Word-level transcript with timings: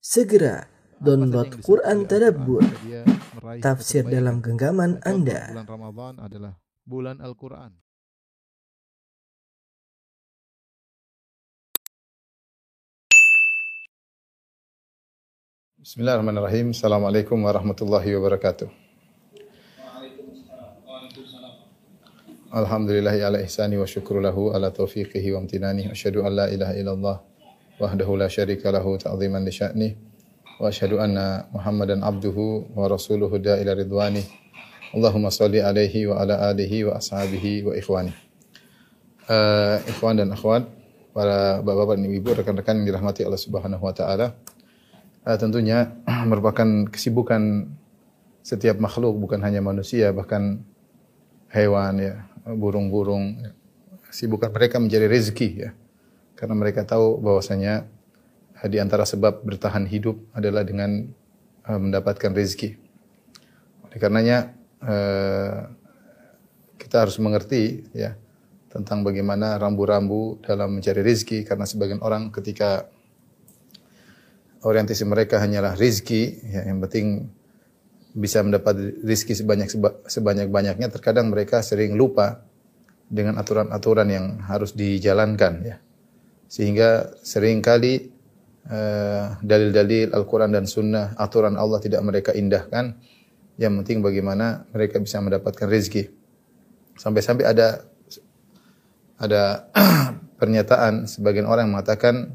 Segera 0.00 0.64
download 0.96 1.60
Quran 1.60 2.08
Tadabbur, 2.08 2.64
tafsir 3.60 4.00
dalam 4.08 4.40
genggaman 4.40 4.96
Anda. 5.04 5.52
Bulan 5.52 5.68
Ramadan 5.68 6.14
adalah 6.24 6.52
bulan 6.88 7.20
Al-Quran. 7.20 7.76
Bismillahirrahmanirrahim. 15.84 16.72
Assalamualaikum 16.72 17.36
warahmatullahi 17.44 18.08
wabarakatuh. 18.16 18.72
Alhamdulillahi 22.56 23.20
ala 23.20 23.44
ihsani 23.44 23.76
wa 23.76 23.84
syukru 23.84 24.16
lahu 24.24 24.56
ala 24.56 24.72
taufiqihi 24.72 25.36
wa 25.36 25.44
amtinani. 25.44 25.92
Asyhadu 25.92 26.24
an 26.24 26.40
la 26.40 26.48
ilaha 26.48 26.72
illallah 26.72 27.29
wahdahu 27.80 28.20
la 28.20 28.28
syarika 28.28 28.68
lahu 28.68 29.00
ta'ziman 29.00 29.40
li 29.40 29.50
sya'ni. 29.50 29.88
Wa 30.60 30.68
asyhadu 30.68 31.00
anna 31.00 31.48
Muhammadan 31.50 32.04
abduhu 32.04 32.76
wa 32.76 32.84
rasuluhu 32.84 33.40
da'ila 33.40 33.72
ridwani. 33.72 34.20
Allahumma 34.92 35.32
salli 35.32 35.64
alaihi 35.64 36.06
wa 36.12 36.20
ala 36.20 36.52
alihi 36.52 36.84
wa 36.84 37.00
ashabihi 37.00 37.64
wa 37.64 37.72
ikhwani. 37.72 38.12
Uh, 39.30 39.80
ikhwan 39.88 40.20
dan 40.20 40.28
akhwat, 40.34 40.68
para 41.16 41.62
bapak-bapak 41.64 41.96
dan 41.96 42.12
ibu, 42.12 42.30
rekan-rekan 42.34 42.82
yang 42.82 42.86
dirahmati 42.92 43.24
Allah 43.24 43.40
Subhanahu 43.40 43.80
wa 43.80 43.94
taala. 43.96 44.36
Uh, 45.24 45.38
tentunya 45.40 45.96
merupakan 46.30 46.92
kesibukan 46.92 47.72
setiap 48.40 48.80
makhluk 48.80 49.16
bukan 49.20 49.40
hanya 49.44 49.60
manusia 49.60 50.10
bahkan 50.16 50.64
hewan 51.52 52.00
ya 52.00 52.14
burung-burung 52.48 53.36
sibukan 54.10 54.48
mereka 54.50 54.80
mencari 54.80 55.06
rezeki 55.06 55.48
ya 55.60 55.70
karena 56.40 56.56
mereka 56.56 56.88
tahu 56.88 57.20
bahwasanya 57.20 57.84
uh, 58.56 58.68
di 58.72 58.80
antara 58.80 59.04
sebab 59.04 59.44
bertahan 59.44 59.84
hidup 59.84 60.16
adalah 60.32 60.64
dengan 60.64 61.04
uh, 61.68 61.76
mendapatkan 61.76 62.32
rezeki 62.32 62.80
oleh 63.84 63.98
karenanya 64.00 64.56
uh, 64.80 65.68
kita 66.80 67.04
harus 67.04 67.20
mengerti 67.20 67.84
ya 67.92 68.16
tentang 68.72 69.04
bagaimana 69.04 69.60
rambu-rambu 69.60 70.40
dalam 70.40 70.80
mencari 70.80 71.04
rezeki 71.04 71.44
karena 71.44 71.68
sebagian 71.68 72.00
orang 72.00 72.32
ketika 72.32 72.88
orientasi 74.62 75.04
mereka 75.08 75.40
hanyalah 75.40 75.74
rizki, 75.76 76.38
ya, 76.44 76.68
yang 76.68 76.78
penting 76.84 77.28
bisa 78.12 78.42
mendapat 78.42 79.02
rizki 79.02 79.32
sebanyak 79.32 79.70
sebanyak 80.06 80.48
banyaknya. 80.50 80.86
Terkadang 80.92 81.32
mereka 81.32 81.64
sering 81.64 81.96
lupa 81.96 82.44
dengan 83.10 83.40
aturan-aturan 83.40 84.08
yang 84.10 84.26
harus 84.46 84.76
dijalankan, 84.76 85.54
ya. 85.64 85.76
Sehingga 86.50 87.14
sering 87.22 87.62
kali 87.62 88.10
uh, 88.66 89.38
dalil-dalil 89.38 90.10
Al-Quran 90.10 90.50
dan 90.50 90.66
Sunnah, 90.66 91.14
aturan 91.14 91.54
Allah 91.54 91.78
tidak 91.78 92.02
mereka 92.02 92.34
indahkan. 92.34 92.98
Yang 93.54 93.72
penting 93.84 93.98
bagaimana 94.02 94.66
mereka 94.74 94.98
bisa 94.98 95.22
mendapatkan 95.22 95.70
rizki. 95.70 96.10
Sampai-sampai 96.98 97.46
ada 97.46 97.86
ada 99.20 99.70
pernyataan 100.40 101.06
sebagian 101.06 101.46
orang 101.46 101.70
yang 101.70 101.78
mengatakan 101.78 102.34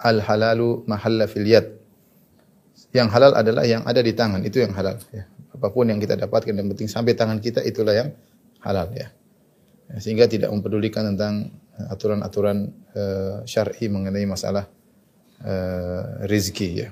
al 0.00 0.18
halalu 0.26 0.82
mahalla 0.90 1.30
fil 1.30 1.46
yad. 1.46 1.70
Yang 2.90 3.08
halal 3.14 3.32
adalah 3.38 3.62
yang 3.62 3.86
ada 3.86 4.02
di 4.02 4.10
tangan, 4.10 4.42
itu 4.42 4.58
yang 4.58 4.74
halal 4.74 4.98
ya. 5.14 5.28
Apa 5.54 5.70
pun 5.70 5.86
yang 5.86 6.02
kita 6.02 6.18
dapatkan 6.18 6.50
yang 6.50 6.66
penting 6.72 6.90
sampai 6.90 7.14
tangan 7.14 7.38
kita 7.38 7.62
itulah 7.62 7.94
yang 7.94 8.10
halal 8.64 8.90
ya 8.90 9.12
sehingga 10.00 10.24
tidak 10.24 10.48
mempedulikan 10.48 11.12
tentang 11.12 11.52
aturan-aturan 11.88 12.72
uh, 12.92 13.36
syar'i 13.48 13.88
mengenai 13.88 14.26
masalah 14.28 14.68
uh, 15.44 16.26
rizki 16.28 16.84
ya. 16.84 16.88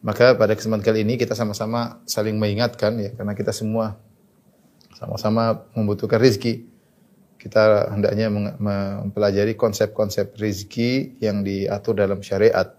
Maka 0.00 0.38
pada 0.38 0.54
kesempatan 0.54 0.84
kali 0.84 1.02
ini 1.02 1.18
kita 1.18 1.34
sama-sama 1.34 1.98
saling 2.06 2.38
mengingatkan 2.38 2.94
ya 3.02 3.10
karena 3.12 3.34
kita 3.34 3.50
semua 3.50 3.98
sama-sama 4.94 5.66
membutuhkan 5.74 6.22
rizki 6.22 6.66
kita 7.38 7.94
hendaknya 7.94 8.26
mempelajari 8.58 9.54
konsep-konsep 9.54 10.34
rizki 10.42 11.14
yang 11.22 11.46
diatur 11.46 11.94
dalam 11.94 12.18
syariat. 12.18 12.74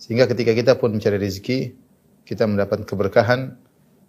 Sehingga 0.00 0.24
ketika 0.24 0.56
kita 0.56 0.72
pun 0.80 0.96
mencari 0.96 1.20
rizki, 1.20 1.76
kita 2.24 2.48
mendapat 2.48 2.88
keberkahan 2.88 3.60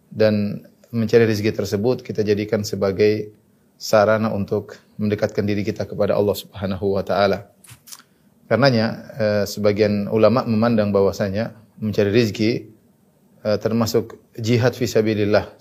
dan 0.07 0.63
mencari 0.93 1.27
rizki 1.27 1.51
tersebut 1.51 2.05
kita 2.05 2.23
jadikan 2.23 2.63
sebagai 2.63 3.35
sarana 3.77 4.31
untuk 4.31 4.79
mendekatkan 4.97 5.43
diri 5.43 5.65
kita 5.65 5.83
kepada 5.89 6.15
Allah 6.15 6.35
Subhanahu 6.37 6.95
wa 6.95 7.03
taala. 7.03 7.51
Karenanya 8.47 8.85
eh, 9.17 9.43
sebagian 9.49 10.11
ulama 10.11 10.45
memandang 10.45 10.93
bahwasanya 10.93 11.57
mencari 11.81 12.11
rizki 12.13 12.69
eh, 13.43 13.57
termasuk 13.57 14.19
jihad 14.37 14.77
fisabilillah, 14.77 15.57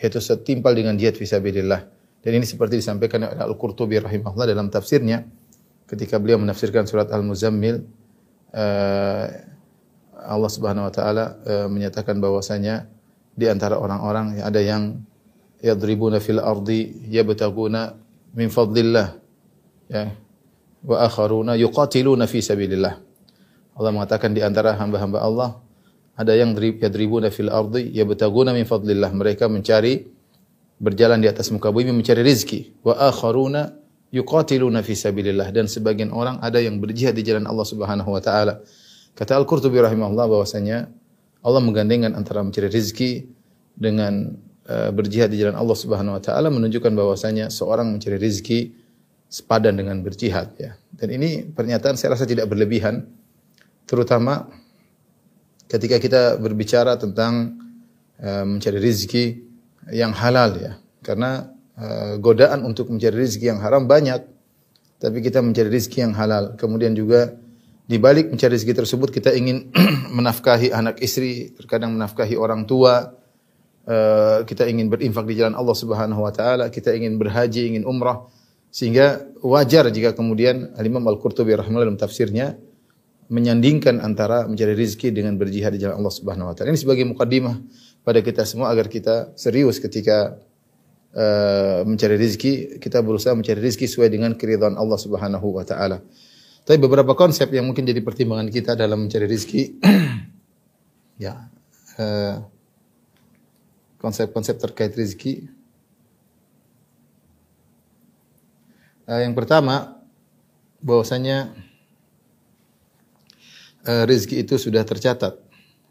yaitu 0.00 0.18
setimpal 0.18 0.72
dengan 0.72 0.96
jihad 0.96 1.14
fisabilillah. 1.14 1.86
Dan 2.20 2.36
ini 2.36 2.44
seperti 2.44 2.76
disampaikan 2.80 3.24
oleh 3.24 3.40
Al-Qurtubi 3.40 3.96
rahimahullah 3.96 4.44
dalam 4.44 4.68
tafsirnya 4.68 5.24
ketika 5.88 6.20
beliau 6.20 6.36
menafsirkan 6.36 6.84
surat 6.84 7.08
Al-Muzammil 7.08 7.82
uh, 8.52 9.26
Allah 10.20 10.50
Subhanahu 10.52 10.86
wa 10.86 10.92
taala 10.92 11.40
uh, 11.48 11.66
menyatakan 11.72 12.20
bahwasanya 12.20 12.86
di 13.32 13.48
antara 13.48 13.80
orang-orang 13.80 14.38
ada 14.44 14.60
yang 14.60 15.00
yadribuna 15.60 16.20
fil 16.20 16.40
ardi 16.40 17.08
yabtaguna 17.08 17.96
min 18.34 18.48
fadlillah 18.48 19.16
ya 19.92 20.12
wa 20.80 20.96
akharuna 21.04 21.56
yuqatiluna 21.60 22.24
fi 22.24 22.40
sabilillah. 22.40 22.96
Allah 23.76 23.90
mengatakan 23.92 24.32
di 24.32 24.40
antara 24.40 24.76
hamba-hamba 24.76 25.20
Allah 25.20 25.50
ada 26.16 26.36
yang 26.36 26.56
yadribuna 26.56 27.28
fil 27.32 27.52
ardi 27.52 27.92
yabtaguna 27.92 28.56
min 28.56 28.64
fadlillah. 28.64 29.12
Mereka 29.12 29.48
mencari 29.48 30.08
berjalan 30.80 31.20
di 31.20 31.28
atas 31.28 31.52
muka 31.52 31.68
bumi 31.68 31.92
mencari 31.92 32.24
rizki. 32.24 32.72
Wa 32.80 32.96
akharuna 33.12 33.76
yuqatiluna 34.10 34.80
fi 34.82 34.96
sabilillah 34.96 35.52
dan 35.54 35.70
sebagian 35.70 36.10
orang 36.10 36.40
ada 36.42 36.58
yang 36.58 36.80
berjihad 36.82 37.14
di 37.14 37.22
jalan 37.22 37.46
Allah 37.46 37.66
Subhanahu 37.68 38.10
wa 38.10 38.20
taala. 38.24 38.64
Kata 39.14 39.36
Al-Qurtubi 39.36 39.76
rahimahullah 39.78 40.26
bahwasanya 40.26 40.88
Allah 41.44 41.60
menggandengkan 41.60 42.16
antara 42.16 42.40
mencari 42.44 42.68
rizki 42.68 43.28
dengan 43.76 44.36
berjihad 44.70 45.34
di 45.34 45.42
jalan 45.42 45.58
Allah 45.58 45.74
Subhanahu 45.74 46.14
wa 46.18 46.22
taala 46.22 46.48
menunjukkan 46.52 46.92
bahwasanya 46.94 47.50
seorang 47.50 47.90
mencari 47.90 48.20
rizki 48.20 48.70
sepadan 49.30 49.78
dengan 49.78 50.02
berjihad 50.02 50.54
ya. 50.58 50.74
Dan 50.90 51.14
ini 51.14 51.46
pernyataan 51.46 51.94
saya 51.94 52.18
rasa 52.18 52.26
tidak 52.26 52.50
berlebihan 52.50 53.06
terutama 53.86 54.50
ketika 55.70 56.02
kita 56.02 56.22
berbicara 56.42 56.98
tentang 56.98 57.54
uh, 58.18 58.42
mencari 58.42 58.82
rizki 58.82 59.38
yang 59.94 60.10
halal 60.10 60.58
ya. 60.58 60.72
Karena 61.00 61.46
uh, 61.78 62.18
godaan 62.18 62.66
untuk 62.66 62.90
mencari 62.90 63.14
rezeki 63.14 63.56
yang 63.56 63.60
haram 63.62 63.86
banyak. 63.86 64.26
Tapi 65.00 65.24
kita 65.24 65.40
mencari 65.40 65.70
rezeki 65.72 66.10
yang 66.10 66.14
halal. 66.18 66.58
Kemudian 66.60 66.92
juga 66.92 67.32
di 67.88 67.96
balik 67.96 68.28
mencari 68.28 68.54
rezeki 68.58 68.84
tersebut 68.84 69.08
kita 69.14 69.32
ingin 69.32 69.72
menafkahi 70.18 70.74
anak 70.74 71.00
istri, 71.00 71.54
terkadang 71.56 71.96
menafkahi 71.96 72.36
orang 72.36 72.68
tua. 72.68 73.14
Uh, 73.90 74.46
kita 74.46 74.70
ingin 74.70 74.86
berinfak 74.86 75.26
di 75.26 75.34
jalan 75.34 75.58
Allah 75.58 75.74
Subhanahu 75.74 76.22
wa 76.22 76.30
taala, 76.30 76.70
kita 76.70 76.94
ingin 76.94 77.18
berhaji, 77.18 77.74
ingin 77.74 77.82
umrah. 77.82 78.22
Sehingga 78.70 79.26
wajar 79.42 79.90
jika 79.90 80.14
kemudian 80.14 80.78
Al-Imam 80.78 81.02
Al-Qurtubi 81.10 81.58
rahimahullah 81.58 81.90
dalam 81.90 81.98
tafsirnya 81.98 82.54
menyandingkan 83.26 83.98
antara 83.98 84.46
mencari 84.46 84.78
rezeki 84.78 85.10
dengan 85.10 85.34
berjihad 85.34 85.74
di 85.74 85.82
jalan 85.82 85.98
Allah 85.98 86.14
Subhanahu 86.14 86.50
wa 86.50 86.54
taala. 86.54 86.70
Ini 86.70 86.78
sebagai 86.78 87.02
mukaddimah 87.10 87.58
pada 88.06 88.22
kita 88.22 88.46
semua 88.46 88.70
agar 88.70 88.86
kita 88.86 89.34
serius 89.34 89.82
ketika 89.82 90.38
uh, 91.10 91.82
mencari 91.82 92.14
rezeki, 92.14 92.78
kita 92.78 93.02
berusaha 93.02 93.34
mencari 93.34 93.58
rezeki 93.58 93.90
sesuai 93.90 94.06
dengan 94.06 94.38
keridhaan 94.38 94.78
Allah 94.78 94.98
Subhanahu 95.02 95.50
wa 95.50 95.66
taala. 95.66 95.98
Tapi 96.62 96.78
beberapa 96.78 97.18
konsep 97.18 97.50
yang 97.50 97.66
mungkin 97.66 97.82
jadi 97.82 97.98
pertimbangan 98.06 98.46
kita 98.54 98.78
dalam 98.78 99.10
mencari 99.10 99.26
rezeki 99.26 99.62
ya 101.26 101.50
konsep-konsep 104.00 104.56
uh, 104.56 104.62
terkait 104.64 104.96
rezeki. 104.96 105.46
Uh, 109.04 109.20
yang 109.20 109.36
pertama 109.36 110.00
bahwasanya 110.80 111.52
uh, 113.84 114.04
rezeki 114.08 114.42
itu 114.42 114.56
sudah 114.56 114.82
tercatat. 114.82 115.36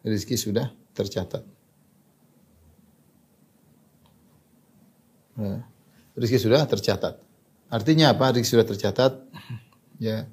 Rezeki 0.02 0.36
sudah 0.36 0.74
tercatat. 0.98 1.46
Nah, 5.40 5.64
rezeki 6.20 6.52
sudah 6.52 6.68
tercatat. 6.68 7.16
Artinya 7.72 8.12
apa? 8.12 8.36
Rezeki 8.36 8.50
sudah 8.50 8.68
tercatat. 8.68 9.14
Ya, 10.00 10.28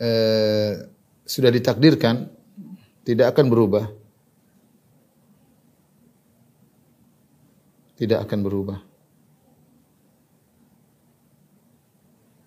eh, 0.00 0.88
sudah 1.28 1.50
ditakdirkan 1.52 2.32
tidak 3.04 3.36
akan 3.36 3.52
berubah. 3.52 3.84
Tidak 8.00 8.16
akan 8.16 8.40
berubah. 8.40 8.80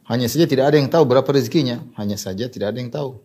Hanya 0.09 0.27
saja 0.27 0.49
tidak 0.49 0.73
ada 0.73 0.77
yang 0.81 0.89
tahu 0.89 1.05
berapa 1.05 1.29
rezekinya. 1.29 1.79
Hanya 1.95 2.17
saja 2.17 2.49
tidak 2.49 2.73
ada 2.73 2.79
yang 2.81 2.91
tahu. 2.91 3.21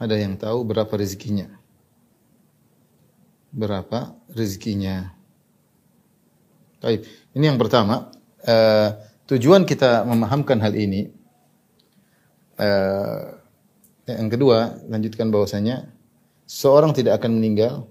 Ada 0.00 0.16
yang 0.18 0.34
tahu 0.34 0.58
berapa 0.66 0.90
rezekinya? 0.96 1.48
Berapa 3.54 4.18
rezekinya? 4.34 5.14
Baik, 6.82 7.06
ini 7.32 7.44
yang 7.46 7.56
pertama. 7.56 8.10
Uh, 8.44 8.92
tujuan 9.30 9.64
kita 9.64 10.04
memahamkan 10.04 10.58
hal 10.58 10.74
ini. 10.74 11.08
Uh, 12.58 13.38
yang 14.04 14.28
kedua, 14.28 14.76
lanjutkan 14.90 15.32
bahwasanya 15.32 15.88
seorang 16.44 16.92
tidak 16.92 17.22
akan 17.22 17.40
meninggal 17.40 17.88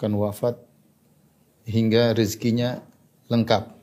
akan 0.00 0.16
wafat 0.16 0.56
hingga 1.68 2.16
rezekinya 2.16 2.80
lengkap. 3.28 3.76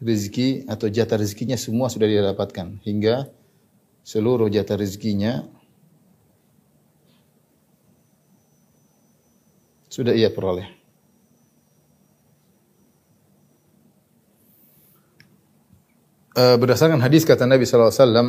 Rezeki 0.00 0.64
atau 0.64 0.88
jatah 0.88 1.20
rezekinya 1.20 1.60
semua 1.60 1.92
sudah 1.92 2.08
dia 2.08 2.24
dapatkan 2.24 2.80
hingga 2.88 3.28
seluruh 4.00 4.48
jatah 4.48 4.80
rezekinya 4.80 5.44
sudah 9.92 10.16
ia 10.16 10.32
peroleh. 10.32 10.72
Uh, 16.34 16.56
berdasarkan 16.56 16.98
hadis 16.98 17.28
kata 17.28 17.44
Nabi 17.44 17.62
alaihi 17.68 17.92
wasallam 17.94 18.28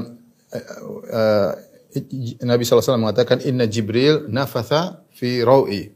uh, 1.09 1.51
Nabi 2.43 2.61
SAW 2.67 3.01
mengatakan 3.01 3.41
Inna 3.41 3.65
Jibril 3.65 4.27
nafatha 4.29 5.01
fi 5.15 5.41
rawi 5.41 5.94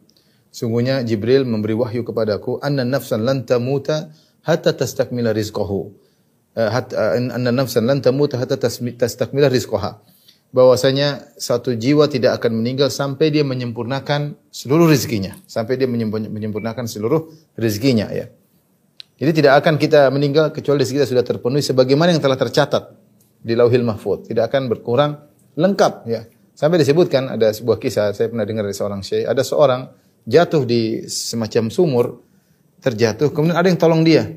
Sungguhnya 0.50 1.06
Jibril 1.06 1.46
memberi 1.46 1.78
wahyu 1.78 2.02
kepadaku 2.02 2.58
anna 2.60 2.82
nafsan 2.82 3.22
lan 3.22 3.46
tamuta 3.46 4.10
hatta 4.42 4.74
tastakmila 4.74 5.30
rizqahu. 5.30 5.94
Uh, 6.58 6.70
hatta 6.74 7.16
anna 7.18 7.54
nafsan 7.54 7.86
lan 7.86 8.02
tamuta 8.02 8.42
hatta 8.42 8.58
tastakmila 8.58 9.48
rizqaha. 9.48 10.02
Bahwasanya 10.50 11.38
satu 11.38 11.78
jiwa 11.78 12.10
tidak 12.10 12.42
akan 12.42 12.66
meninggal 12.66 12.90
sampai 12.90 13.30
dia 13.30 13.46
menyempurnakan 13.46 14.34
seluruh 14.50 14.90
rezekinya, 14.90 15.38
sampai 15.46 15.78
dia 15.78 15.86
menyempurnakan 15.86 16.90
seluruh 16.90 17.30
rezekinya 17.54 18.10
ya. 18.10 18.34
Jadi 19.20 19.32
tidak 19.44 19.62
akan 19.62 19.78
kita 19.78 20.10
meninggal 20.10 20.50
kecuali 20.50 20.82
rezeki 20.82 21.04
kita 21.04 21.08
sudah 21.12 21.22
terpenuhi 21.28 21.62
sebagaimana 21.62 22.16
yang 22.16 22.24
telah 22.24 22.40
tercatat 22.40 22.98
di 23.44 23.54
Lauhil 23.54 23.86
Mahfuz, 23.86 24.26
tidak 24.26 24.50
akan 24.50 24.72
berkurang 24.72 25.22
lengkap 25.60 25.94
ya. 26.08 26.26
Sampai 26.56 26.82
disebutkan 26.82 27.36
ada 27.36 27.52
sebuah 27.52 27.78
kisah 27.78 28.16
saya 28.16 28.32
pernah 28.32 28.48
dengar 28.48 28.66
dari 28.66 28.74
seorang 28.74 29.06
syekh, 29.06 29.30
ada 29.30 29.44
seorang 29.44 29.92
jatuh 30.26 30.64
di 30.68 31.06
semacam 31.08 31.70
sumur, 31.72 32.06
terjatuh, 32.80 33.32
kemudian 33.32 33.60
ada 33.60 33.68
yang 33.68 33.80
tolong 33.80 34.02
dia. 34.04 34.28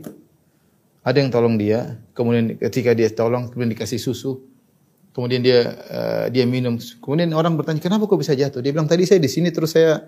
Ada 1.02 1.19
yang 1.19 1.34
tolong 1.34 1.58
dia, 1.58 1.99
kemudian 2.14 2.55
ketika 2.62 2.94
dia 2.94 3.11
tolong, 3.11 3.50
kemudian 3.50 3.75
dikasih 3.75 3.99
susu, 3.99 4.38
kemudian 5.11 5.43
dia 5.43 5.75
uh, 5.90 6.26
dia 6.31 6.46
minum. 6.46 6.79
Kemudian 6.79 7.34
orang 7.34 7.58
bertanya, 7.58 7.82
kenapa 7.82 8.06
kok 8.06 8.23
bisa 8.23 8.38
jatuh? 8.38 8.62
Dia 8.62 8.70
bilang, 8.70 8.87
tadi 8.87 9.02
saya 9.02 9.19
di 9.19 9.26
sini, 9.26 9.50
terus 9.50 9.75
saya 9.75 9.99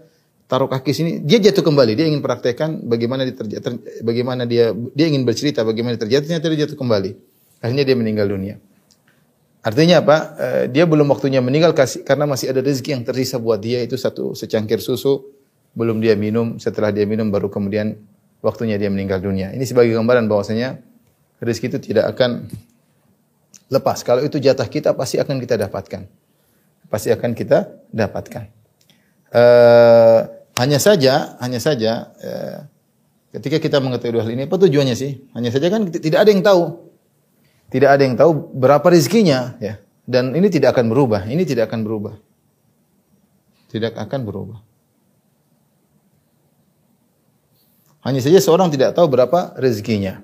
taruh 0.47 0.71
kaki 0.71 0.95
sini. 0.95 1.11
Dia 1.27 1.43
jatuh 1.43 1.67
kembali, 1.67 1.99
dia 1.99 2.07
ingin 2.07 2.23
praktekkan 2.23 2.87
bagaimana 2.87 3.27
dia 3.27 3.35
terjatuh, 3.35 3.75
bagaimana 4.07 4.47
dia 4.47 4.71
dia 4.95 5.07
ingin 5.11 5.27
bercerita 5.27 5.67
bagaimana 5.67 5.99
dia 5.99 6.03
terjatuh, 6.07 6.25
ternyata 6.31 6.47
dia 6.55 6.61
jatuh 6.63 6.79
kembali. 6.79 7.11
Akhirnya 7.59 7.83
dia 7.83 7.97
meninggal 7.99 8.31
dunia. 8.31 8.63
Artinya 9.67 9.99
apa? 9.99 10.17
Uh, 10.39 10.65
dia 10.71 10.87
belum 10.87 11.11
waktunya 11.11 11.43
meninggal 11.43 11.75
karena 12.07 12.23
masih 12.31 12.55
ada 12.55 12.63
rezeki 12.63 12.95
yang 12.95 13.03
tersisa 13.03 13.43
buat 13.43 13.59
dia 13.59 13.83
itu 13.83 13.99
satu 13.99 14.39
secangkir 14.39 14.79
susu 14.79 15.34
belum 15.75 15.99
dia 15.99 16.15
minum, 16.15 16.57
setelah 16.63 16.95
dia 16.95 17.05
minum 17.05 17.29
baru 17.29 17.51
kemudian 17.51 17.99
waktunya 18.41 18.79
dia 18.79 18.89
meninggal 18.89 19.19
dunia. 19.19 19.51
Ini 19.51 19.63
sebagai 19.67 19.95
gambaran 19.95 20.31
bahwasanya 20.31 20.79
rezeki 21.43 21.67
itu 21.75 21.79
tidak 21.93 22.15
akan 22.15 22.47
lepas. 23.73 24.07
Kalau 24.07 24.23
itu 24.23 24.39
jatah 24.39 24.71
kita 24.71 24.95
pasti 24.95 25.19
akan 25.19 25.37
kita 25.43 25.59
dapatkan. 25.59 26.07
Pasti 26.87 27.11
akan 27.11 27.35
kita 27.35 27.91
dapatkan. 27.91 28.45
Uh, 29.35 30.21
hanya 30.63 30.79
saja, 30.79 31.35
hanya 31.43 31.59
saja 31.59 32.15
uh, 32.23 32.59
ketika 33.35 33.59
kita 33.59 33.83
mengetahui 33.83 34.23
hal 34.23 34.31
ini 34.31 34.47
apa 34.47 34.55
tujuannya 34.55 34.95
sih? 34.95 35.19
Hanya 35.35 35.51
saja 35.51 35.67
kan 35.73 35.91
tidak 35.91 36.23
ada 36.23 36.31
yang 36.31 36.45
tahu. 36.45 36.63
Tidak 37.75 37.91
ada 37.91 38.03
yang 38.07 38.15
tahu 38.15 38.55
berapa 38.55 38.87
rezekinya 38.87 39.59
ya. 39.59 39.83
Dan 40.05 40.37
ini 40.37 40.53
tidak 40.53 40.77
akan 40.79 40.93
berubah. 40.93 41.27
Ini 41.27 41.43
tidak 41.43 41.73
akan 41.73 41.81
berubah. 41.83 42.15
Tidak 43.73 43.99
akan 43.99 44.21
berubah. 44.23 44.59
Hanya 48.05 48.21
saja 48.21 48.37
seorang 48.37 48.69
tidak 48.69 48.93
tahu 48.93 49.09
berapa 49.09 49.57
rezekinya. 49.57 50.21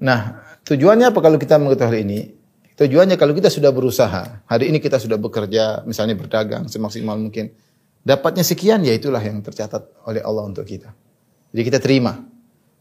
Nah, 0.00 0.40
tujuannya 0.64 1.12
apa 1.12 1.20
kalau 1.20 1.36
kita 1.36 1.60
mengetahui 1.60 2.00
ini? 2.00 2.20
Tujuannya 2.76 3.16
kalau 3.16 3.32
kita 3.32 3.52
sudah 3.52 3.72
berusaha, 3.72 4.44
hari 4.44 4.68
ini 4.72 4.80
kita 4.80 5.00
sudah 5.00 5.16
bekerja, 5.16 5.84
misalnya 5.88 6.16
berdagang 6.16 6.68
semaksimal 6.68 7.16
mungkin, 7.16 7.52
dapatnya 8.04 8.44
sekian, 8.44 8.84
ya 8.84 8.92
itulah 8.92 9.20
yang 9.20 9.40
tercatat 9.40 9.84
oleh 10.04 10.20
Allah 10.20 10.44
untuk 10.44 10.64
kita. 10.68 10.92
Jadi 11.52 11.62
kita 11.64 11.80
terima. 11.80 12.20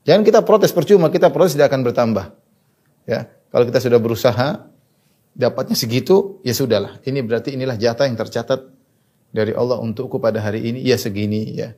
Jangan 0.04 0.24
kita 0.28 0.44
protes 0.44 0.75
percuma, 0.75 1.07
kita 1.07 1.31
protes 1.31 1.56
tidak 1.56 1.71
akan 1.71 1.88
bertambah. 1.88 2.25
Ya, 3.07 3.31
kalau 3.51 3.63
kita 3.63 3.80
sudah 3.80 4.00
berusaha, 4.00 4.68
dapatnya 5.31 5.80
segitu, 5.80 6.44
ya 6.44 6.51
sudahlah. 6.51 7.00
Ini 7.04 7.24
berarti 7.24 7.56
inilah 7.56 7.80
jatah 7.80 8.07
yang 8.07 8.19
tercatat 8.19 8.68
dari 9.31 9.56
Allah 9.56 9.80
untukku 9.80 10.19
pada 10.19 10.44
hari 10.44 10.63
ini, 10.63 10.83
ya 10.83 11.00
segini, 11.00 11.56
ya. 11.56 11.71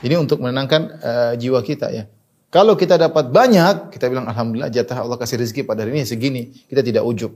Ini 0.00 0.16
untuk 0.16 0.40
menenangkan 0.40 0.82
uh, 1.00 1.32
jiwa 1.36 1.60
kita 1.60 1.92
ya. 1.92 2.08
Kalau 2.50 2.74
kita 2.74 2.98
dapat 2.98 3.30
banyak, 3.30 3.94
kita 3.94 4.10
bilang 4.10 4.26
alhamdulillah 4.26 4.74
jatah 4.74 5.06
Allah 5.06 5.14
kasih 5.14 5.38
rezeki 5.38 5.62
pada 5.62 5.86
hari 5.86 6.02
ini 6.02 6.02
segini, 6.02 6.50
kita 6.66 6.82
tidak 6.82 7.06
ujub. 7.06 7.30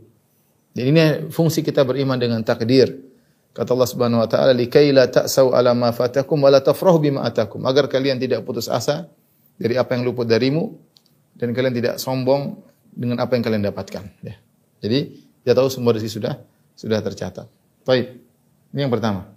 Dan 0.74 0.90
ini 0.90 1.30
fungsi 1.30 1.62
kita 1.62 1.86
beriman 1.86 2.18
dengan 2.18 2.42
takdir. 2.42 2.90
Kata 3.54 3.70
Allah 3.78 3.86
Subhanahu 3.86 4.18
wa 4.18 4.26
taala, 4.26 4.50
"Likai 4.50 4.90
la 4.90 5.06
ta'sau 5.06 5.54
'ala 5.54 5.70
ma 5.70 5.94
fatakum 5.94 6.42
wa 6.42 6.50
la 6.50 6.58
tafrahu 6.58 6.98
bima 6.98 7.22
atakum." 7.22 7.62
Agar 7.62 7.86
kalian 7.86 8.18
tidak 8.18 8.42
putus 8.42 8.66
asa 8.66 9.06
dari 9.54 9.78
apa 9.78 9.94
yang 9.94 10.02
luput 10.02 10.26
darimu 10.26 10.74
dan 11.38 11.54
kalian 11.54 11.70
tidak 11.70 12.02
sombong 12.02 12.58
dengan 12.90 13.22
apa 13.22 13.38
yang 13.38 13.46
kalian 13.46 13.62
dapatkan, 13.70 14.04
ya. 14.26 14.34
Jadi, 14.82 14.98
dia 15.46 15.54
tahu 15.54 15.70
semua 15.70 15.94
rezeki 15.94 16.10
sudah 16.10 16.34
sudah 16.74 16.98
tercatat. 16.98 17.46
Baik. 17.86 18.18
Ini 18.74 18.90
yang 18.90 18.90
pertama. 18.90 19.30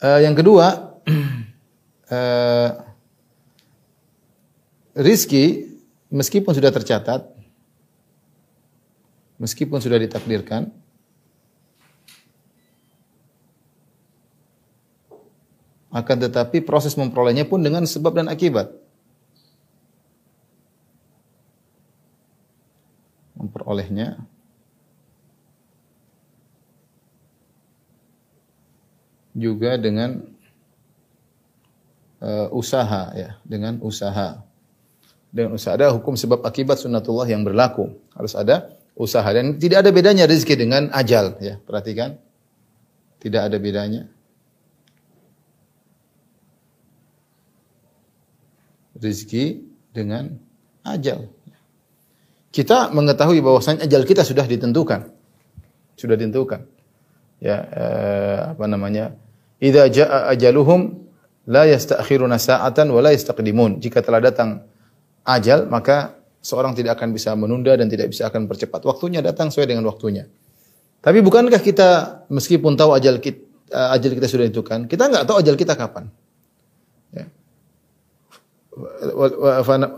Uh, 0.00 0.24
yang 0.24 0.32
kedua, 0.32 0.96
uh, 2.12 2.68
rizki 4.98 5.68
meskipun 6.08 6.52
sudah 6.56 6.72
tercatat, 6.72 7.28
meskipun 9.38 9.78
sudah 9.78 10.00
ditakdirkan, 10.00 10.72
akan 15.88 16.16
tetapi 16.28 16.60
proses 16.64 16.96
memperolehnya 16.96 17.48
pun 17.48 17.60
dengan 17.64 17.84
sebab 17.84 18.12
dan 18.18 18.28
akibat. 18.28 18.72
Memperolehnya 23.38 24.18
juga 29.38 29.78
dengan 29.78 30.37
uh, 32.22 32.48
usaha 32.54 33.12
ya, 33.14 33.38
dengan 33.46 33.78
usaha. 33.82 34.42
Dengan 35.28 35.54
usaha 35.54 35.76
ada 35.76 35.92
hukum 35.92 36.16
sebab 36.16 36.42
akibat 36.42 36.80
sunnatullah 36.80 37.28
yang 37.28 37.44
berlaku. 37.44 37.92
Harus 38.16 38.32
ada 38.34 38.72
usaha 38.98 39.26
dan 39.30 39.60
tidak 39.60 39.86
ada 39.86 39.90
bedanya 39.94 40.24
rezeki 40.26 40.54
dengan 40.66 40.90
ajal 40.90 41.38
ya. 41.38 41.60
Perhatikan. 41.62 42.18
Tidak 43.18 43.42
ada 43.50 43.58
bedanya. 43.58 44.06
Rezeki 48.98 49.62
dengan 49.94 50.38
ajal. 50.86 51.30
Kita 52.54 52.90
mengetahui 52.90 53.42
bahwasanya 53.42 53.86
ajal 53.86 54.02
kita 54.02 54.22
sudah 54.26 54.46
ditentukan. 54.46 55.10
Sudah 55.98 56.14
ditentukan. 56.18 56.66
Ya, 57.38 57.58
eh, 57.70 58.38
apa 58.54 58.64
namanya? 58.66 59.14
Idza 59.62 59.90
jaa 59.90 60.30
ajaluhum 60.30 61.07
la 61.48 61.64
yasta'khiruna 61.64 62.36
sa'atan 62.36 62.92
wa 62.92 63.00
la 63.00 63.16
yastaqdimun. 63.16 63.80
Jika 63.80 64.04
telah 64.04 64.20
datang 64.20 64.68
ajal, 65.24 65.64
maka 65.72 66.20
seorang 66.44 66.76
tidak 66.76 67.00
akan 67.00 67.16
bisa 67.16 67.32
menunda 67.32 67.72
dan 67.74 67.88
tidak 67.88 68.12
bisa 68.12 68.28
akan 68.28 68.44
percepat. 68.44 68.84
Waktunya 68.84 69.24
datang 69.24 69.48
sesuai 69.48 69.68
dengan 69.72 69.88
waktunya. 69.88 70.28
Tapi 71.00 71.18
bukankah 71.24 71.60
kita 71.62 71.88
meskipun 72.28 72.76
tahu 72.76 72.92
ajal 72.92 73.16
kita, 73.22 73.40
eh, 73.72 73.88
ajal 73.96 74.12
kita 74.12 74.26
sudah 74.28 74.44
ditentukan, 74.46 74.90
kita 74.90 75.08
enggak 75.08 75.24
tahu 75.24 75.36
ajal 75.40 75.54
kita 75.56 75.72
kapan. 75.72 76.12
Ya. 77.16 77.26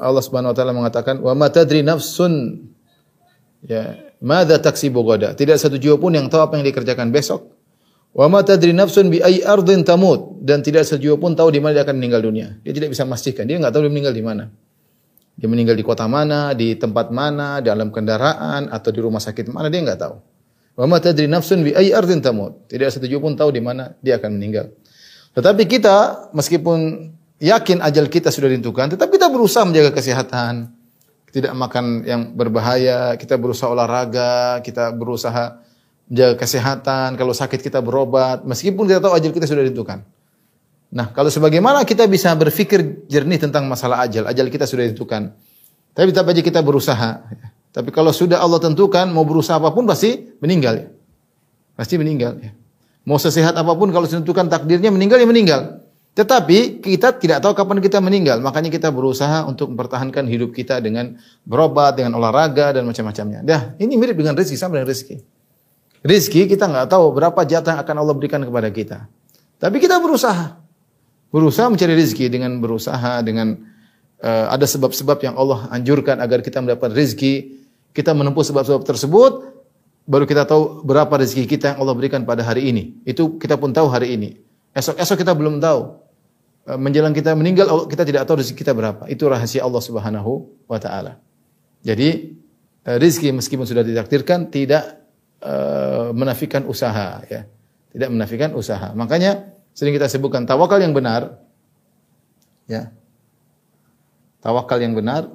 Allah 0.00 0.22
Subhanahu 0.24 0.52
wa 0.54 0.56
taala 0.56 0.72
mengatakan, 0.72 1.20
"Wa 1.20 1.34
ma 1.36 1.50
tadri 1.52 1.84
nafsun 1.84 2.64
ya, 3.64 3.96
madza 4.22 4.56
taksibu 4.62 5.02
gada." 5.04 5.34
Tidak 5.36 5.56
satu 5.58 5.76
jiwa 5.76 5.98
pun 6.00 6.14
yang 6.14 6.30
tahu 6.30 6.40
apa 6.46 6.54
yang 6.60 6.64
dikerjakan 6.64 7.10
besok. 7.12 7.59
Wa 8.10 8.26
ma 8.26 8.42
tadri 8.42 8.74
nafsun 8.74 9.06
bi 9.06 9.22
ayyi 9.22 9.46
ardin 9.46 9.86
tamut 9.86 10.42
dan 10.42 10.66
tidak 10.66 10.82
sejiwa 10.82 11.14
pun 11.14 11.38
tahu 11.38 11.54
di 11.54 11.62
mana 11.62 11.78
dia 11.78 11.84
akan 11.86 11.94
meninggal 11.94 12.26
dunia. 12.26 12.58
Dia 12.66 12.74
tidak 12.74 12.90
bisa 12.90 13.06
memastikan, 13.06 13.46
dia 13.46 13.54
enggak 13.54 13.70
tahu 13.70 13.86
dia 13.86 13.92
meninggal 13.92 14.14
di 14.14 14.24
mana. 14.24 14.44
Dia 15.38 15.48
meninggal 15.48 15.78
di 15.78 15.84
kota 15.86 16.04
mana, 16.10 16.52
di 16.52 16.74
tempat 16.74 17.14
mana, 17.14 17.62
dalam 17.62 17.94
kendaraan 17.94 18.68
atau 18.68 18.90
di 18.90 19.00
rumah 19.00 19.22
sakit 19.22 19.48
mana 19.54 19.70
dia 19.70 19.80
nggak 19.80 20.00
tahu. 20.02 20.16
Wa 20.74 20.84
ma 20.90 20.98
tadri 20.98 21.30
nafsun 21.30 21.62
bi 21.62 21.70
ayyi 21.70 21.94
ardin 21.94 22.18
tamut. 22.18 22.66
Tidak 22.66 22.90
satu 22.90 23.06
jiwa 23.06 23.22
pun 23.22 23.38
tahu 23.38 23.54
di 23.54 23.62
mana 23.62 23.94
dia 24.02 24.18
akan 24.18 24.36
meninggal. 24.36 24.74
Tetapi 25.30 25.70
kita 25.70 26.28
meskipun 26.34 27.14
yakin 27.38 27.78
ajal 27.78 28.10
kita 28.10 28.34
sudah 28.34 28.50
ditentukan, 28.50 28.98
tetapi 28.98 29.16
kita 29.16 29.30
berusaha 29.30 29.62
menjaga 29.62 29.94
kesehatan, 29.94 30.74
tidak 31.30 31.54
makan 31.54 32.02
yang 32.02 32.34
berbahaya, 32.34 33.14
kita 33.14 33.38
berusaha 33.38 33.70
olahraga, 33.70 34.58
kita 34.66 34.90
berusaha 34.90 35.62
menjaga 36.10 36.34
kesehatan, 36.42 37.14
kalau 37.14 37.30
sakit 37.30 37.62
kita 37.62 37.78
berobat, 37.78 38.42
meskipun 38.42 38.90
kita 38.90 38.98
tahu 38.98 39.14
ajal 39.14 39.30
kita 39.30 39.46
sudah 39.46 39.62
ditentukan. 39.62 40.02
Nah, 40.90 41.14
kalau 41.14 41.30
sebagaimana 41.30 41.86
kita 41.86 42.10
bisa 42.10 42.34
berpikir 42.34 43.06
jernih 43.06 43.38
tentang 43.38 43.70
masalah 43.70 44.02
ajal, 44.02 44.26
ajal 44.26 44.50
kita 44.50 44.66
sudah 44.66 44.90
ditentukan. 44.90 45.30
Tapi 45.94 46.10
tetap 46.10 46.26
aja 46.26 46.42
kita 46.42 46.60
berusaha. 46.66 47.22
Tapi 47.70 47.94
kalau 47.94 48.10
sudah 48.10 48.42
Allah 48.42 48.58
tentukan, 48.58 49.06
mau 49.14 49.22
berusaha 49.22 49.62
apa 49.62 49.70
pun 49.70 49.86
pasti 49.86 50.34
meninggal. 50.42 50.90
Pasti 51.78 51.94
meninggal 51.94 52.42
ya. 52.42 52.50
Mau 53.06 53.16
sesehat 53.16 53.54
apa 53.54 53.70
pun 53.78 53.94
kalau 53.94 54.10
ditentukan 54.10 54.50
takdirnya 54.50 54.90
meninggal 54.90 55.22
ya 55.22 55.30
meninggal. 55.30 55.60
Tetapi 56.18 56.82
kita 56.82 57.14
tidak 57.22 57.38
tahu 57.38 57.54
kapan 57.54 57.78
kita 57.78 58.02
meninggal, 58.02 58.42
makanya 58.42 58.66
kita 58.66 58.90
berusaha 58.90 59.46
untuk 59.46 59.70
mempertahankan 59.70 60.26
hidup 60.26 60.50
kita 60.50 60.82
dengan 60.82 61.14
berobat, 61.46 61.94
dengan 61.94 62.18
olahraga 62.18 62.74
dan 62.74 62.82
macam-macamnya. 62.82 63.46
Dah, 63.46 63.78
ini 63.78 63.94
mirip 63.94 64.18
dengan 64.18 64.34
rezeki 64.34 64.58
sama 64.58 64.82
dengan 64.82 64.90
rezeki. 64.90 65.39
Rezeki 66.00 66.48
kita 66.48 66.64
nggak 66.64 66.88
tahu 66.88 67.12
berapa 67.12 67.40
jatah 67.44 67.76
yang 67.76 67.80
akan 67.84 67.96
Allah 68.00 68.14
berikan 68.16 68.40
kepada 68.40 68.72
kita. 68.72 69.04
Tapi 69.60 69.76
kita 69.76 70.00
berusaha. 70.00 70.56
Berusaha 71.28 71.68
mencari 71.68 71.92
rezeki 71.92 72.32
dengan 72.32 72.56
berusaha 72.56 73.20
dengan 73.20 73.60
uh, 74.24 74.46
ada 74.48 74.64
sebab-sebab 74.64 75.20
yang 75.20 75.36
Allah 75.36 75.68
anjurkan 75.68 76.16
agar 76.24 76.40
kita 76.40 76.64
mendapat 76.64 76.96
rezeki. 76.96 77.60
Kita 77.92 78.16
menempuh 78.16 78.40
sebab-sebab 78.40 78.86
tersebut 78.86 79.32
baru 80.08 80.24
kita 80.24 80.48
tahu 80.48 80.86
berapa 80.88 81.10
rezeki 81.20 81.44
kita 81.44 81.76
yang 81.76 81.78
Allah 81.84 81.94
berikan 81.94 82.24
pada 82.24 82.40
hari 82.48 82.72
ini. 82.72 82.96
Itu 83.04 83.36
kita 83.36 83.60
pun 83.60 83.76
tahu 83.76 83.92
hari 83.92 84.16
ini. 84.16 84.40
Esok-esok 84.72 85.20
kita 85.20 85.36
belum 85.36 85.60
tahu. 85.60 86.00
Uh, 86.64 86.80
menjelang 86.80 87.12
kita 87.12 87.36
meninggal 87.36 87.68
kita 87.84 88.08
tidak 88.08 88.24
tahu 88.24 88.40
rezeki 88.40 88.56
kita 88.56 88.72
berapa. 88.72 89.04
Itu 89.12 89.28
rahasia 89.28 89.60
Allah 89.60 89.84
Subhanahu 89.84 90.64
wa 90.64 90.80
taala. 90.80 91.20
Jadi 91.84 92.40
uh, 92.88 92.96
rezeki 92.96 93.36
meskipun 93.36 93.68
sudah 93.68 93.84
ditakdirkan 93.84 94.48
tidak 94.48 94.99
uh, 95.44 96.12
menafikan 96.12 96.64
usaha 96.68 97.24
ya. 97.28 97.48
Tidak 97.90 98.08
menafikan 98.12 98.54
usaha. 98.54 98.94
Makanya 98.94 99.50
sering 99.74 99.94
kita 99.94 100.10
sebutkan 100.10 100.44
tawakal 100.46 100.78
yang 100.82 100.92
benar 100.92 101.40
ya 102.66 102.90
tawakal 104.42 104.78
yang 104.78 104.94
benar 104.94 105.30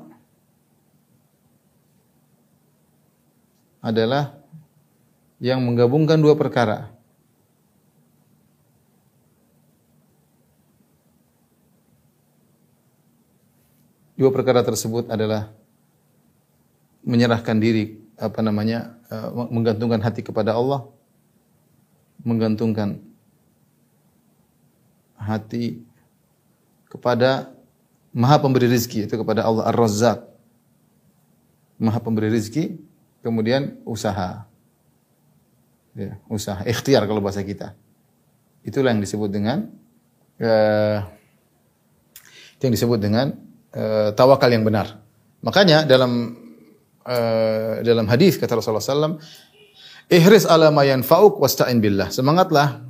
adalah 3.81 4.37
yang 5.41 5.61
menggabungkan 5.65 6.21
dua 6.21 6.37
perkara 6.37 6.93
dua 14.15 14.31
perkara 14.31 14.63
tersebut 14.63 15.11
adalah 15.11 15.51
menyerahkan 17.01 17.57
diri 17.57 18.04
apa 18.15 18.39
namanya 18.39 18.95
eh, 19.11 19.29
menggantungkan 19.31 19.99
hati 19.99 20.23
kepada 20.23 20.55
Allah 20.55 20.87
menggantungkan 22.25 22.99
hati 25.19 25.85
kepada 26.89 27.53
Maha 28.15 28.39
pemberi 28.39 28.71
rizki 28.71 29.03
itu 29.03 29.11
kepada 29.19 29.43
Allah 29.43 29.67
Ar-Razzaq. 29.75 30.23
Maha 31.83 31.99
pemberi 31.99 32.31
rizki, 32.31 32.79
kemudian 33.19 33.75
usaha. 33.83 34.47
Ya, 35.91 36.15
usaha, 36.31 36.63
ikhtiar 36.63 37.03
kalau 37.11 37.19
bahasa 37.19 37.43
kita. 37.43 37.75
Itulah 38.63 38.95
yang 38.95 39.03
disebut 39.03 39.27
dengan 39.27 39.67
uh, 40.39 41.03
yang 42.63 42.71
disebut 42.71 42.99
dengan 43.03 43.35
uh, 43.75 44.15
tawakal 44.15 44.47
yang 44.47 44.63
benar. 44.63 45.03
Makanya 45.43 45.83
dalam 45.83 46.39
uh, 47.05 47.81
dalam 47.85 48.09
hadis 48.09 48.35
kata 48.35 48.57
Rasulullah 48.57 48.81
SAW, 48.81 49.21
ihris 50.09 50.49
ala 50.49 50.73
ma 50.73 50.83
yanfa'uk 50.83 51.37
wasta'in 51.37 51.79
billah. 51.79 52.09
Semangatlah 52.09 52.81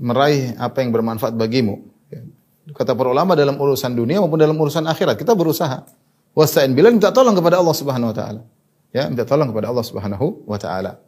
meraih 0.00 0.56
apa 0.56 0.80
yang 0.80 0.90
bermanfaat 0.90 1.36
bagimu. 1.36 1.84
Kata 2.68 2.92
para 2.92 3.08
ulama 3.08 3.32
dalam 3.32 3.56
urusan 3.56 3.96
dunia 3.96 4.20
maupun 4.20 4.36
dalam 4.36 4.56
urusan 4.56 4.84
akhirat 4.84 5.16
kita 5.16 5.32
berusaha. 5.32 5.84
Wasta'in 6.36 6.76
billah 6.76 6.92
minta 6.92 7.12
tolong 7.12 7.32
kepada 7.32 7.60
Allah 7.60 7.76
Subhanahu 7.76 8.12
wa 8.12 8.16
taala. 8.16 8.40
Ya, 8.92 9.08
minta 9.08 9.24
tolong 9.24 9.48
kepada 9.52 9.72
Allah 9.72 9.84
Subhanahu 9.84 10.44
wa 10.44 10.58
taala. 10.60 11.00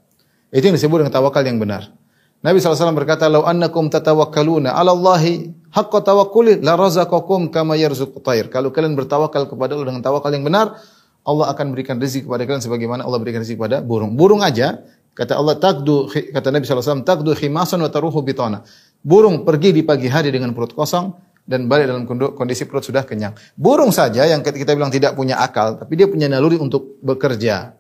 Itu 0.51 0.67
yang 0.67 0.77
disebut 0.77 1.05
dengan 1.05 1.15
tawakal 1.15 1.45
yang 1.47 1.61
benar. 1.61 1.93
Nabi 2.41 2.57
SAW 2.57 2.97
berkata, 2.97 3.29
"Lau 3.29 3.45
annakum 3.45 3.93
tatawakkaluna 3.93 4.73
'ala 4.73 4.97
Allahi 4.97 5.53
haqqa 5.77 6.01
tawakkuli 6.01 6.65
la 6.65 6.73
razaqakum 6.73 7.53
kama 7.53 7.77
yarzuqu 7.77 8.17
tayr." 8.25 8.49
Kalau 8.49 8.73
kalian 8.73 8.97
bertawakal 8.97 9.45
kepada 9.45 9.77
Allah 9.77 9.93
dengan 9.93 10.01
tawakal 10.01 10.33
yang 10.33 10.49
benar, 10.49 10.81
Allah 11.27 11.53
akan 11.53 11.77
berikan 11.77 12.01
rezeki 12.01 12.27
kepada 12.27 12.43
kalian 12.49 12.65
sebagaimana 12.65 13.05
Allah 13.05 13.21
berikan 13.21 13.45
rezeki 13.45 13.61
kepada 13.61 13.79
burung. 13.85 14.17
Burung 14.17 14.41
aja 14.41 14.81
Kata 15.11 15.37
Allah 15.37 15.59
takdu 15.59 16.07
kata 16.09 16.49
Nabi 16.55 16.65
SAW 16.65 17.03
takdu 17.03 17.35
khimasan 17.35 17.83
wa 17.83 17.91
taruhu 17.91 18.23
bitona. 18.23 18.63
Burung 19.03 19.43
pergi 19.43 19.75
di 19.75 19.83
pagi 19.83 20.07
hari 20.07 20.31
dengan 20.31 20.55
perut 20.55 20.73
kosong 20.73 21.13
dan 21.45 21.67
balik 21.67 21.91
dalam 21.91 22.07
kondisi 22.09 22.65
perut 22.65 22.87
sudah 22.87 23.03
kenyang. 23.03 23.35
Burung 23.59 23.91
saja 23.91 24.23
yang 24.25 24.41
kita 24.41 24.73
bilang 24.73 24.89
tidak 24.89 25.19
punya 25.19 25.43
akal, 25.43 25.77
tapi 25.77 25.99
dia 25.99 26.07
punya 26.07 26.31
naluri 26.31 26.57
untuk 26.57 27.03
bekerja. 27.03 27.75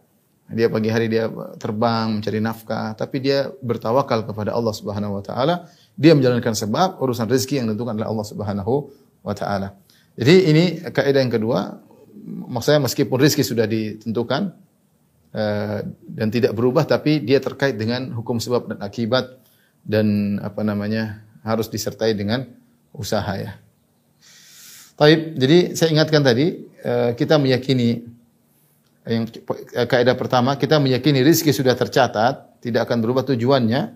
Dia 0.50 0.66
pagi 0.66 0.90
hari 0.90 1.06
dia 1.06 1.30
terbang 1.62 2.18
mencari 2.18 2.42
nafkah, 2.42 2.98
tapi 2.98 3.22
dia 3.22 3.48
bertawakal 3.62 4.26
kepada 4.26 4.50
Allah 4.50 4.74
Subhanahu 4.74 5.16
wa 5.16 5.22
taala. 5.22 5.70
Dia 5.94 6.18
menjalankan 6.18 6.58
sebab 6.58 6.98
urusan 6.98 7.30
rezeki 7.30 7.62
yang 7.62 7.66
ditentukan 7.70 7.94
oleh 7.94 8.08
Allah 8.10 8.26
Subhanahu 8.26 8.74
wa 9.22 9.34
taala. 9.38 9.78
Jadi 10.18 10.36
ini 10.50 10.64
kaidah 10.90 11.22
yang 11.22 11.30
kedua, 11.30 11.78
maksudnya 12.24 12.84
meskipun 12.84 13.16
rezeki 13.16 13.44
sudah 13.44 13.66
ditentukan, 13.66 14.52
Eh, 15.30 15.80
dan 16.10 16.26
tidak 16.26 16.58
berubah 16.58 16.82
tapi 16.82 17.22
dia 17.22 17.38
terkait 17.38 17.78
dengan 17.78 18.10
hukum 18.18 18.42
sebab 18.42 18.66
dan 18.66 18.82
akibat 18.82 19.38
dan 19.86 20.36
apa 20.42 20.66
namanya 20.66 21.22
harus 21.46 21.70
disertai 21.70 22.18
dengan 22.18 22.50
usaha 22.90 23.30
ya. 23.38 23.54
Taib, 24.98 25.38
jadi 25.38 25.78
saya 25.78 25.94
ingatkan 25.94 26.26
tadi 26.26 26.66
eh, 26.66 27.14
kita 27.14 27.38
meyakini 27.38 28.02
yang 29.06 29.22
kaidah 29.86 30.18
pertama 30.18 30.58
kita 30.58 30.82
meyakini 30.82 31.22
rizki 31.22 31.54
sudah 31.54 31.78
tercatat 31.78 32.58
tidak 32.58 32.90
akan 32.90 32.98
berubah 32.98 33.22
tujuannya 33.22 33.94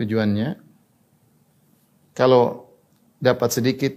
tujuannya 0.00 0.48
kalau 2.16 2.72
dapat 3.20 3.52
sedikit 3.52 3.92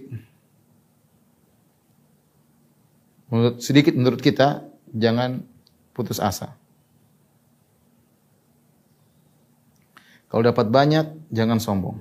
menurut 3.32 3.64
sedikit 3.64 3.96
menurut 3.96 4.20
kita 4.20 4.68
jangan 4.92 5.40
putus 5.96 6.20
asa. 6.20 6.52
Kalau 10.28 10.44
dapat 10.44 10.68
banyak, 10.68 11.32
jangan 11.32 11.60
sombong. 11.60 12.00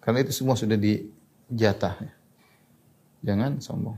Karena 0.00 0.20
itu 0.24 0.32
semua 0.32 0.56
sudah 0.56 0.76
dijatah. 0.76 1.96
Jangan 3.24 3.60
sombong. 3.60 3.96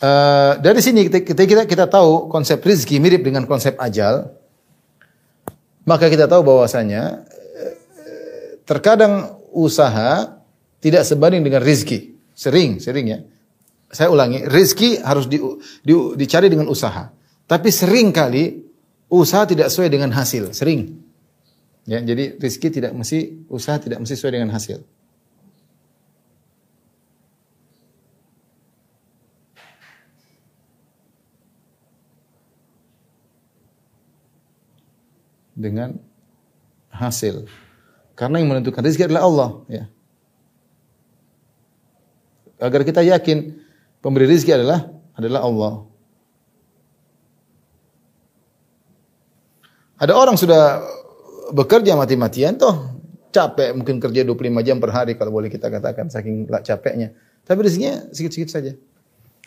Uh, 0.00 0.56
dari 0.62 0.80
sini 0.80 1.06
kita, 1.10 1.22
kita 1.22 1.66
kita 1.66 1.84
tahu 1.90 2.30
konsep 2.32 2.62
rizki 2.62 2.96
mirip 3.02 3.20
dengan 3.26 3.44
konsep 3.44 3.76
ajal, 3.76 4.32
maka 5.84 6.08
kita 6.08 6.24
tahu 6.24 6.40
bahwasanya 6.46 7.26
uh, 7.26 7.72
terkadang 8.64 9.39
usaha 9.52 10.40
tidak 10.80 11.04
sebanding 11.04 11.44
dengan 11.44 11.60
rizki. 11.60 12.16
Sering, 12.32 12.80
sering 12.80 13.06
ya. 13.06 13.18
Saya 13.90 14.08
ulangi, 14.08 14.46
rezeki 14.46 15.02
harus 15.02 15.26
di, 15.26 15.42
di, 15.82 15.94
dicari 16.14 16.46
dengan 16.46 16.70
usaha. 16.70 17.10
Tapi 17.44 17.68
sering 17.74 18.14
kali 18.14 18.62
usaha 19.10 19.44
tidak 19.44 19.68
sesuai 19.68 19.90
dengan 19.90 20.14
hasil, 20.14 20.54
sering. 20.54 21.02
Ya, 21.84 21.98
jadi 21.98 22.38
rezeki 22.38 22.68
tidak 22.70 22.92
mesti 22.94 23.44
usaha 23.50 23.82
tidak 23.82 23.98
mesti 23.98 24.14
sesuai 24.14 24.38
dengan 24.38 24.54
hasil. 24.54 24.78
Dengan 35.58 35.98
hasil. 36.94 37.50
Karena 38.20 38.36
yang 38.36 38.52
menentukan 38.52 38.84
rezeki 38.84 39.08
adalah 39.08 39.24
Allah, 39.24 39.50
ya 39.72 39.84
agar 42.60 42.84
kita 42.84 43.00
yakin 43.00 43.56
pemberi 44.04 44.28
rizki 44.28 44.52
adalah 44.52 44.92
adalah 45.16 45.40
Allah. 45.42 45.72
Ada 50.00 50.16
orang 50.16 50.36
sudah 50.36 50.80
bekerja 51.52 51.92
mati-matian 51.96 52.56
toh 52.56 52.96
capek 53.32 53.76
mungkin 53.76 54.00
kerja 54.00 54.24
25 54.24 54.64
jam 54.64 54.76
per 54.80 54.90
hari 54.96 55.12
kalau 55.16 55.32
boleh 55.34 55.52
kita 55.52 55.68
katakan 55.68 56.08
saking 56.08 56.48
lah 56.48 56.64
capeknya. 56.64 57.12
Tapi 57.44 57.58
rezekinya 57.64 58.08
sedikit-sedikit 58.12 58.52
saja. 58.52 58.72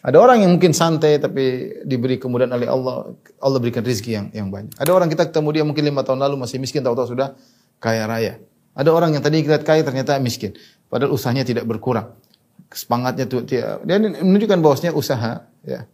Ada 0.04 0.20
orang 0.20 0.44
yang 0.44 0.52
mungkin 0.52 0.76
santai 0.76 1.16
tapi 1.16 1.80
diberi 1.88 2.20
kemudahan 2.20 2.52
oleh 2.52 2.68
Allah, 2.68 3.16
Allah 3.40 3.60
berikan 3.64 3.80
rezeki 3.80 4.12
yang 4.12 4.28
yang 4.36 4.48
banyak. 4.52 4.76
Ada 4.76 4.92
orang 4.92 5.08
kita 5.08 5.32
ketemu 5.32 5.50
dia 5.56 5.64
mungkin 5.64 5.84
lima 5.88 6.04
tahun 6.04 6.20
lalu 6.20 6.44
masih 6.44 6.60
miskin, 6.60 6.84
tahu-tahu 6.84 7.16
sudah 7.16 7.40
kaya 7.80 8.04
raya. 8.04 8.44
Ada 8.74 8.90
orang 8.90 9.14
yang 9.14 9.22
tadi 9.22 9.46
kita 9.46 9.62
kaya 9.62 9.86
ternyata 9.86 10.18
miskin, 10.18 10.58
padahal 10.90 11.14
usahanya 11.14 11.46
tidak 11.46 11.70
berkurang. 11.70 12.14
Semangatnya 12.74 13.30
tuh 13.30 13.46
dia, 13.46 13.78
dia 13.86 13.98
menunjukkan 14.02 14.58
bahwasanya 14.58 14.98
usaha 14.98 15.46
ya 15.62 15.86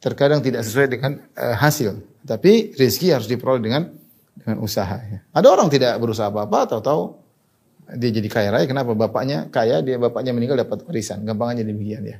terkadang 0.00 0.40
tidak 0.40 0.64
sesuai 0.64 0.88
dengan 0.88 1.20
uh, 1.36 1.56
hasil, 1.56 2.00
tapi 2.24 2.72
rezeki 2.76 3.12
harus 3.12 3.28
diperoleh 3.28 3.60
dengan 3.60 3.92
dengan 4.40 4.64
usaha. 4.64 4.96
Ya. 5.04 5.20
Ada 5.36 5.48
orang 5.52 5.68
tidak 5.68 6.00
berusaha 6.00 6.32
apa-apa, 6.32 6.64
tahu-tahu 6.72 7.20
dia 7.96 8.10
jadi 8.10 8.28
kaya 8.32 8.48
raya. 8.50 8.66
Kenapa? 8.66 8.96
Bapaknya 8.96 9.52
kaya, 9.52 9.84
dia 9.84 10.00
bapaknya 10.00 10.32
meninggal 10.32 10.58
dapat 10.58 10.84
warisan. 10.88 11.22
Gampang 11.22 11.54
aja 11.54 11.62
demikian 11.62 12.02
ya. 12.02 12.18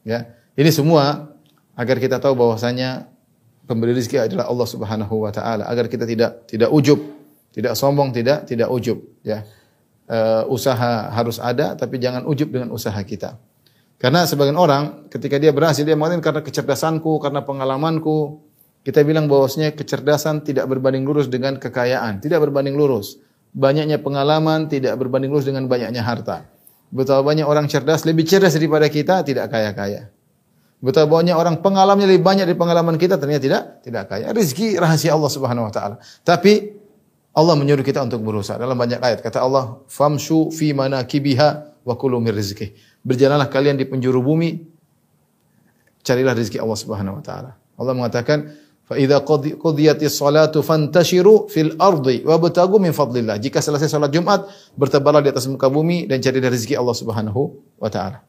Ya, 0.00 0.18
ini 0.56 0.72
semua 0.72 1.36
agar 1.76 2.00
kita 2.00 2.16
tahu 2.20 2.32
bahwasanya 2.32 3.08
pemberi 3.68 3.92
rezeki 3.92 4.28
adalah 4.32 4.48
Allah 4.48 4.68
Subhanahu 4.68 5.14
wa 5.24 5.32
taala, 5.32 5.68
agar 5.68 5.92
kita 5.92 6.08
tidak 6.08 6.48
tidak 6.48 6.72
ujub, 6.72 6.98
tidak 7.50 7.74
sombong, 7.74 8.14
tidak 8.14 8.46
tidak 8.46 8.68
ujub, 8.70 8.98
ya. 9.26 9.46
Uh, 10.10 10.42
usaha 10.50 11.06
harus 11.14 11.38
ada 11.38 11.78
tapi 11.78 12.02
jangan 12.02 12.26
ujub 12.26 12.50
dengan 12.50 12.74
usaha 12.74 12.98
kita. 12.98 13.38
Karena 14.00 14.24
sebagian 14.24 14.56
orang 14.56 15.06
ketika 15.12 15.36
dia 15.36 15.52
berhasil 15.52 15.84
dia 15.84 15.94
mengatakan 15.94 16.24
karena 16.24 16.42
kecerdasanku, 16.42 17.20
karena 17.20 17.44
pengalamanku, 17.44 18.40
kita 18.80 19.04
bilang 19.04 19.28
bahwasanya 19.28 19.76
kecerdasan 19.76 20.40
tidak 20.40 20.64
berbanding 20.72 21.04
lurus 21.04 21.28
dengan 21.28 21.60
kekayaan, 21.60 22.16
tidak 22.24 22.48
berbanding 22.48 22.80
lurus. 22.80 23.20
Banyaknya 23.52 24.00
pengalaman 24.00 24.72
tidak 24.72 24.96
berbanding 24.96 25.28
lurus 25.28 25.44
dengan 25.44 25.68
banyaknya 25.68 26.00
harta. 26.00 26.48
Betapa 26.88 27.20
banyak 27.20 27.44
orang 27.44 27.68
cerdas 27.68 28.08
lebih 28.08 28.24
cerdas 28.24 28.56
daripada 28.56 28.88
kita 28.88 29.20
tidak 29.20 29.52
kaya-kaya. 29.52 30.08
Betapa 30.80 31.20
banyak 31.20 31.36
orang 31.36 31.60
pengalamannya 31.60 32.08
lebih 32.08 32.24
banyak 32.24 32.48
dari 32.48 32.56
pengalaman 32.56 32.96
kita 32.96 33.20
ternyata 33.20 33.44
tidak 33.44 33.62
tidak 33.84 34.04
kaya. 34.08 34.32
Rezeki 34.32 34.80
rahasia 34.80 35.12
Allah 35.12 35.28
Subhanahu 35.28 35.68
wa 35.68 35.72
taala. 35.76 36.00
Tapi 36.24 36.79
Allah 37.40 37.56
menyuruh 37.56 37.80
kita 37.80 38.04
untuk 38.04 38.20
berusaha. 38.20 38.60
Dalam 38.60 38.76
banyak 38.76 39.00
ayat 39.00 39.24
kata 39.24 39.40
Allah, 39.40 39.80
"Famshu 39.88 40.52
fi 40.52 40.76
manakibiha 40.76 41.80
wa 41.88 41.94
kulu 41.96 42.20
min 42.20 42.36
rizqih." 42.36 42.76
Berjalanlah 43.00 43.48
kalian 43.48 43.80
di 43.80 43.88
penjuru 43.88 44.20
bumi, 44.20 44.60
carilah 46.04 46.36
rezeki 46.36 46.60
Allah 46.60 46.76
Subhanahu 46.76 47.18
wa 47.18 47.24
taala. 47.24 47.56
Allah 47.80 47.94
mengatakan, 47.96 48.38
Fa 48.90 48.98
idza 48.98 49.22
qudiyatis 49.22 50.18
salatu 50.18 50.66
fantashiru 50.66 51.46
fil 51.46 51.78
ardi 51.78 52.26
wabtagu 52.26 52.82
min 52.82 52.90
fadlillah. 52.90 53.38
Jika 53.38 53.62
selesai 53.62 53.86
salat 53.86 54.10
Jumat, 54.10 54.50
bertebaranlah 54.74 55.22
di 55.22 55.30
atas 55.30 55.46
muka 55.46 55.70
bumi 55.70 56.10
dan 56.10 56.18
cari 56.18 56.42
rezeki 56.42 56.74
Allah 56.74 56.98
Subhanahu 56.98 57.54
wa 57.78 57.86
taala. 57.86 58.26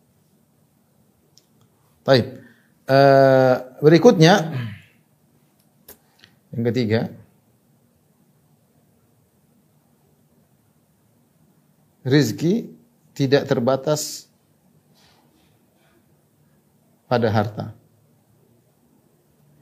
Baik. 2.06 2.46
Uh, 2.86 3.56
berikutnya 3.82 4.54
yang 6.54 6.64
ketiga 6.70 7.10
rizki 12.06 12.74
tidak 13.14 13.46
terbatas 13.46 14.32
pada 17.06 17.28
harta. 17.28 17.66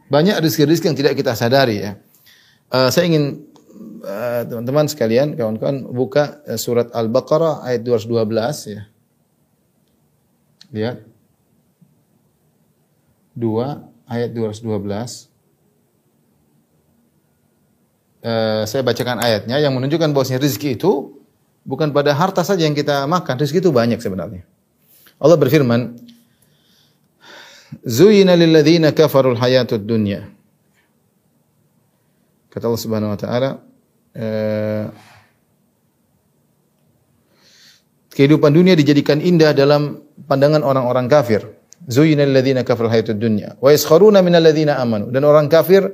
Banyak 0.10 0.42
rezeki-rezeki 0.42 0.86
yang 0.90 0.98
tidak 0.98 1.14
kita 1.18 1.34
sadari 1.34 1.86
ya. 1.86 1.92
Uh, 2.70 2.90
saya 2.94 3.10
ingin 3.10 3.46
eh, 4.06 4.42
teman-teman 4.46 4.86
uh, 4.86 4.90
sekalian, 4.90 5.34
kawan-kawan 5.34 5.90
buka 5.90 6.42
uh, 6.46 6.58
surat 6.58 6.94
Al-Baqarah 6.94 7.66
ayat 7.66 7.82
212 7.82 8.74
ya. 8.74 8.82
Lihat. 10.70 10.98
2 13.38 14.10
ayat 14.10 14.30
212. 14.34 15.30
Uh, 18.20 18.68
saya 18.68 18.82
bacakan 18.84 19.18
ayatnya 19.22 19.58
yang 19.62 19.74
menunjukkan 19.74 20.14
bahwasanya 20.14 20.44
rezeki 20.44 20.78
itu 20.78 21.19
bukan 21.70 21.94
pada 21.94 22.18
harta 22.18 22.42
saja 22.42 22.66
yang 22.66 22.74
kita 22.74 23.06
makan, 23.06 23.38
rezeki 23.38 23.62
itu 23.62 23.70
banyak 23.70 24.02
sebenarnya. 24.02 24.42
Allah 25.22 25.38
berfirman, 25.38 25.94
Zuyina 27.86 28.34
lilladzina 28.34 28.90
kafarul 28.90 29.38
hayatud 29.38 29.86
dunya. 29.86 30.26
Kata 32.50 32.66
Allah 32.66 32.82
Subhanahu 32.82 33.14
wa 33.14 33.20
taala, 33.22 33.50
eh, 34.18 34.90
kehidupan 38.10 38.50
dunia 38.50 38.74
dijadikan 38.74 39.22
indah 39.22 39.54
dalam 39.54 40.02
pandangan 40.26 40.66
orang-orang 40.66 41.06
kafir. 41.06 41.46
Zuyina 41.86 42.26
lilladzina 42.26 42.66
kafarul 42.66 42.90
hayatud 42.90 43.22
dunya 43.22 43.54
wa 43.62 43.70
yaskharuna 43.70 44.26
minal 44.26 44.42
ladzina 44.42 44.82
amanu. 44.82 45.14
Dan 45.14 45.30
orang 45.30 45.46
kafir 45.46 45.94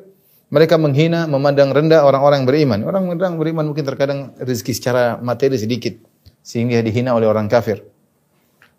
mereka 0.54 0.78
menghina, 0.78 1.26
memandang 1.26 1.74
rendah 1.74 2.06
orang-orang 2.06 2.46
beriman. 2.46 2.86
Orang 2.86 3.10
yang 3.18 3.38
beriman 3.42 3.66
mungkin 3.70 3.86
terkadang 3.86 4.34
rezeki 4.38 4.74
secara 4.78 5.04
materi 5.18 5.58
sedikit 5.58 5.98
sehingga 6.46 6.82
dihina 6.86 7.18
oleh 7.18 7.26
orang 7.26 7.50
kafir. 7.50 7.82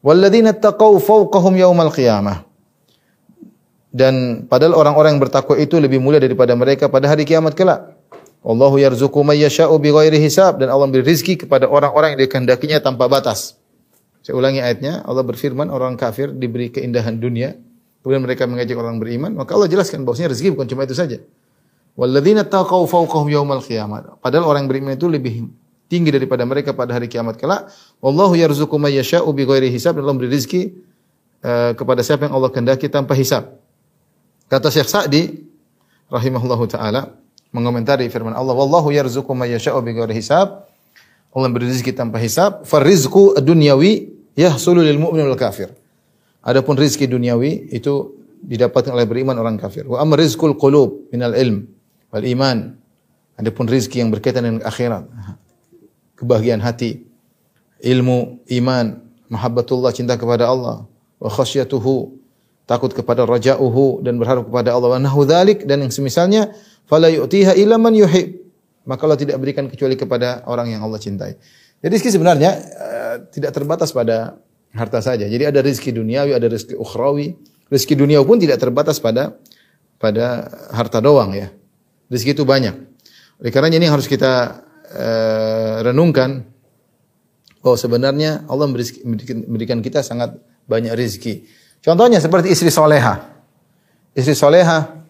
Walladzina 0.00 0.54
taqaw 0.54 0.96
fawqahum 1.02 1.58
yaumal 1.58 1.90
qiyamah 1.90 2.46
dan 3.96 4.44
padahal 4.44 4.76
orang-orang 4.76 5.16
yang 5.16 5.22
bertakwa 5.24 5.56
itu 5.56 5.80
lebih 5.80 5.96
mulia 6.04 6.20
daripada 6.20 6.52
mereka 6.52 6.92
pada 6.92 7.08
hari 7.08 7.24
kiamat 7.24 7.56
kelak. 7.56 7.96
Allahu 8.44 8.76
yarzuqu 8.76 9.24
may 9.24 9.40
yasha'u 9.40 9.72
bighairi 9.80 10.20
hisab 10.20 10.60
dan 10.60 10.68
Allah 10.68 10.84
memberi 10.84 11.02
rizki 11.02 11.40
kepada 11.40 11.64
orang-orang 11.64 12.14
yang 12.14 12.28
dikehendakinya 12.28 12.78
tanpa 12.84 13.08
batas. 13.08 13.56
Saya 14.20 14.36
ulangi 14.36 14.60
ayatnya, 14.60 15.00
Allah 15.02 15.24
berfirman 15.24 15.72
orang 15.72 15.96
kafir 15.96 16.28
diberi 16.28 16.68
keindahan 16.68 17.16
dunia, 17.16 17.56
kemudian 18.04 18.20
mereka 18.20 18.44
mengajak 18.44 18.76
orang 18.76 19.00
beriman, 19.00 19.32
maka 19.32 19.56
Allah 19.56 19.66
jelaskan 19.66 20.04
bahwasanya 20.04 20.36
rezeki 20.36 20.52
bukan 20.52 20.68
cuma 20.68 20.84
itu 20.84 20.94
saja. 20.94 21.18
Walladzina 21.96 22.44
taqaw 22.44 22.84
fawqahum 22.84 23.32
yaumal 23.32 23.64
qiyamah. 23.64 24.20
Padahal 24.20 24.44
orang 24.44 24.68
yang 24.68 24.70
beriman 24.70 24.92
itu 25.00 25.08
lebih 25.08 25.48
tinggi 25.88 26.12
daripada 26.12 26.44
mereka 26.44 26.76
pada 26.76 26.92
hari 26.92 27.08
kiamat 27.08 27.40
kelak. 27.40 27.72
Wallahu 28.04 28.36
yarzuqu 28.36 28.76
may 28.76 29.00
yasha'u 29.00 29.32
bighairi 29.32 29.72
hisab 29.72 29.96
Allah 29.96 30.12
memberi 30.12 30.28
rezeki 30.28 30.76
uh, 31.40 31.72
kepada 31.72 32.04
siapa 32.04 32.28
yang 32.28 32.36
Allah 32.36 32.52
kehendaki 32.52 32.92
tanpa 32.92 33.16
hisab. 33.16 33.56
Kata 34.52 34.68
Syekh 34.68 34.92
Sa'di 34.92 35.22
rahimahullahu 36.12 36.68
taala 36.68 37.16
mengomentari 37.48 38.12
firman 38.12 38.36
Allah, 38.36 38.52
"Wallahu 38.52 38.92
yarzuqu 38.92 39.32
may 39.32 39.56
yasha'u 39.56 39.80
bighairi 39.80 40.12
hisab." 40.12 40.68
Allah 41.32 41.48
beri 41.52 41.68
rezeki 41.68 41.92
tanpa 41.92 42.16
hisab. 42.20 42.64
Farizqu 42.64 43.36
dunyawi 43.40 44.08
yahsulu 44.36 44.80
lil 44.84 44.96
mu'min 44.96 45.24
wal 45.28 45.36
kafir. 45.36 45.68
Adapun 46.40 46.76
rezeki 46.76 47.08
duniawi 47.12 47.72
itu 47.76 48.16
didapatkan 48.40 48.92
oleh 48.92 49.04
beriman 49.04 49.36
orang 49.36 49.60
kafir. 49.60 49.84
Wa 49.84 50.00
amma 50.00 50.16
rizqul 50.16 50.56
qulub 50.56 51.12
minal 51.12 51.36
ilm 51.36 51.75
wal 52.10 52.26
iman. 52.26 52.76
Adapun 53.36 53.68
rezeki 53.68 54.00
yang 54.00 54.08
berkaitan 54.08 54.48
dengan 54.48 54.64
akhirat, 54.64 55.04
kebahagiaan 56.16 56.64
hati, 56.64 57.04
ilmu, 57.84 58.40
iman, 58.48 59.04
mahabbatullah, 59.28 59.92
cinta 59.92 60.16
kepada 60.16 60.48
Allah, 60.48 60.88
wa 61.20 61.28
khasyatuhu, 61.28 62.16
takut 62.64 62.96
kepada 62.96 63.28
raja'uhu 63.28 64.00
dan 64.00 64.16
berharap 64.16 64.48
kepada 64.48 64.72
Allah 64.72 64.96
wa 64.96 65.00
nahu 65.00 65.22
dan 65.28 65.86
yang 65.86 65.92
semisalnya 65.92 66.50
fala 66.88 67.06
yu'tiha 67.12 67.54
illa 67.54 67.78
man 67.78 67.94
yuhib 67.94 68.42
maka 68.86 69.02
Allah 69.06 69.18
tidak 69.18 69.36
berikan 69.42 69.66
kecuali 69.66 69.98
kepada 69.98 70.46
orang 70.46 70.70
yang 70.70 70.80
Allah 70.86 71.02
cintai. 71.02 71.34
Jadi 71.82 71.92
rezeki 71.92 72.10
sebenarnya 72.16 72.50
uh, 72.56 73.16
tidak 73.34 73.50
terbatas 73.52 73.90
pada 73.90 74.38
harta 74.72 75.02
saja. 75.02 75.26
Jadi 75.26 75.42
ada 75.42 75.60
rezeki 75.60 75.90
duniawi, 75.98 76.32
ada 76.32 76.46
rezeki 76.46 76.78
ukhrawi. 76.78 77.34
Rezeki 77.66 77.94
dunia 77.98 78.22
pun 78.22 78.38
tidak 78.38 78.62
terbatas 78.62 79.02
pada 79.02 79.34
pada 79.98 80.46
harta 80.70 81.02
doang 81.02 81.34
ya. 81.34 81.50
Rezeki 82.06 82.38
itu 82.38 82.44
banyak. 82.46 82.74
Oleh 83.42 83.50
karenanya 83.52 83.82
ini 83.82 83.88
harus 83.90 84.06
kita 84.08 84.62
uh, 84.94 85.76
renungkan 85.82 86.46
bahwa 87.60 87.76
sebenarnya 87.76 88.46
Allah 88.46 88.70
memberikan 88.70 89.82
kita 89.82 90.06
sangat 90.06 90.38
banyak 90.70 90.94
rezeki. 90.94 91.42
Contohnya 91.82 92.22
seperti 92.22 92.54
istri 92.54 92.70
soleha. 92.70 93.26
Istri 94.14 94.34
soleha, 94.38 95.02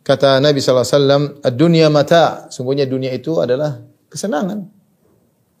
kata 0.00 0.40
Nabi 0.40 0.64
SAW, 0.64 1.44
dunia 1.52 1.92
mata, 1.92 2.48
sungguhnya 2.48 2.88
dunia 2.88 3.12
itu 3.12 3.36
adalah 3.36 3.84
kesenangan. 4.08 4.64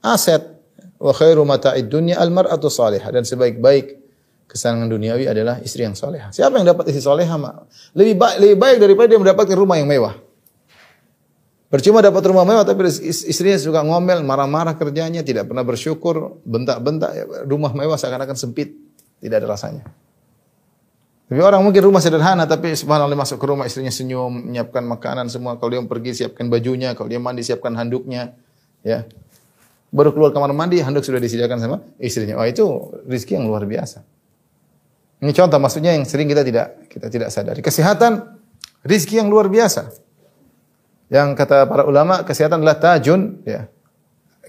Aset. 0.00 0.56
Wa 0.96 1.12
khairu 1.12 1.44
mata'id 1.44 1.92
dunya 1.92 2.16
al-mar'atu 2.16 2.72
salihah. 2.72 3.12
Dan 3.12 3.28
sebaik-baik 3.28 4.00
kesenangan 4.48 4.88
duniawi 4.88 5.28
adalah 5.28 5.60
istri 5.60 5.84
yang 5.84 5.92
soleha. 5.92 6.32
Siapa 6.32 6.56
yang 6.56 6.72
dapat 6.72 6.88
istri 6.88 7.04
soleha? 7.04 7.36
Lebih 7.92 8.14
baik, 8.16 8.36
lebih 8.40 8.56
baik 8.56 8.76
daripada 8.80 9.06
dia 9.12 9.20
mendapatkan 9.20 9.56
rumah 9.60 9.76
yang 9.76 9.88
mewah. 9.92 10.23
Percuma 11.74 11.98
dapat 11.98 12.22
rumah 12.30 12.46
mewah 12.46 12.62
tapi 12.62 12.86
istrinya 13.10 13.58
suka 13.58 13.82
ngomel, 13.82 14.22
marah-marah 14.22 14.78
kerjanya, 14.78 15.26
tidak 15.26 15.50
pernah 15.50 15.66
bersyukur, 15.66 16.38
bentak-bentak, 16.46 17.10
rumah 17.50 17.74
mewah 17.74 17.98
seakan-akan 17.98 18.38
sempit, 18.38 18.78
tidak 19.18 19.42
ada 19.42 19.58
rasanya. 19.58 19.82
Tapi 21.26 21.40
orang 21.42 21.66
mungkin 21.66 21.82
rumah 21.82 21.98
sederhana 21.98 22.46
tapi 22.46 22.78
subhanallah 22.78 23.18
masuk 23.18 23.42
ke 23.42 23.46
rumah 23.50 23.66
istrinya 23.66 23.90
senyum, 23.90 24.46
menyiapkan 24.46 24.86
makanan 24.86 25.26
semua. 25.26 25.58
Kalau 25.58 25.74
dia 25.74 25.82
pergi 25.82 26.22
siapkan 26.22 26.46
bajunya, 26.46 26.94
kalau 26.94 27.10
dia 27.10 27.18
mandi 27.18 27.42
siapkan 27.42 27.74
handuknya, 27.74 28.38
ya. 28.86 29.02
baru 29.90 30.14
keluar 30.14 30.30
kamar 30.30 30.54
mandi 30.54 30.78
handuk 30.78 31.02
sudah 31.02 31.18
disediakan 31.18 31.58
sama 31.58 31.82
istrinya. 31.98 32.38
Oh 32.38 32.46
itu 32.46 32.62
rizki 33.10 33.34
yang 33.34 33.50
luar 33.50 33.66
biasa. 33.66 33.98
Ini 35.26 35.32
contoh 35.34 35.58
maksudnya 35.58 35.90
yang 35.90 36.06
sering 36.06 36.30
kita 36.30 36.46
tidak 36.46 36.86
kita 36.86 37.10
tidak 37.10 37.34
sadari. 37.34 37.66
Kesehatan 37.66 38.38
rizki 38.86 39.18
yang 39.18 39.26
luar 39.26 39.50
biasa. 39.50 40.03
Yang 41.12 41.28
kata 41.36 41.68
para 41.68 41.84
ulama 41.84 42.24
kesehatan 42.24 42.64
adalah 42.64 42.80
tajun 42.80 43.44
ya. 43.44 43.68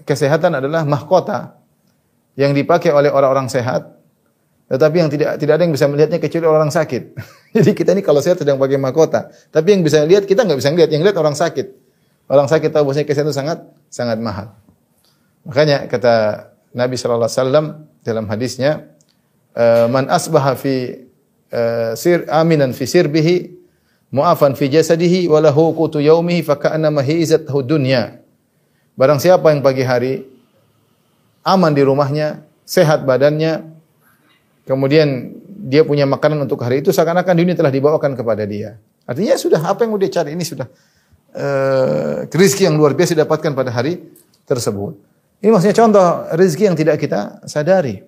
Kesehatan 0.06 0.56
adalah 0.56 0.84
mahkota 0.88 1.58
yang 2.36 2.52
dipakai 2.52 2.92
oleh 2.92 3.08
orang-orang 3.08 3.48
sehat 3.48 3.96
tetapi 4.66 4.96
yang 4.98 5.10
tidak 5.10 5.38
tidak 5.38 5.54
ada 5.56 5.62
yang 5.62 5.74
bisa 5.74 5.86
melihatnya 5.86 6.18
kecuali 6.18 6.46
orang 6.46 6.74
sakit. 6.74 7.02
Jadi 7.56 7.70
kita 7.70 7.94
ini 7.94 8.02
kalau 8.02 8.18
sehat 8.18 8.42
sedang 8.42 8.58
pakai 8.58 8.82
mahkota, 8.82 9.30
tapi 9.54 9.78
yang 9.78 9.86
bisa 9.86 10.02
lihat 10.02 10.26
kita 10.26 10.42
nggak 10.42 10.58
bisa 10.58 10.74
lihat, 10.74 10.90
yang 10.90 11.06
lihat 11.06 11.14
orang 11.14 11.38
sakit. 11.38 11.70
Orang 12.26 12.50
sakit 12.50 12.74
tahu 12.74 12.90
bahwasanya 12.90 13.06
kesehatan 13.06 13.30
itu 13.30 13.38
sangat 13.38 13.58
sangat 13.86 14.18
mahal. 14.18 14.58
Makanya 15.46 15.86
kata 15.86 16.14
Nabi 16.74 16.98
sallallahu 16.98 17.30
alaihi 17.30 17.38
wasallam 17.38 17.66
dalam 18.02 18.26
hadisnya, 18.26 18.90
eh, 19.54 19.86
"Man 19.86 20.10
asbaha 20.10 20.58
fi 20.58 21.06
uh, 21.52 21.92
sir 21.94 22.26
aminan 22.26 22.74
fi 22.74 22.84
sirbihi 22.88 23.36
mu'afan 24.14 24.54
fi 24.54 24.70
jasadihi 24.70 25.26
wa 25.30 25.42
lahu 25.42 25.74
qutu 25.74 26.02
yaumihi 26.02 26.42
fa 26.46 26.58
ka'annama 26.58 27.02
hizathu 27.02 27.62
dunya." 27.62 28.22
Barang 28.96 29.20
siapa 29.20 29.52
yang 29.52 29.60
pagi 29.60 29.84
hari 29.84 30.24
aman 31.46 31.70
di 31.70 31.82
rumahnya, 31.86 32.42
sehat 32.66 33.06
badannya, 33.06 33.62
kemudian 34.66 35.36
dia 35.46 35.86
punya 35.86 36.04
makanan 36.04 36.42
untuk 36.42 36.58
hari 36.60 36.82
itu 36.82 36.90
seakan-akan 36.90 37.34
dunia 37.38 37.54
telah 37.54 37.70
dibawakan 37.70 38.18
kepada 38.18 38.42
dia. 38.44 38.80
Artinya 39.06 39.38
sudah 39.38 39.62
apa 39.62 39.86
yang 39.86 39.94
mau 39.94 40.00
dia 40.02 40.10
cari 40.10 40.34
ini 40.34 40.42
sudah 40.42 40.66
uh, 41.36 42.26
rezeki 42.26 42.66
yang 42.66 42.74
luar 42.74 42.98
biasa 42.98 43.14
didapatkan 43.14 43.54
pada 43.54 43.70
hari 43.70 44.02
tersebut. 44.42 44.98
Ini 45.44 45.52
maksudnya 45.54 45.76
contoh 45.78 46.06
rezeki 46.34 46.64
yang 46.66 46.76
tidak 46.76 46.96
kita 46.98 47.44
sadari. 47.46 48.02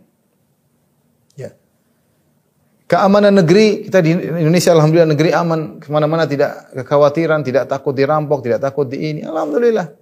Keamanan 2.88 3.44
negeri 3.44 3.85
kita 3.85 4.01
di 4.01 4.16
Indonesia 4.16 4.72
alhamdulillah 4.72 5.12
negeri 5.12 5.31
aman 5.37 5.77
ke 5.77 5.92
mana-mana 5.92 6.24
tidak 6.24 6.72
kekhawatiran, 6.72 7.44
tidak 7.44 7.68
takut 7.68 7.92
dirampok, 7.92 8.40
tidak 8.40 8.64
takut 8.64 8.88
di 8.88 9.12
ini. 9.12 9.20
Alhamdulillah. 9.29 9.92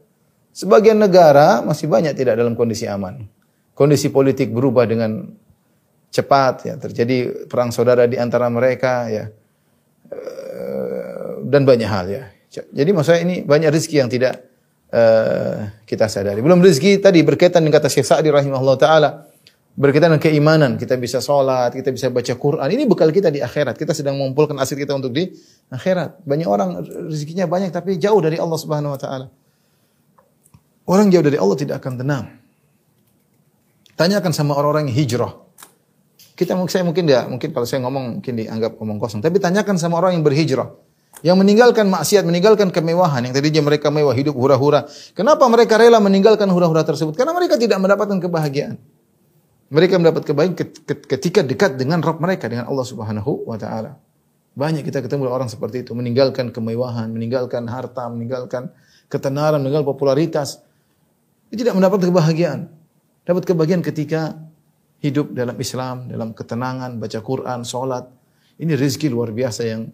Sebagian 0.55 0.95
negara 0.95 1.67
masih 1.67 1.91
banyak 1.91 2.15
tidak 2.15 2.39
dalam 2.39 2.55
kondisi 2.55 2.87
aman. 2.87 3.27
Kondisi 3.75 4.07
politik 4.15 4.55
berubah 4.55 4.87
dengan 4.87 5.27
cepat 6.15 6.55
ya 6.63 6.75
terjadi 6.79 7.51
perang 7.51 7.75
saudara 7.75 8.07
di 8.07 8.17
antara 8.17 8.47
mereka 8.47 9.11
ya 9.11 9.35
eh, 10.15 11.43
dan 11.43 11.67
banyak 11.67 11.91
hal 11.91 12.07
ya. 12.07 12.25
Jadi 12.55 12.91
maksudnya 12.95 13.21
ini 13.27 13.43
banyak 13.43 13.69
rezeki 13.69 13.97
yang 14.01 14.09
tidak 14.09 14.47
uh, 14.89 15.69
kita 15.85 16.09
sadari. 16.09 16.41
Belum 16.41 16.63
rezeki 16.65 17.05
tadi 17.05 17.21
berkaitan 17.21 17.61
dengan 17.61 17.77
kata 17.83 17.93
Syekh 17.93 18.09
Sa'di 18.09 18.33
rahimahullah 18.33 18.77
taala 18.81 19.29
berkaitan 19.77 20.09
dengan 20.11 20.23
keimanan. 20.25 20.71
Kita 20.81 20.97
bisa 20.97 21.21
sholat, 21.21 21.77
kita 21.77 21.93
bisa 21.93 22.09
baca 22.09 22.33
Quran. 22.35 22.67
Ini 22.67 22.89
bekal 22.89 23.13
kita 23.13 23.29
di 23.29 23.45
akhirat. 23.45 23.77
Kita 23.77 23.93
sedang 23.93 24.17
mengumpulkan 24.17 24.57
aset 24.57 24.81
kita 24.81 24.97
untuk 24.97 25.13
di 25.13 25.31
akhirat. 25.69 26.25
Banyak 26.25 26.49
orang 26.49 26.83
rezekinya 27.13 27.45
banyak 27.45 27.71
tapi 27.71 28.01
jauh 28.01 28.19
dari 28.19 28.41
Allah 28.41 28.59
Subhanahu 28.59 28.97
wa 28.97 29.01
taala. 29.01 29.27
Orang 30.89 31.13
jauh 31.13 31.23
dari 31.23 31.37
Allah 31.37 31.57
tidak 31.61 31.85
akan 31.85 31.93
tenang. 32.01 32.25
Tanyakan 33.97 34.33
sama 34.33 34.57
orang-orang 34.57 34.89
yang 34.89 34.97
hijrah. 34.97 35.33
Kita 36.37 36.53
saya 36.69 36.85
mungkin 36.85 37.09
tidak, 37.09 37.33
mungkin 37.33 37.49
kalau 37.49 37.65
saya 37.65 37.81
ngomong 37.81 38.21
mungkin 38.21 38.33
dianggap 38.37 38.77
ngomong 38.77 39.01
kosong. 39.01 39.25
Tapi 39.25 39.41
tanyakan 39.41 39.81
sama 39.81 39.97
orang 39.97 40.21
yang 40.21 40.25
berhijrah. 40.25 40.69
Yang 41.25 41.37
meninggalkan 41.41 41.89
maksiat, 41.89 42.29
meninggalkan 42.29 42.69
kemewahan. 42.69 43.25
Yang 43.25 43.41
tadinya 43.41 43.65
mereka 43.65 43.89
mewah, 43.89 44.13
hidup 44.13 44.37
hura-hura. 44.37 44.85
Kenapa 45.17 45.49
mereka 45.49 45.81
rela 45.81 45.97
meninggalkan 45.97 46.45
hura-hura 46.53 46.85
tersebut? 46.85 47.17
Karena 47.17 47.33
mereka 47.33 47.57
tidak 47.57 47.81
mendapatkan 47.81 48.21
kebahagiaan. 48.21 48.77
Mereka 49.67 49.99
mendapat 49.99 50.23
kebahagiaan 50.23 50.55
ketika 51.11 51.43
dekat 51.43 51.75
dengan 51.75 51.99
Rabb 51.99 52.23
mereka, 52.23 52.47
dengan 52.47 52.71
Allah 52.71 52.87
subhanahu 52.87 53.51
wa 53.51 53.59
ta'ala. 53.59 53.99
Banyak 54.57 54.87
kita 54.87 55.03
ketemu 55.03 55.29
orang 55.29 55.51
seperti 55.51 55.83
itu. 55.83 55.93
Meninggalkan 55.93 56.55
kemewahan, 56.55 57.11
meninggalkan 57.11 57.67
harta, 57.69 58.07
meninggalkan 58.09 58.71
ketenaran, 59.11 59.61
meninggalkan 59.61 59.91
popularitas. 59.91 60.63
Dia 61.51 61.67
tidak 61.67 61.75
mendapat 61.77 62.09
kebahagiaan. 62.09 62.71
Dapat 63.27 63.43
kebahagiaan 63.43 63.83
ketika 63.83 64.39
hidup 65.03 65.35
dalam 65.35 65.59
Islam, 65.61 66.09
dalam 66.09 66.33
ketenangan, 66.33 66.97
baca 66.97 67.19
Quran, 67.21 67.61
sholat. 67.67 68.09
Ini 68.57 68.73
rezeki 68.73 69.13
luar 69.13 69.37
biasa 69.37 69.69
yang 69.69 69.93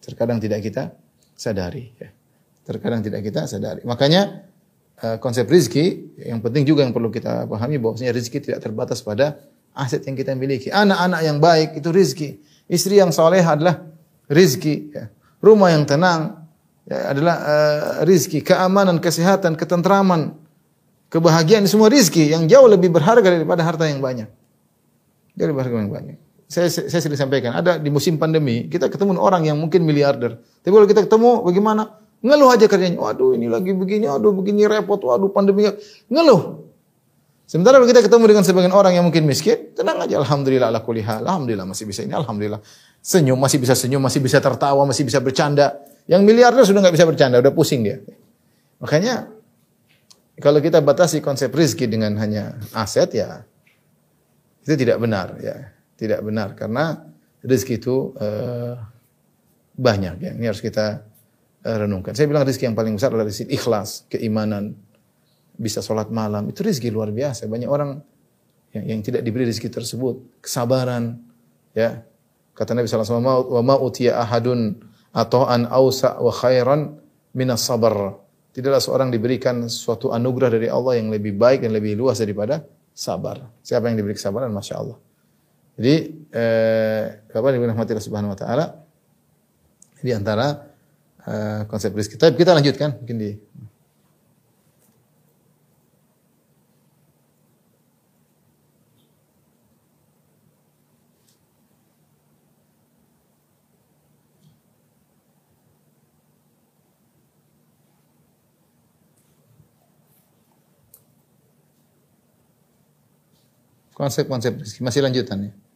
terkadang 0.00 0.40
tidak 0.40 0.64
kita 0.64 0.96
sadari. 1.36 1.92
Ya. 2.00 2.08
Terkadang 2.64 3.04
tidak 3.04 3.20
kita 3.20 3.44
sadari. 3.44 3.84
Makanya 3.84 4.47
konsep 5.22 5.46
rezeki 5.46 6.18
yang 6.26 6.42
penting 6.42 6.66
juga 6.66 6.82
yang 6.82 6.90
perlu 6.90 7.08
kita 7.08 7.46
pahami 7.46 7.78
bahwasanya 7.78 8.10
rezeki 8.10 8.38
tidak 8.42 8.58
terbatas 8.66 8.98
pada 8.98 9.38
aset 9.78 10.02
yang 10.02 10.18
kita 10.18 10.34
miliki. 10.34 10.74
Anak-anak 10.74 11.20
yang 11.22 11.38
baik 11.38 11.78
itu 11.78 11.88
rezeki. 11.94 12.28
Istri 12.66 12.98
yang 12.98 13.14
soleh 13.14 13.40
adalah 13.40 13.86
rezeki. 14.26 14.74
Ya. 14.90 15.04
Rumah 15.38 15.68
yang 15.70 15.86
tenang 15.86 16.50
ya, 16.82 17.14
adalah 17.14 17.36
uh, 17.38 17.80
rezeki. 18.02 18.42
Keamanan, 18.42 18.98
kesehatan, 18.98 19.54
ketentraman, 19.54 20.34
kebahagiaan 21.08 21.64
semua 21.70 21.88
rezeki 21.88 22.34
yang 22.34 22.50
jauh 22.50 22.66
lebih 22.66 22.90
berharga 22.90 23.24
daripada 23.24 23.62
harta 23.62 23.86
yang 23.86 24.02
banyak. 24.02 24.26
Dari 25.38 25.52
harga 25.54 25.76
yang 25.78 25.94
banyak. 25.94 26.18
Saya, 26.48 26.72
saya 26.72 27.04
sering 27.04 27.20
sampaikan, 27.20 27.52
ada 27.52 27.76
di 27.76 27.92
musim 27.92 28.16
pandemi, 28.16 28.72
kita 28.72 28.88
ketemu 28.88 29.20
orang 29.20 29.44
yang 29.44 29.60
mungkin 29.60 29.84
miliarder. 29.84 30.40
Tapi 30.64 30.72
kalau 30.72 30.88
kita 30.88 31.04
ketemu, 31.04 31.44
bagaimana? 31.44 32.00
Ngeluh 32.18 32.48
aja 32.50 32.66
kerjanya. 32.66 32.98
Waduh, 32.98 33.38
ini 33.38 33.46
lagi 33.46 33.70
begini, 33.74 34.10
waduh 34.10 34.34
begini 34.34 34.66
repot, 34.66 34.98
waduh 34.98 35.30
pandemi. 35.30 35.66
Ngeluh. 36.10 36.66
Sementara 37.48 37.80
kita 37.80 38.04
ketemu 38.04 38.24
dengan 38.28 38.44
sebagian 38.44 38.74
orang 38.76 38.92
yang 38.92 39.08
mungkin 39.08 39.24
miskin, 39.24 39.72
tenang 39.72 40.04
aja. 40.04 40.20
Alhamdulillah, 40.20 40.68
ala. 40.68 40.84
Alhamdulillah 40.84 41.64
masih 41.64 41.88
bisa 41.88 42.04
ini, 42.04 42.12
Alhamdulillah. 42.12 42.60
Senyum, 43.00 43.40
masih 43.40 43.56
bisa 43.62 43.72
senyum, 43.72 44.02
masih 44.04 44.20
bisa 44.20 44.36
tertawa, 44.42 44.84
masih 44.84 45.08
bisa 45.08 45.22
bercanda. 45.22 45.80
Yang 46.04 46.22
miliarder 46.28 46.64
sudah 46.68 46.84
nggak 46.84 46.94
bisa 46.98 47.06
bercanda, 47.08 47.40
udah 47.40 47.54
pusing 47.56 47.80
dia. 47.86 48.04
Makanya, 48.84 49.32
kalau 50.38 50.62
kita 50.62 50.78
batasi 50.78 51.18
konsep 51.18 51.50
rizki 51.50 51.90
dengan 51.90 52.14
hanya 52.20 52.54
aset 52.70 53.10
ya 53.10 53.42
itu 54.68 54.84
tidak 54.84 55.00
benar 55.00 55.40
ya. 55.40 55.72
Tidak 55.98 56.20
benar 56.20 56.52
karena 56.54 57.00
rezeki 57.40 57.74
itu 57.80 58.12
uh, 58.20 58.76
banyak 59.74 60.14
ya. 60.20 60.30
Ini 60.36 60.46
harus 60.46 60.60
kita 60.60 61.07
renungkan. 61.64 62.14
Saya 62.14 62.30
bilang 62.30 62.46
rezeki 62.46 62.70
yang 62.70 62.76
paling 62.78 62.94
besar 62.94 63.10
adalah 63.10 63.26
rezeki 63.26 63.50
ikhlas, 63.50 64.06
keimanan, 64.06 64.78
bisa 65.58 65.82
sholat 65.82 66.08
malam. 66.08 66.46
Itu 66.48 66.62
rezeki 66.62 66.94
luar 66.94 67.10
biasa. 67.10 67.50
Banyak 67.50 67.68
orang 67.68 67.98
yang, 68.72 68.84
yang 68.96 69.00
tidak 69.02 69.26
diberi 69.26 69.48
rezeki 69.48 69.68
tersebut, 69.68 70.42
kesabaran 70.44 71.18
ya. 71.74 72.06
Kata 72.54 72.74
Nabi 72.74 72.90
SAW, 72.90 73.22
wa 73.22 73.62
ma 73.62 73.78
utiya 73.78 74.18
ahadun 74.18 74.82
atau 75.14 75.46
an 75.46 75.70
ausa 75.70 76.18
wa 76.18 76.30
khairan 76.34 76.98
minas 77.34 77.62
sabar. 77.62 78.18
Tidaklah 78.50 78.82
seorang 78.82 79.08
diberikan 79.14 79.70
suatu 79.70 80.10
anugerah 80.10 80.50
dari 80.50 80.66
Allah 80.66 80.98
yang 80.98 81.14
lebih 81.14 81.38
baik 81.38 81.62
dan 81.62 81.70
lebih 81.70 81.94
luas 81.94 82.18
daripada 82.18 82.66
sabar. 82.90 83.46
Siapa 83.62 83.86
yang 83.86 84.02
diberi 84.02 84.18
kesabaran, 84.18 84.50
masya 84.50 84.74
Allah. 84.74 84.98
Jadi, 85.78 85.94
eh, 86.34 87.04
kapan 87.30 87.54
diberi 87.54 87.70
rahmati 87.70 87.94
Allah 87.94 88.06
Subhanahu 88.10 88.34
Wa 88.34 88.38
Taala 88.42 88.66
di 90.02 90.10
antara 90.10 90.67
eh, 91.28 91.60
konsep 91.68 91.92
rezeki. 91.92 92.16
Tapi 92.16 92.34
kita 92.40 92.56
lanjutkan, 92.56 92.96
mungkin 92.98 93.16
di 93.20 93.30
Konsep-konsep 113.98 114.62
rezeki. 114.62 114.80
Masih 114.86 115.02
lanjutan 115.02 115.50
ya. 115.50 115.67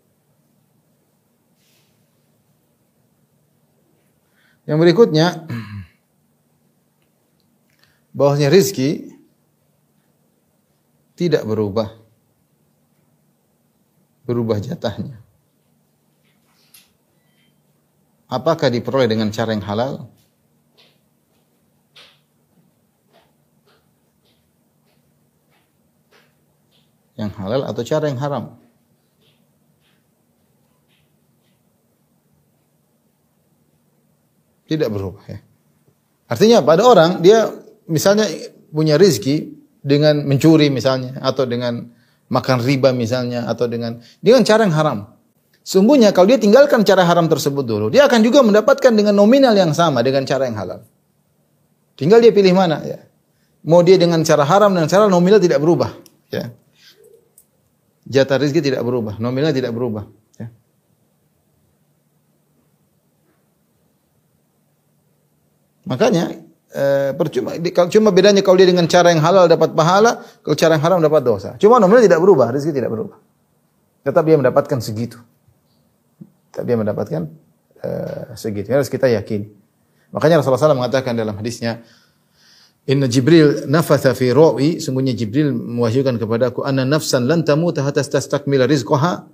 Yang 4.73 4.89
berikutnya, 4.89 5.45
bahwasanya 8.17 8.49
rizki 8.49 9.13
tidak 11.13 11.45
berubah. 11.45 11.93
Berubah 14.25 14.57
jatahnya. 14.65 15.21
Apakah 18.33 18.73
diperoleh 18.73 19.13
dengan 19.13 19.29
cara 19.29 19.53
yang 19.53 19.61
halal? 19.69 20.09
yang 27.13 27.29
halal 27.37 27.69
atau 27.69 27.85
cara 27.85 28.09
yang 28.09 28.17
haram. 28.17 28.62
Tidak 34.73 34.89
berubah 34.89 35.23
ya. 35.29 35.39
Artinya 36.33 36.65
pada 36.65 36.89
orang 36.89 37.21
dia 37.21 37.53
misalnya 37.85 38.25
punya 38.73 38.97
rizki 38.97 39.53
dengan 39.85 40.25
mencuri 40.25 40.73
misalnya 40.73 41.21
atau 41.21 41.45
dengan 41.45 41.93
makan 42.33 42.59
riba 42.65 42.97
misalnya 42.97 43.45
atau 43.45 43.69
dengan 43.69 44.01
dengan 44.25 44.41
cara 44.49 44.65
yang 44.65 44.73
haram. 44.73 44.99
Sungguhnya 45.63 46.11
kalau 46.17 46.33
dia 46.33 46.41
tinggalkan 46.41 46.83
cara 46.83 47.05
haram 47.05 47.29
tersebut 47.29 47.63
dulu, 47.63 47.87
dia 47.93 48.09
akan 48.09 48.25
juga 48.25 48.41
mendapatkan 48.43 48.91
dengan 48.97 49.15
nominal 49.15 49.55
yang 49.55 49.71
sama 49.77 50.01
dengan 50.01 50.25
cara 50.25 50.49
yang 50.49 50.57
halal. 50.59 50.81
Tinggal 51.95 52.19
dia 52.19 52.33
pilih 52.33 52.57
mana 52.57 52.83
ya. 52.83 52.99
Mau 53.63 53.85
dia 53.87 53.95
dengan 53.95 54.25
cara 54.27 54.43
haram 54.43 54.75
dan 54.75 54.91
cara 54.91 55.07
nominal 55.07 55.39
tidak 55.39 55.63
berubah, 55.63 55.95
ya. 56.35 56.51
Jatah 58.03 58.43
rezeki 58.43 58.75
tidak 58.75 58.83
berubah, 58.83 59.23
nominal 59.23 59.55
tidak 59.55 59.71
berubah, 59.71 60.03
Makanya 65.83 66.39
eh, 66.73 67.11
percuma 67.15 67.59
kalau 67.75 67.89
cuma 67.91 68.11
bedanya 68.15 68.41
kalau 68.41 68.57
dia 68.59 68.69
dengan 68.69 68.87
cara 68.87 69.11
yang 69.11 69.23
halal 69.23 69.51
dapat 69.51 69.75
pahala, 69.75 70.23
kalau 70.41 70.57
cara 70.57 70.79
yang 70.79 70.85
haram 70.85 70.99
dapat 71.03 71.23
dosa. 71.23 71.51
Cuma 71.59 71.83
nominal 71.83 72.05
tidak 72.05 72.21
berubah, 72.23 72.55
rezeki 72.55 72.73
tidak 72.79 72.91
berubah. 72.91 73.19
Tetap 74.03 74.23
dia 74.27 74.37
mendapatkan 74.39 74.79
segitu. 74.83 75.19
Tetap 76.51 76.65
dia 76.67 76.77
mendapatkan 76.77 77.23
uh, 77.83 78.35
segitu. 78.35 78.71
Harus 78.75 78.91
kita 78.91 79.07
yakini. 79.07 79.51
Makanya 80.11 80.43
Rasulullah 80.43 80.75
SAW 80.75 80.77
mengatakan 80.77 81.17
dalam 81.17 81.33
hadisnya, 81.39 81.81
Inna 82.85 83.07
Jibril 83.07 83.71
nafatha 83.71 84.11
fi 84.13 84.35
ru'i, 84.35 84.83
sungguhnya 84.83 85.15
Jibril 85.15 85.55
mewahyukan 85.55 86.19
kepadaku 86.19 86.67
anna 86.67 86.83
nafsan 86.83 87.31
lan 87.31 87.47
tamuta 87.47 87.87
hatta 87.87 88.03
tastakmila 88.03 88.67
rizqaha, 88.67 89.25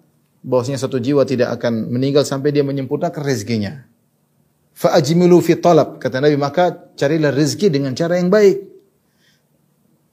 bahwasanya 0.45 0.79
satu 0.79 1.01
jiwa 1.01 1.25
tidak 1.25 1.57
akan 1.59 1.91
meninggal 1.91 2.23
sampai 2.29 2.53
dia 2.53 2.63
menyempurnakan 2.63 3.25
rezekinya. 3.25 3.89
Fa 4.79 4.95
ajmilu 4.95 5.43
fi 5.43 5.59
talab, 5.59 5.99
kata 5.99 6.23
Nabi, 6.23 6.39
maka 6.39 6.95
carilah 6.95 7.35
rezeki 7.35 7.67
dengan 7.67 7.99
cara 7.99 8.15
yang 8.15 8.31
baik. 8.31 8.63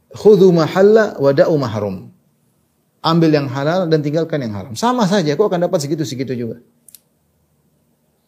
Khudhu 0.10 0.50
mahalla 0.50 1.22
wa 1.22 1.30
da'u 1.30 1.54
mahrum. 1.54 2.10
Ambil 3.06 3.30
yang 3.30 3.46
halal 3.46 3.86
dan 3.86 4.02
tinggalkan 4.02 4.42
yang 4.42 4.58
haram. 4.58 4.74
Sama 4.74 5.06
saja, 5.06 5.38
kau 5.38 5.46
akan 5.46 5.70
dapat 5.70 5.86
segitu-segitu 5.86 6.34
juga. 6.34 6.58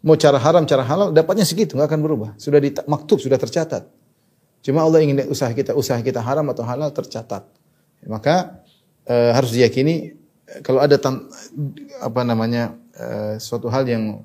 Mau 0.06 0.13
cara 0.13 0.38
haram, 0.38 0.62
cara 0.69 0.86
halal, 0.86 1.10
dapatnya 1.10 1.41
segitu, 1.41 1.73
nggak 1.73 1.89
akan 1.89 2.02
berubah. 2.06 2.30
Sudah 2.38 2.62
di 2.62 2.69
maktub, 2.86 3.17
sudah 3.17 3.41
tercatat. 3.41 3.89
Cuma 4.62 4.86
Allah 4.86 5.02
ingin 5.02 5.26
usaha 5.34 5.50
kita, 5.50 5.73
usaha 5.73 5.97
kita 6.06 6.21
haram 6.21 6.45
atau 6.54 6.62
halal 6.62 6.93
tercatat. 6.93 7.50
Maka 8.06 8.62
e, 9.10 9.15
harus 9.34 9.58
diyakini 9.58 10.13
kalau 10.62 10.86
ada 10.86 11.02
tam, 11.02 11.26
apa 11.97 12.21
namanya 12.21 12.78
e, 12.93 13.41
suatu 13.41 13.73
hal 13.73 13.89
yang 13.89 14.21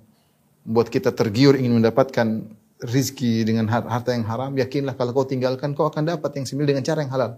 membuat 0.62 0.90
kita 0.90 1.10
tergiur 1.10 1.58
ingin 1.58 1.82
mendapatkan 1.82 2.46
rizki 2.82 3.46
dengan 3.46 3.70
harta 3.70 4.14
yang 4.14 4.26
haram, 4.26 4.54
yakinlah 4.58 4.98
kalau 4.98 5.14
kau 5.14 5.26
tinggalkan 5.26 5.74
kau 5.74 5.86
akan 5.86 6.06
dapat 6.06 6.30
yang 6.38 6.46
semil 6.46 6.66
dengan 6.66 6.82
cara 6.82 7.06
yang 7.06 7.12
halal. 7.14 7.30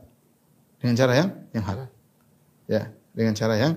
Dengan 0.80 0.94
cara 0.96 1.12
yang 1.16 1.28
yang 1.52 1.64
halal. 1.64 1.88
Ya, 2.64 2.82
dengan 3.12 3.34
cara 3.37 3.54
yang 3.56 3.74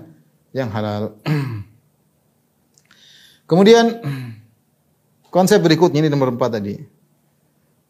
yang 0.56 0.68
halal. 0.72 1.16
Kemudian 3.50 4.00
konsep 5.36 5.60
berikutnya 5.60 6.04
ini 6.04 6.12
nomor 6.12 6.32
empat 6.32 6.60
tadi. 6.60 6.76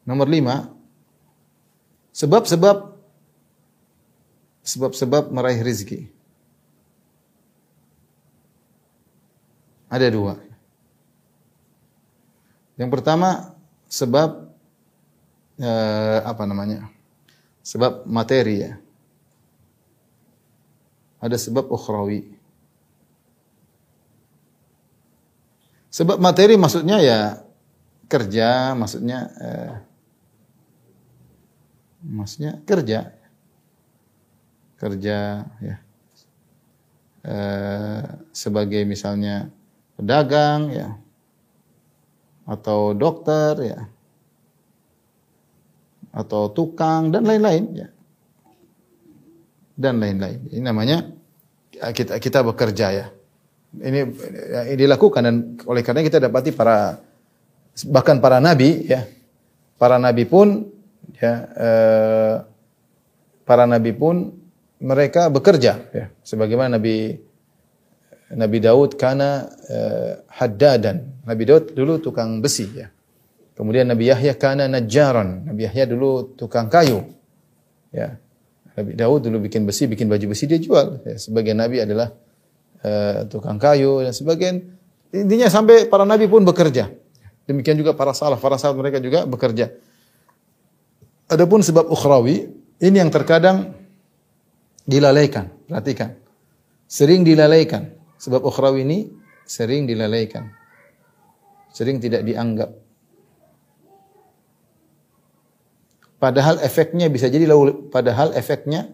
Nomor 0.08 0.24
lima, 0.24 0.78
Sebab-sebab 2.18 2.98
sebab-sebab 4.66 5.30
meraih 5.30 5.62
rezeki. 5.62 6.10
Ada 9.86 10.10
dua. 10.10 10.34
Yang 12.78 12.90
pertama 12.94 13.58
sebab 13.90 14.48
eh, 15.58 16.18
apa 16.22 16.42
namanya? 16.46 16.88
Sebab 17.66 18.06
materi 18.06 18.64
ya. 18.64 18.72
Ada 21.18 21.34
sebab 21.34 21.66
ukhrawi. 21.68 22.38
Sebab 25.90 26.22
materi 26.22 26.54
maksudnya 26.54 27.02
ya 27.02 27.42
kerja, 28.06 28.72
maksudnya 28.78 29.18
eh, 29.42 29.74
maksudnya 32.06 32.62
kerja 32.62 33.18
kerja 34.78 35.42
ya 35.58 35.76
e, 37.26 37.36
sebagai 38.30 38.86
misalnya 38.86 39.50
pedagang 39.98 40.70
ya 40.70 40.88
atau 42.48 42.96
dokter 42.96 43.52
ya. 43.60 43.80
Atau 46.16 46.48
tukang 46.56 47.12
dan 47.12 47.28
lain-lain 47.28 47.64
ya. 47.76 47.88
Dan 49.76 50.00
lain-lain. 50.00 50.48
Ini 50.48 50.64
namanya 50.64 51.04
kita 51.92 52.16
kita 52.16 52.40
bekerja 52.42 52.86
ya. 52.90 53.06
Ini, 53.68 54.00
ini 54.72 54.76
dilakukan 54.80 55.20
dan 55.20 55.36
oleh 55.68 55.84
karena 55.84 56.00
kita 56.00 56.18
dapati 56.24 56.56
para 56.56 56.96
bahkan 57.92 58.18
para 58.18 58.40
nabi 58.40 58.88
ya. 58.88 59.04
Para 59.78 60.00
nabi 60.00 60.26
pun 60.26 60.66
ya 61.20 61.34
eh, 61.54 62.36
para 63.46 63.68
nabi 63.68 63.94
pun 63.94 64.34
mereka 64.80 65.28
bekerja 65.28 65.90
ya. 65.90 66.06
Sebagaimana 66.22 66.78
Nabi 66.78 67.18
Nabi 68.34 68.58
Daud 68.60 69.00
karena 69.00 69.48
eh, 69.68 70.12
haddadan 70.28 71.24
Nabi 71.24 71.42
Daud 71.48 71.72
dulu 71.72 72.00
tukang 72.02 72.44
besi 72.44 72.68
ya 72.72 72.88
kemudian 73.56 73.88
Nabi 73.88 74.12
Yahya 74.12 74.36
karena 74.36 74.68
najjaran 74.68 75.48
Nabi 75.48 75.64
Yahya 75.64 75.88
dulu 75.88 76.36
tukang 76.36 76.68
kayu 76.68 77.04
ya 77.94 78.16
Nabi 78.76 78.92
Daud 78.92 79.28
dulu 79.28 79.48
bikin 79.48 79.64
besi 79.64 79.88
bikin 79.88 80.08
baju 80.12 80.36
besi 80.36 80.44
dia 80.44 80.60
jual 80.60 81.00
ya. 81.08 81.16
sebagian 81.16 81.56
nabi 81.56 81.80
adalah 81.82 82.12
eh, 82.84 83.24
tukang 83.32 83.56
kayu 83.56 84.04
dan 84.04 84.12
sebagian 84.12 84.60
intinya 85.10 85.48
sampai 85.48 85.88
para 85.88 86.04
nabi 86.04 86.28
pun 86.28 86.44
bekerja 86.44 86.92
demikian 87.48 87.80
juga 87.80 87.96
para 87.96 88.12
salaf 88.12 88.40
para 88.44 88.60
salaf 88.60 88.76
mereka 88.76 89.00
juga 89.00 89.24
bekerja 89.24 89.72
Adapun 91.28 91.60
sebab 91.60 91.92
ukhrawi, 91.92 92.48
ini 92.80 92.96
yang 92.96 93.12
terkadang 93.12 93.76
dilalaikan. 94.88 95.52
Perhatikan. 95.68 96.16
Sering 96.88 97.20
dilalaikan. 97.20 97.97
Sebab 98.18 98.42
ukhrawi 98.42 98.82
ini 98.82 98.98
sering 99.46 99.86
dilalaikan. 99.86 100.50
Sering 101.70 102.02
tidak 102.02 102.26
dianggap. 102.26 102.74
Padahal 106.18 106.58
efeknya 106.58 107.06
bisa 107.06 107.30
jadi 107.30 107.46
padahal 107.94 108.34
efeknya 108.34 108.90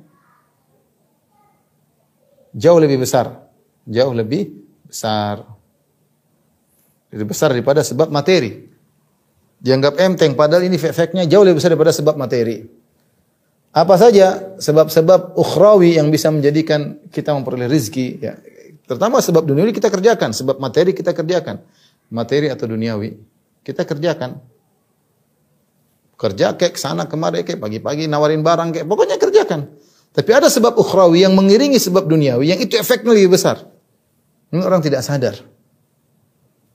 jauh 2.52 2.76
lebih 2.76 3.00
besar. 3.00 3.48
Jauh 3.88 4.12
lebih 4.12 4.52
besar. 4.84 5.40
Lebih 7.08 7.26
besar 7.32 7.56
daripada 7.56 7.80
sebab 7.80 8.12
materi. 8.12 8.68
Dianggap 9.56 9.96
enteng 9.96 10.36
padahal 10.36 10.68
ini 10.68 10.76
efeknya 10.76 11.24
jauh 11.24 11.48
lebih 11.48 11.64
besar 11.64 11.72
daripada 11.72 11.96
sebab 11.96 12.20
materi. 12.20 12.60
Apa 13.74 13.98
saja 13.98 14.54
sebab-sebab 14.60 15.34
ukhrawi 15.34 15.98
yang 15.98 16.12
bisa 16.12 16.30
menjadikan 16.30 17.00
kita 17.08 17.32
memperoleh 17.32 17.66
rezeki 17.66 18.06
ya. 18.22 18.36
Terutama 18.84 19.20
sebab 19.24 19.48
duniawi 19.48 19.72
kita 19.72 19.88
kerjakan, 19.88 20.36
sebab 20.36 20.60
materi 20.60 20.92
kita 20.92 21.16
kerjakan. 21.16 21.64
Materi 22.12 22.52
atau 22.52 22.68
duniawi 22.68 23.16
kita 23.64 23.88
kerjakan. 23.88 24.36
Kerja 26.14 26.54
kayak 26.54 26.76
sana 26.76 27.08
kemari 27.08 27.42
kayak 27.42 27.58
pagi-pagi 27.58 28.06
nawarin 28.06 28.44
barang 28.44 28.76
kayak 28.76 28.86
pokoknya 28.86 29.16
kerjakan. 29.16 29.72
Tapi 30.14 30.30
ada 30.30 30.46
sebab 30.46 30.78
ukhrawi 30.78 31.26
yang 31.26 31.34
mengiringi 31.34 31.80
sebab 31.80 32.06
duniawi 32.06 32.54
yang 32.54 32.60
itu 32.62 32.78
efeknya 32.78 33.10
lebih 33.10 33.34
besar. 33.34 33.66
Ini 34.54 34.62
orang 34.62 34.78
tidak 34.84 35.02
sadar. 35.02 35.34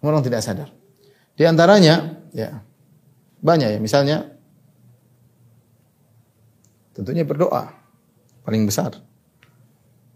Orang 0.03 0.19
tidak 0.25 0.43
sadar. 0.43 0.67
Di 1.39 1.47
antaranya, 1.47 2.19
ya, 2.35 2.59
banyak 3.39 3.75
ya, 3.75 3.79
misalnya 3.79 4.27
tentunya 6.91 7.23
berdoa 7.23 7.71
paling 8.43 8.67
besar. 8.67 8.99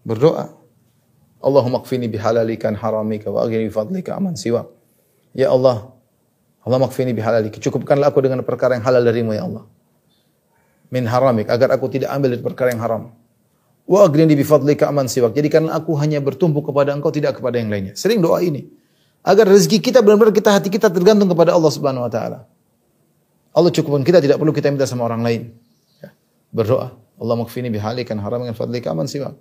Berdoa. 0.03 0.62
Allahumma 1.43 1.83
kfini 1.83 2.07
bihalalikan 2.07 2.73
haramika 2.79 3.27
wa 3.27 3.43
aghni 3.43 3.67
fadlika 3.67 4.15
aman 4.15 4.39
siwa. 4.39 4.63
Ya 5.35 5.51
Allah, 5.51 5.91
Allah 6.63 6.79
makfini 6.79 7.11
bihalalika. 7.11 7.59
Cukupkanlah 7.59 8.07
aku 8.15 8.23
dengan 8.23 8.39
perkara 8.47 8.79
yang 8.79 8.85
halal 8.87 9.03
darimu 9.03 9.35
ya 9.35 9.43
Allah. 9.43 9.67
Min 10.87 11.03
haramik 11.03 11.51
agar 11.51 11.75
aku 11.75 11.91
tidak 11.91 12.15
ambil 12.15 12.31
dari 12.31 12.43
perkara 12.43 12.71
yang 12.71 12.79
haram. 12.79 13.03
Wa 13.83 14.07
aghnini 14.07 14.39
bi 14.39 14.47
fadlika 14.47 14.87
aman 14.87 15.11
siwak. 15.11 15.35
Jadikanlah 15.35 15.75
aku 15.75 15.91
hanya 15.99 16.23
bertumpu 16.23 16.63
kepada 16.63 16.95
Engkau 16.95 17.11
tidak 17.11 17.43
kepada 17.43 17.59
yang 17.59 17.67
lainnya. 17.67 17.99
Sering 17.99 18.23
doa 18.23 18.39
ini. 18.39 18.71
Agar 19.19 19.43
rezeki 19.51 19.83
kita 19.83 19.99
benar-benar 19.99 20.31
kita 20.31 20.55
hati 20.55 20.71
kita 20.71 20.87
tergantung 20.87 21.27
kepada 21.27 21.51
Allah 21.51 21.71
Subhanahu 21.71 22.07
wa 22.07 22.11
taala. 22.11 22.47
Allah 23.53 23.69
cukupkan 23.69 24.01
kita, 24.01 24.17
tidak 24.23 24.39
perlu 24.39 24.55
kita 24.55 24.71
minta 24.71 24.87
sama 24.87 25.05
orang 25.05 25.21
lain. 25.21 25.41
Ya. 25.99 26.09
Berdoa. 26.49 26.95
Allah 27.19 27.35
makfini 27.37 27.69
bihalikan 27.69 28.17
haram 28.17 28.41
dengan 28.41 28.55
fadlika 28.55 28.89
aman 28.95 29.05
siwak. 29.05 29.35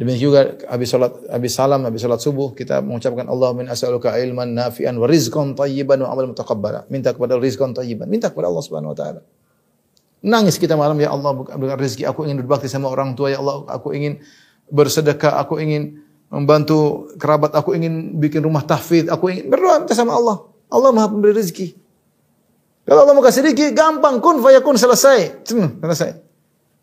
Demikian 0.00 0.32
juga 0.32 0.40
habis 0.64 0.88
salat 0.88 1.12
habis 1.28 1.52
salam 1.52 1.84
habis 1.84 2.00
salat 2.00 2.24
subuh 2.24 2.56
kita 2.56 2.80
mengucapkan 2.80 3.28
Allah 3.28 3.52
min 3.52 3.68
as'aluka 3.68 4.16
ilman 4.16 4.56
nafi'an 4.56 4.96
wa 4.96 5.04
rizqan 5.04 5.52
tayyiban 5.52 6.00
wa 6.00 6.08
amal 6.08 6.32
mutaqabbala. 6.32 6.88
Minta 6.88 7.12
kepada 7.12 7.36
rizqan 7.36 7.76
tayyiban, 7.76 8.08
minta 8.08 8.32
kepada 8.32 8.48
Allah 8.48 8.64
Subhanahu 8.64 8.96
wa 8.96 8.98
taala. 8.98 9.20
Nangis 10.24 10.56
kita 10.56 10.72
malam, 10.72 10.96
ya 11.04 11.12
Allah 11.12 11.36
dengan 11.52 11.76
rezeki 11.76 12.08
aku 12.08 12.24
ingin 12.24 12.40
berbakti 12.40 12.64
sama 12.64 12.88
orang 12.88 13.12
tua, 13.12 13.28
ya 13.28 13.44
Allah 13.44 13.68
aku 13.68 13.92
ingin 13.92 14.24
bersedekah, 14.72 15.36
aku 15.36 15.60
ingin 15.60 16.00
membantu 16.32 17.12
kerabat, 17.20 17.52
aku 17.52 17.76
ingin 17.76 18.16
bikin 18.16 18.40
rumah 18.40 18.64
tahfidz, 18.64 19.12
aku 19.12 19.36
ingin 19.36 19.52
berdoa 19.52 19.84
minta 19.84 19.92
sama 19.92 20.16
Allah. 20.16 20.48
Allah 20.72 20.96
Maha 20.96 21.12
pemberi 21.12 21.36
rezeki. 21.36 21.76
Kalau 22.88 23.04
Allah 23.04 23.12
mau 23.12 23.20
kasih 23.20 23.44
rezeki, 23.52 23.76
gampang 23.76 24.16
kun 24.24 24.40
fayakun 24.40 24.80
selesai. 24.80 25.44
Hmm, 25.44 25.76
selesai. 25.84 26.16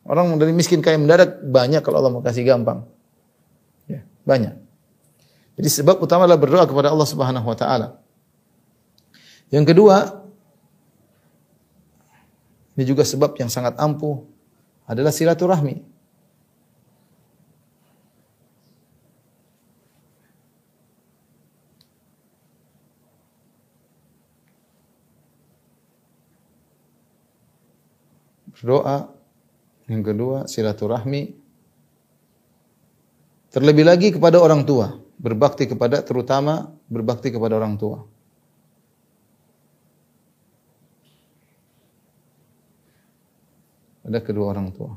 Orang 0.06 0.38
dari 0.38 0.54
miskin 0.54 0.86
kaya 0.86 1.02
mendadak 1.02 1.42
banyak 1.42 1.82
kalau 1.82 1.98
Allah 1.98 2.14
mau 2.14 2.22
kasih 2.22 2.46
gampang. 2.46 2.86
Ya, 4.28 4.36
banyak. 4.36 4.56
Jadi 5.56 5.70
sebab 5.72 6.04
utama 6.04 6.28
adalah 6.28 6.36
berdoa 6.36 6.68
kepada 6.68 6.92
Allah 6.92 7.08
Subhanahu 7.08 7.48
wa 7.48 7.56
taala. 7.56 7.96
Yang 9.48 9.72
kedua, 9.72 10.28
ini 12.76 12.84
juga 12.84 13.08
sebab 13.08 13.40
yang 13.40 13.48
sangat 13.48 13.80
ampuh 13.80 14.28
adalah 14.84 15.16
silaturahmi. 15.16 15.80
Berdoa. 28.52 29.08
Yang 29.88 30.02
kedua, 30.04 30.38
silaturahmi. 30.52 31.47
Terlebih 33.58 33.90
lagi 33.90 34.14
kepada 34.14 34.38
orang 34.38 34.62
tua. 34.70 34.94
Berbakti 35.18 35.66
kepada, 35.66 36.06
terutama 36.06 36.70
berbakti 36.86 37.34
kepada 37.34 37.58
orang 37.58 37.74
tua. 37.74 38.06
ada 44.08 44.24
kedua 44.24 44.56
orang 44.56 44.72
tua. 44.72 44.96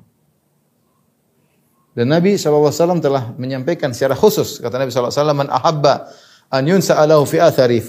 Dan 1.91 2.15
Nabi 2.15 2.39
SAW 2.39 3.03
telah 3.03 3.35
menyampaikan 3.35 3.91
secara 3.91 4.15
khusus, 4.15 4.63
kata 4.63 4.79
Nabi 4.79 4.95
SAW, 4.95 5.35
Man 5.35 5.51
ahabba 5.51 6.07
an 6.55 6.63
yunsa'alahu 6.63 7.27
fi 7.27 7.43
athari 7.43 7.83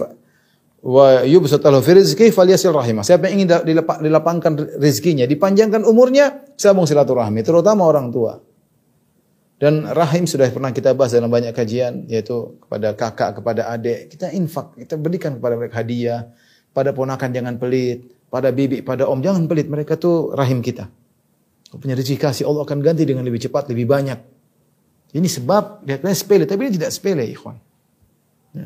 wa 0.81 1.21
yubsat 1.21 1.61
lahu 1.61 1.85
fi 1.85 2.01
rizki 2.01 2.33
falyasil 2.33 2.73
rahimah. 2.73 3.05
Siapa 3.05 3.29
yang 3.29 3.45
ingin 3.45 3.61
dilapangkan 4.01 4.81
rezekinya, 4.81 5.29
dipanjangkan 5.29 5.85
umurnya, 5.85 6.41
sambung 6.57 6.89
silaturahmi, 6.89 7.45
terutama 7.45 7.85
orang 7.85 8.09
tua. 8.09 8.41
Dan 9.61 9.85
rahim 9.93 10.25
sudah 10.25 10.49
pernah 10.49 10.73
kita 10.73 10.97
bahas 10.97 11.13
dalam 11.13 11.29
banyak 11.29 11.53
kajian, 11.53 12.09
yaitu 12.09 12.57
kepada 12.65 12.97
kakak, 12.97 13.37
kepada 13.37 13.69
adik. 13.69 14.09
Kita 14.09 14.33
infak, 14.33 14.73
kita 14.73 14.97
berikan 14.97 15.37
kepada 15.37 15.53
mereka 15.53 15.85
hadiah. 15.85 16.33
Pada 16.73 16.89
ponakan 16.97 17.29
jangan 17.29 17.61
pelit, 17.61 18.09
pada 18.33 18.49
bibi, 18.49 18.81
pada 18.81 19.05
om 19.05 19.21
jangan 19.21 19.45
pelit. 19.45 19.69
Mereka 19.69 20.01
tuh 20.01 20.33
rahim 20.33 20.65
kita. 20.65 20.89
Punya 21.77 21.93
rezeki 21.93 22.17
kasih 22.17 22.49
Allah 22.49 22.65
akan 22.65 22.81
ganti 22.81 23.05
dengan 23.05 23.21
lebih 23.21 23.37
cepat, 23.37 23.69
lebih 23.69 23.85
banyak. 23.85 24.17
Ini 25.13 25.27
sebab 25.29 25.85
kelihatannya 25.85 26.17
sepele, 26.17 26.43
tapi 26.49 26.65
ini 26.65 26.81
tidak 26.81 26.91
sepele, 26.91 27.23
ikhwan. 27.29 27.61
Ya. 28.57 28.65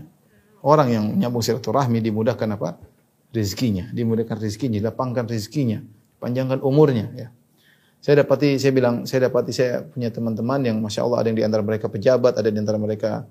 Orang 0.63 0.95
yang 0.95 1.05
nyambung 1.11 1.43
silaturahmi 1.43 1.99
dimudahkan 1.99 2.55
apa? 2.55 2.79
Rezekinya, 3.35 3.91
dimudahkan 3.91 4.39
rezekinya, 4.39 4.79
lapangkan 4.79 5.27
rezekinya, 5.27 5.83
panjangkan 6.23 6.63
umurnya. 6.63 7.05
Ya. 7.17 7.27
Saya 8.05 8.21
dapati, 8.21 8.61
saya 8.61 8.69
bilang, 8.69 9.09
saya 9.09 9.25
dapati 9.25 9.49
saya 9.49 9.81
punya 9.81 10.13
teman-teman 10.13 10.61
yang 10.61 10.77
masya 10.77 11.01
Allah 11.01 11.25
ada 11.25 11.27
yang 11.33 11.41
di 11.41 11.45
antara 11.49 11.65
mereka 11.65 11.89
pejabat, 11.89 12.37
ada 12.37 12.49
di 12.53 12.57
antara 12.61 12.77
mereka 12.77 13.25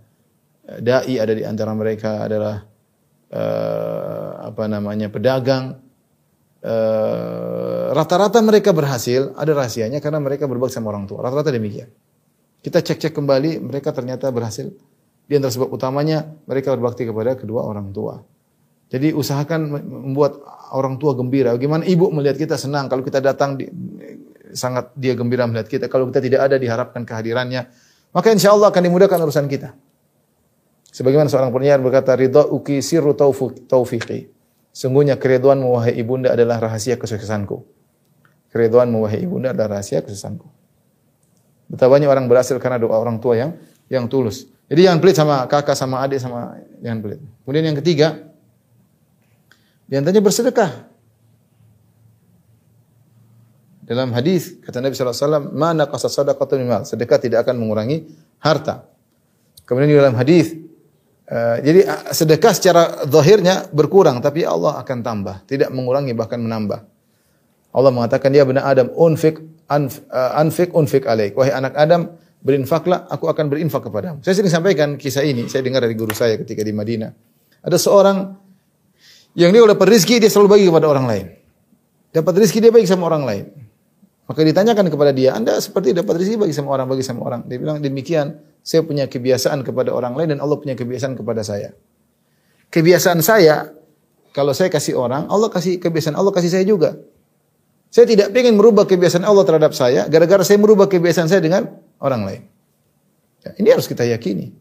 eh, 0.67 0.83
dai, 0.83 1.15
ada 1.15 1.31
di 1.31 1.47
antara 1.47 1.71
mereka 1.79 2.27
adalah 2.27 2.67
uh, 3.31 4.51
apa 4.51 4.67
namanya 4.67 5.07
pedagang, 5.15 5.79
Eh, 6.65 7.87
rata-rata 7.93 8.41
mereka 8.41 8.73
berhasil, 8.73 9.37
ada 9.37 9.53
rahasianya 9.53 10.01
karena 10.01 10.17
mereka 10.17 10.49
berbakti 10.49 10.81
sama 10.81 10.97
orang 10.97 11.05
tua. 11.05 11.21
Rata-rata 11.21 11.53
demikian. 11.53 11.93
Kita 12.65 12.81
cek-cek 12.81 13.13
kembali, 13.13 13.61
mereka 13.61 13.93
ternyata 13.93 14.33
berhasil. 14.33 14.73
Di 15.29 15.33
antara 15.37 15.53
sebab 15.53 15.69
utamanya, 15.69 16.25
mereka 16.49 16.73
berbakti 16.73 17.05
kepada 17.05 17.37
kedua 17.37 17.69
orang 17.69 17.93
tua. 17.93 18.25
Jadi 18.89 19.13
usahakan 19.13 19.61
membuat 19.85 20.41
orang 20.73 20.97
tua 20.97 21.13
gembira. 21.13 21.53
Bagaimana 21.53 21.85
ibu 21.85 22.09
melihat 22.09 22.41
kita 22.41 22.57
senang 22.57 22.89
kalau 22.89 23.05
kita 23.05 23.21
datang 23.21 23.61
di, 23.61 23.69
sangat 24.55 24.95
dia 24.95 25.19
gembira 25.19 25.45
melihat 25.51 25.67
kita. 25.67 25.91
Kalau 25.91 26.09
kita 26.09 26.23
tidak 26.23 26.41
ada 26.47 26.57
diharapkan 26.57 27.03
kehadirannya, 27.03 27.69
maka 28.15 28.31
insya 28.31 28.55
Allah 28.55 28.71
akan 28.71 28.83
dimudahkan 28.87 29.19
urusan 29.19 29.51
kita. 29.51 29.75
Sebagaimana 30.95 31.27
seorang 31.27 31.51
penyair 31.51 31.83
berkata, 31.83 32.15
ridha 32.15 32.47
uki 32.47 32.79
sirru 32.79 33.19
taufiqi. 33.19 34.31
Sungguhnya 34.71 35.19
keriduanmu 35.19 35.75
wahai 35.75 35.99
ibunda 35.99 36.35
adalah 36.35 36.63
rahasia 36.63 36.95
kesuksesanku. 36.95 37.67
Keriduanmu 38.55 39.03
wahai 39.03 39.27
ibunda 39.27 39.51
adalah 39.51 39.79
rahasia 39.79 40.07
kesuksesanku. 40.07 40.47
Betapa 41.67 41.99
banyak 41.99 42.07
orang 42.07 42.31
berhasil 42.31 42.55
karena 42.63 42.79
doa 42.79 42.95
orang 42.95 43.19
tua 43.19 43.35
yang 43.35 43.51
yang 43.91 44.07
tulus. 44.07 44.47
Jadi 44.71 44.87
jangan 44.87 44.99
pelit 45.03 45.17
sama 45.19 45.45
kakak, 45.51 45.75
sama 45.75 46.07
adik, 46.07 46.23
sama 46.23 46.63
jangan 46.79 46.99
pelit. 47.03 47.21
Kemudian 47.43 47.65
yang 47.75 47.79
ketiga, 47.83 48.09
di 49.85 49.95
antaranya 49.99 50.23
bersedekah. 50.23 50.94
Dalam 53.85 54.17
hadis 54.17 54.59
kata 54.65 54.81
Nabi 54.81 54.97
wasallam, 54.97 55.53
"Mana 55.53 55.85
qasa 55.85 56.09
sadaqatun 56.09 56.57
min 56.65 56.73
Sedekah 56.89 57.21
tidak 57.21 57.45
akan 57.45 57.61
mengurangi 57.61 58.09
harta. 58.41 58.89
Kemudian 59.69 59.93
di 59.93 59.99
dalam 60.01 60.17
hadis 60.17 60.65
Uh, 61.25 61.57
jadi 61.65 61.89
uh, 61.89 62.13
sedekah 62.13 62.53
secara 62.53 62.83
zahirnya 63.09 63.65
berkurang 63.73 64.21
tapi 64.21 64.45
Allah 64.45 64.77
akan 64.77 65.01
tambah, 65.01 65.41
tidak 65.49 65.73
mengurangi 65.73 66.13
bahkan 66.13 66.37
menambah. 66.37 66.85
Allah 67.73 67.91
mengatakan 67.97 68.29
dia 68.29 68.45
benar 68.45 68.69
Adam 68.69 68.93
unfik 68.93 69.41
anf, 69.73 70.05
uh, 70.13 70.37
anfik 70.37 70.77
unfik 70.77 71.09
alaik. 71.09 71.33
Wahai 71.33 71.57
anak 71.57 71.81
Adam, 71.81 72.13
berinfaklah, 72.45 73.09
aku 73.09 73.33
akan 73.33 73.49
berinfak 73.49 73.89
kepadamu. 73.89 74.21
Saya 74.21 74.37
sering 74.37 74.53
sampaikan 74.53 75.01
kisah 75.01 75.25
ini, 75.25 75.49
saya 75.49 75.65
dengar 75.65 75.81
dari 75.81 75.97
guru 75.97 76.13
saya 76.13 76.37
ketika 76.37 76.61
di 76.61 76.77
Madinah. 76.77 77.17
Ada 77.65 77.81
seorang 77.81 78.37
yang 79.33 79.49
dia 79.49 79.65
dapat 79.65 79.97
rezeki 79.97 80.21
dia 80.21 80.29
selalu 80.29 80.61
bagi 80.61 80.65
kepada 80.69 80.87
orang 80.93 81.07
lain. 81.09 81.27
Dapat 82.13 82.33
rezeki 82.45 82.69
dia 82.69 82.73
bagi 82.77 82.85
sama 82.85 83.09
orang 83.09 83.25
lain. 83.25 83.64
Maka 84.25 84.41
ditanyakan 84.41 84.89
kepada 84.89 85.13
dia, 85.13 85.37
Anda 85.37 85.61
seperti 85.61 85.93
dapat 85.93 86.17
rezeki 86.17 86.49
bagi 86.49 86.55
sama 86.57 86.73
orang, 86.73 86.89
bagi 86.89 87.05
sama 87.05 87.21
orang. 87.29 87.45
Dia 87.45 87.61
bilang 87.61 87.79
demikian. 87.81 88.41
Saya 88.65 88.81
punya 88.81 89.05
kebiasaan 89.05 89.61
kepada 89.61 89.93
orang 89.93 90.17
lain 90.17 90.33
dan 90.33 90.39
Allah 90.41 90.57
punya 90.57 90.73
kebiasaan 90.73 91.21
kepada 91.21 91.45
saya. 91.45 91.77
Kebiasaan 92.73 93.21
saya, 93.21 93.77
kalau 94.33 94.57
saya 94.57 94.73
kasih 94.73 94.97
orang, 94.97 95.29
Allah 95.29 95.53
kasih 95.53 95.77
kebiasaan 95.77 96.17
Allah 96.17 96.33
kasih 96.33 96.49
saya 96.49 96.65
juga. 96.65 96.97
Saya 97.93 98.09
tidak 98.09 98.33
ingin 98.33 98.57
merubah 98.57 98.89
kebiasaan 98.89 99.23
Allah 99.23 99.45
terhadap 99.45 99.77
saya, 99.77 100.09
gara-gara 100.09 100.41
saya 100.43 100.57
merubah 100.57 100.89
kebiasaan 100.89 101.29
saya 101.29 101.45
dengan 101.45 101.77
orang 102.01 102.25
lain. 102.25 102.43
Ya, 103.45 103.51
ini 103.61 103.69
harus 103.71 103.85
kita 103.85 104.09
yakini. 104.09 104.57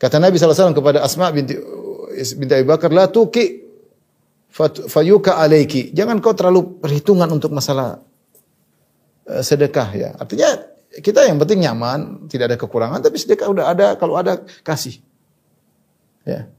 Kata 0.00 0.16
Nabi 0.16 0.40
SAW 0.40 0.72
kepada 0.72 1.04
Asma 1.04 1.28
binti, 1.28 1.58
binti 2.40 2.52
Abu 2.56 2.72
Bakar, 2.72 2.88
La 2.88 3.12
tuki 3.12 3.59
fayuka 4.90 5.38
alaiki. 5.38 5.94
Jangan 5.94 6.18
kau 6.18 6.34
terlalu 6.34 6.82
perhitungan 6.82 7.30
untuk 7.30 7.54
masalah 7.54 8.02
uh, 9.30 9.42
sedekah 9.42 9.88
ya. 9.94 10.10
Artinya 10.18 10.70
kita 10.90 11.22
yang 11.22 11.38
penting 11.38 11.62
nyaman, 11.62 12.26
tidak 12.26 12.50
ada 12.50 12.56
kekurangan, 12.58 12.98
tapi 12.98 13.14
sedekah 13.14 13.46
udah 13.46 13.64
ada, 13.70 13.86
kalau 13.94 14.18
ada 14.18 14.42
kasih. 14.66 14.98
Ya. 16.26 16.50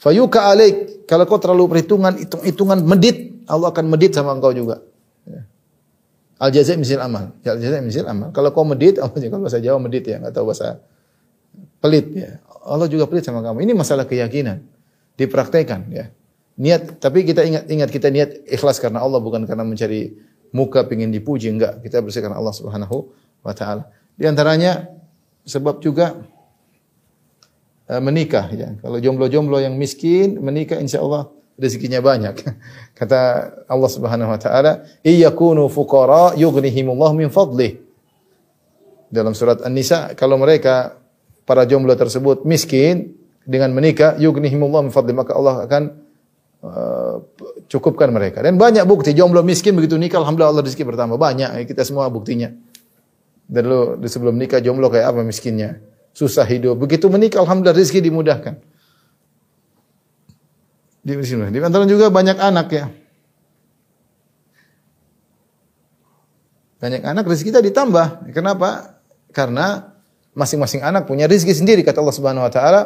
Fayuka 0.00 0.48
alaik, 0.48 1.04
kalau 1.04 1.28
kau 1.28 1.36
terlalu 1.36 1.76
perhitungan, 1.76 2.16
hitung-hitungan 2.16 2.80
medit, 2.80 3.44
Allah 3.44 3.68
akan 3.68 3.84
medit 3.92 4.16
sama 4.16 4.32
engkau 4.32 4.56
juga. 4.56 4.80
Ya. 5.28 5.44
Al 6.40 6.48
jazai 6.56 6.80
misil 6.80 7.04
amal. 7.04 7.36
Ya, 7.44 7.52
al 7.52 7.60
jazai 7.60 7.84
misil 7.84 8.08
amal. 8.08 8.32
Kalau 8.32 8.48
kau 8.48 8.64
medit, 8.64 8.96
Allah 8.96 9.20
juga 9.20 9.36
bahasa 9.36 9.60
Jawa 9.60 9.76
medit 9.76 10.08
ya, 10.08 10.16
enggak 10.16 10.40
tahu 10.40 10.48
bahasa 10.48 10.80
pelit 11.84 12.08
ya. 12.16 12.40
Allah 12.64 12.88
juga 12.88 13.04
pelit 13.04 13.28
sama 13.28 13.44
kamu. 13.44 13.60
Ini 13.60 13.72
masalah 13.76 14.08
keyakinan. 14.08 14.64
Dipraktekan 15.20 15.84
ya. 15.92 16.08
Niat, 16.60 17.00
tapi 17.00 17.24
kita 17.24 17.40
ingat 17.40 17.64
ingat 17.72 17.88
kita 17.88 18.12
niat 18.12 18.44
ikhlas 18.44 18.76
karena 18.76 19.00
Allah 19.00 19.16
bukan 19.16 19.48
karena 19.48 19.64
mencari 19.64 20.12
muka 20.52 20.84
pingin 20.84 21.08
dipuji 21.08 21.48
enggak. 21.48 21.80
Kita 21.80 22.04
bersih 22.04 22.20
karena 22.20 22.36
Allah 22.36 22.52
Subhanahu 22.52 22.96
wa 23.40 23.54
taala. 23.56 23.88
Di 24.12 24.28
antaranya 24.28 24.84
sebab 25.48 25.80
juga 25.80 26.20
uh, 27.88 28.02
menikah 28.04 28.52
ya. 28.52 28.76
Kalau 28.76 29.00
jomblo-jomblo 29.00 29.56
yang 29.56 29.80
miskin 29.80 30.36
menikah 30.36 30.76
insya 30.76 31.00
Allah 31.00 31.32
rezekinya 31.56 32.04
banyak. 32.04 32.44
Kata 32.98 33.20
Allah 33.64 33.90
Subhanahu 33.90 34.28
wa 34.28 34.36
taala, 34.36 34.84
"Iyakunu 35.00 35.64
fuqara 35.72 36.36
yughnihimullah 36.36 37.16
min 37.16 37.32
fadlih." 37.32 37.80
Dalam 39.08 39.32
surat 39.32 39.64
An-Nisa, 39.64 40.12
kalau 40.12 40.36
mereka 40.36 41.00
para 41.48 41.64
jomblo 41.64 41.96
tersebut 41.96 42.44
miskin 42.44 43.16
dengan 43.42 43.72
menikah, 43.72 44.20
yughnihimullah 44.20 44.86
min 44.86 44.92
fadlih, 44.92 45.16
maka 45.16 45.32
Allah 45.34 45.64
akan 45.64 46.09
Eh, 46.60 47.14
cukupkan 47.72 48.12
mereka. 48.12 48.44
Dan 48.44 48.60
banyak 48.60 48.84
bukti 48.84 49.16
jomblo 49.16 49.40
miskin 49.40 49.72
begitu 49.72 49.96
nikah 49.96 50.20
alhamdulillah 50.20 50.60
Allah 50.60 50.64
rezeki 50.68 50.92
bertambah 50.92 51.16
banyak 51.16 51.50
eh, 51.56 51.64
kita 51.64 51.88
semua 51.88 52.12
buktinya. 52.12 52.52
Dan 53.48 53.64
dulu 53.64 54.04
sebelum 54.04 54.36
nikah 54.36 54.60
jomblo 54.60 54.92
kayak 54.92 55.08
apa 55.08 55.24
miskinnya? 55.24 55.80
Susah 56.12 56.44
hidup. 56.44 56.76
Begitu 56.76 57.08
menikah 57.08 57.40
alhamdulillah 57.40 57.80
rezeki 57.80 58.12
dimudahkan. 58.12 58.60
Di 61.00 61.16
sini. 61.24 61.48
Di 61.48 61.64
antara 61.64 61.88
juga 61.88 62.12
banyak 62.12 62.36
anak 62.36 62.68
ya. 62.76 62.92
Banyak 66.76 67.02
anak 67.08 67.24
rezeki 67.24 67.56
kita 67.56 67.60
ditambah. 67.64 68.36
Kenapa? 68.36 69.00
Karena 69.32 69.96
masing-masing 70.36 70.84
anak 70.84 71.08
punya 71.08 71.24
rezeki 71.24 71.56
sendiri 71.56 71.80
kata 71.80 72.04
Allah 72.04 72.16
Subhanahu 72.20 72.44
wa 72.44 72.52
taala. 72.52 72.82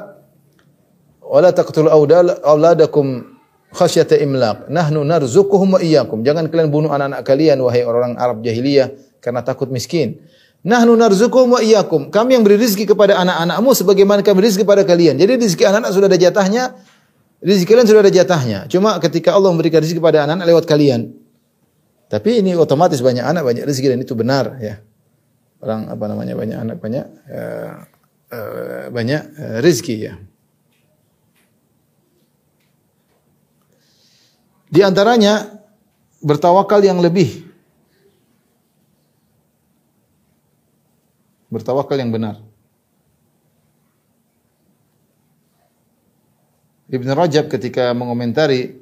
Wala 1.27 1.51
taqtul 1.51 1.91
awladakum 1.91 3.34
khasyata 3.75 4.16
imlaq. 4.22 4.70
Nahnu 4.70 5.03
narzuquhum 5.03 5.77
wa 5.77 5.81
iyyakum. 5.83 6.22
Jangan 6.22 6.47
kalian 6.49 6.70
bunuh 6.70 6.95
anak-anak 6.95 7.27
kalian 7.27 7.59
wahai 7.61 7.83
orang 7.83 8.14
Arab 8.14 8.41
jahiliyah 8.47 8.95
karena 9.18 9.43
takut 9.43 9.68
miskin. 9.68 10.22
Nahnu 10.64 10.97
narzuquhum 10.97 11.59
wa 11.59 11.61
iyyakum. 11.61 12.09
Kami 12.09 12.39
yang 12.39 12.47
beri 12.47 12.57
rezeki 12.57 12.95
kepada 12.95 13.20
anak-anakmu 13.20 13.70
sebagaimana 13.75 14.22
kami 14.22 14.41
beri 14.41 14.49
rezeki 14.55 14.64
kepada 14.64 14.83
kalian. 14.87 15.18
Jadi 15.18 15.33
rezeki 15.37 15.64
anak-anak 15.68 15.91
sudah 15.93 16.09
ada 16.09 16.18
jatahnya. 16.18 16.64
Rezeki 17.45 17.68
kalian 17.68 17.87
sudah 17.91 18.01
ada 18.01 18.12
jatahnya. 18.14 18.59
Cuma 18.72 18.97
ketika 19.03 19.37
Allah 19.37 19.53
memberikan 19.53 19.85
rezeki 19.85 20.01
kepada 20.01 20.25
anak-anak 20.25 20.47
lewat 20.49 20.64
kalian. 20.64 21.12
Tapi 22.09 22.41
ini 22.41 22.55
otomatis 22.55 23.03
banyak 23.03 23.27
anak 23.27 23.43
banyak 23.43 23.64
rezeki 23.66 23.97
dan 23.97 24.01
itu 24.01 24.14
benar 24.14 24.57
ya. 24.62 24.81
Orang 25.59 25.89
apa 25.89 26.05
namanya 26.07 26.37
banyak 26.37 26.59
anak 26.61 26.77
banyak 26.79 27.05
uh, 27.33 27.72
uh, 28.31 28.85
banyak 28.93 29.22
uh, 29.35 29.59
rezeki 29.64 29.97
ya. 29.99 30.14
Di 34.75 34.83
antaranya 34.83 35.55
bertawakal 36.18 36.83
yang 36.83 36.99
lebih. 36.99 37.47
Bertawakal 41.47 41.95
yang 41.95 42.11
benar. 42.11 42.43
Ibn 46.91 47.09
Rajab 47.14 47.47
ketika 47.55 47.95
mengomentari 47.95 48.75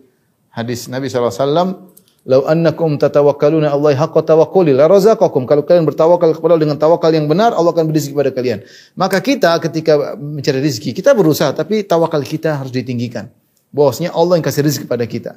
hadis 0.48 0.88
Nabi 0.88 1.12
SAW 1.12 1.92
Lau 2.22 2.46
annakum 2.46 3.02
tatawakkaluna 3.02 3.74
Allah 3.74 3.98
haqqa 3.98 4.22
tawakkuli 4.22 4.70
la 4.70 4.86
razaqakum. 4.86 5.42
Kalau 5.42 5.66
kalian 5.66 5.82
bertawakal 5.82 6.30
kepada 6.38 6.54
Allah 6.54 6.62
dengan 6.62 6.78
tawakal 6.78 7.10
yang 7.10 7.26
benar, 7.26 7.50
Allah 7.50 7.74
akan 7.74 7.90
beri 7.90 7.98
rezeki 7.98 8.14
kepada 8.14 8.30
kalian. 8.30 8.58
Maka 8.94 9.18
kita 9.18 9.58
ketika 9.58 10.14
mencari 10.14 10.62
rezeki, 10.62 10.94
kita 10.94 11.18
berusaha 11.18 11.50
tapi 11.50 11.82
tawakal 11.82 12.22
kita 12.22 12.62
harus 12.62 12.70
ditinggikan. 12.70 13.26
Bahwasanya 13.74 14.14
Allah 14.14 14.38
yang 14.38 14.46
kasih 14.46 14.62
rezeki 14.62 14.86
kepada 14.86 15.02
kita. 15.10 15.32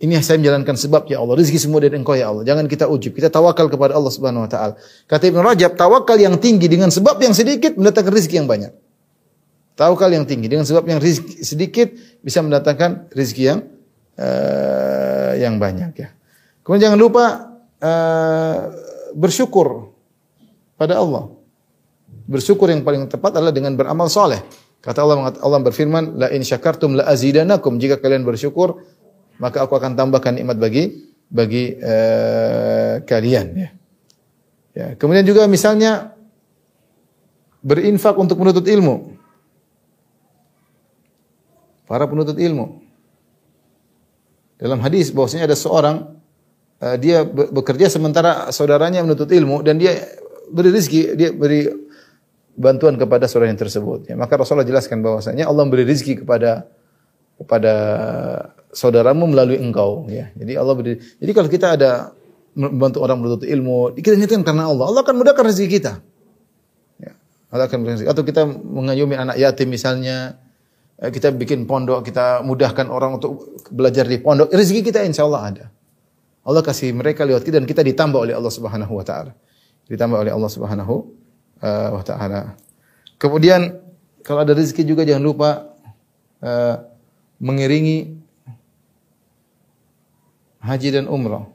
Ini 0.00 0.16
saya 0.24 0.40
menjalankan 0.40 0.80
sebab 0.80 1.12
ya 1.12 1.20
Allah. 1.20 1.36
Rezeki 1.36 1.60
semua 1.60 1.84
dari 1.84 1.92
Engkau 1.92 2.16
ya 2.16 2.32
Allah. 2.32 2.40
Jangan 2.40 2.64
kita 2.64 2.88
ujub. 2.88 3.12
Kita 3.12 3.28
tawakal 3.28 3.68
kepada 3.68 3.92
Allah 3.92 4.08
Subhanahu 4.08 4.48
wa 4.48 4.50
taala. 4.50 4.74
Kata 5.04 5.28
Ibnu 5.28 5.44
Rajab, 5.44 5.76
tawakal 5.76 6.16
yang 6.16 6.40
tinggi 6.40 6.72
dengan 6.72 6.88
sebab 6.88 7.20
yang 7.20 7.36
sedikit 7.36 7.76
mendatangkan 7.76 8.08
rezeki 8.08 8.40
yang 8.40 8.48
banyak. 8.48 8.72
Tawakal 9.76 10.08
yang 10.16 10.24
tinggi 10.24 10.48
dengan 10.48 10.64
sebab 10.64 10.88
yang 10.88 11.04
sedikit 11.44 11.92
bisa 12.24 12.40
mendatangkan 12.40 13.12
rezeki 13.12 13.42
yang 13.44 13.60
uh, 14.16 15.32
yang 15.36 15.60
banyak 15.60 15.92
ya. 15.92 16.08
Kemudian 16.64 16.92
jangan 16.92 17.00
lupa 17.00 17.24
uh, 17.84 18.72
bersyukur 19.12 19.92
pada 20.80 20.96
Allah. 20.96 21.28
Bersyukur 22.24 22.72
yang 22.72 22.80
paling 22.88 23.04
tepat 23.04 23.36
adalah 23.36 23.52
dengan 23.52 23.76
beramal 23.76 24.08
soleh. 24.08 24.40
Kata 24.80 25.04
Allah 25.04 25.36
Allah 25.44 25.60
berfirman, 25.60 26.16
la 26.16 26.32
in 26.32 26.40
syakartum 26.40 26.96
la 26.96 27.04
azidanakum. 27.04 27.76
Jika 27.76 28.00
kalian 28.00 28.24
bersyukur, 28.24 28.80
maka 29.40 29.64
aku 29.64 29.72
akan 29.74 29.96
tambahkan 29.96 30.36
nikmat 30.36 30.60
bagi 30.60 31.10
bagi 31.32 31.74
uh, 31.80 33.00
kalian. 33.08 33.46
Ya. 33.56 33.70
ya. 34.76 34.86
Kemudian 35.00 35.24
juga 35.24 35.48
misalnya 35.48 36.12
berinfak 37.64 38.14
untuk 38.20 38.36
menuntut 38.36 38.68
ilmu. 38.68 39.16
Para 41.88 42.06
penuntut 42.06 42.36
ilmu. 42.36 42.84
Dalam 44.60 44.78
hadis 44.84 45.08
bahwasanya 45.10 45.48
ada 45.48 45.56
seorang 45.56 46.20
uh, 46.84 46.96
dia 47.00 47.24
bekerja 47.24 47.88
sementara 47.88 48.52
saudaranya 48.52 49.00
menuntut 49.00 49.32
ilmu 49.32 49.64
dan 49.64 49.80
dia 49.80 49.96
beri 50.52 50.68
rezeki, 50.74 51.16
dia 51.16 51.30
beri 51.32 51.70
bantuan 52.58 52.98
kepada 53.00 53.24
saudara 53.24 53.48
yang 53.48 53.56
tersebut. 53.56 54.12
Ya, 54.12 54.18
maka 54.18 54.36
Rasulullah 54.36 54.68
jelaskan 54.68 55.00
bahwasanya 55.00 55.48
Allah 55.48 55.64
memberi 55.64 55.88
rezeki 55.88 56.26
kepada 56.26 56.68
kepada 57.40 57.74
saudaramu 58.70 59.24
melalui 59.32 59.56
engkau 59.56 60.06
ya. 60.12 60.28
Jadi 60.36 60.52
Allah 60.60 60.74
beri 60.76 61.00
Jadi 61.00 61.30
kalau 61.32 61.48
kita 61.48 61.66
ada 61.80 62.12
membantu 62.54 63.00
orang 63.00 63.18
menuntut 63.18 63.46
ilmu, 63.46 63.94
kita 63.96 64.18
niatkan 64.18 64.42
karena 64.42 64.68
Allah. 64.68 64.90
Allah 64.90 65.00
akan 65.06 65.16
mudahkan 65.22 65.44
rezeki 65.48 65.68
kita. 65.80 65.92
Ya. 66.98 67.12
Allah 67.48 67.66
akan 67.70 67.78
rezeki. 67.86 68.08
Atau 68.10 68.22
kita 68.26 68.42
mengayomi 68.46 69.14
anak 69.14 69.38
yatim 69.38 69.70
misalnya, 69.70 70.36
eh, 70.98 71.08
kita 71.14 71.30
bikin 71.30 71.64
pondok, 71.64 72.04
kita 72.04 72.42
mudahkan 72.42 72.90
orang 72.90 73.22
untuk 73.22 73.54
belajar 73.70 74.04
di 74.04 74.18
pondok, 74.18 74.50
rezeki 74.50 74.82
kita 74.92 75.06
insya 75.06 75.24
Allah 75.24 75.42
ada. 75.46 75.64
Allah 76.42 76.62
kasih 76.64 76.90
mereka 76.90 77.22
lewat 77.22 77.46
kita 77.46 77.62
dan 77.62 77.68
kita 77.68 77.84
ditambah 77.86 78.18
oleh 78.18 78.34
Allah 78.34 78.50
Subhanahu 78.50 78.92
wa 78.98 79.04
taala. 79.06 79.32
Ditambah 79.86 80.18
oleh 80.26 80.32
Allah 80.34 80.50
Subhanahu 80.50 80.94
uh, 81.62 81.88
wa 81.94 82.02
taala. 82.02 82.58
Kemudian 83.20 83.78
kalau 84.24 84.42
ada 84.42 84.56
rezeki 84.56 84.82
juga 84.88 85.04
jangan 85.04 85.22
lupa 85.22 85.76
uh, 86.40 86.89
mengiringi 87.40 88.20
haji 90.60 90.88
dan 90.92 91.08
umrah. 91.08 91.48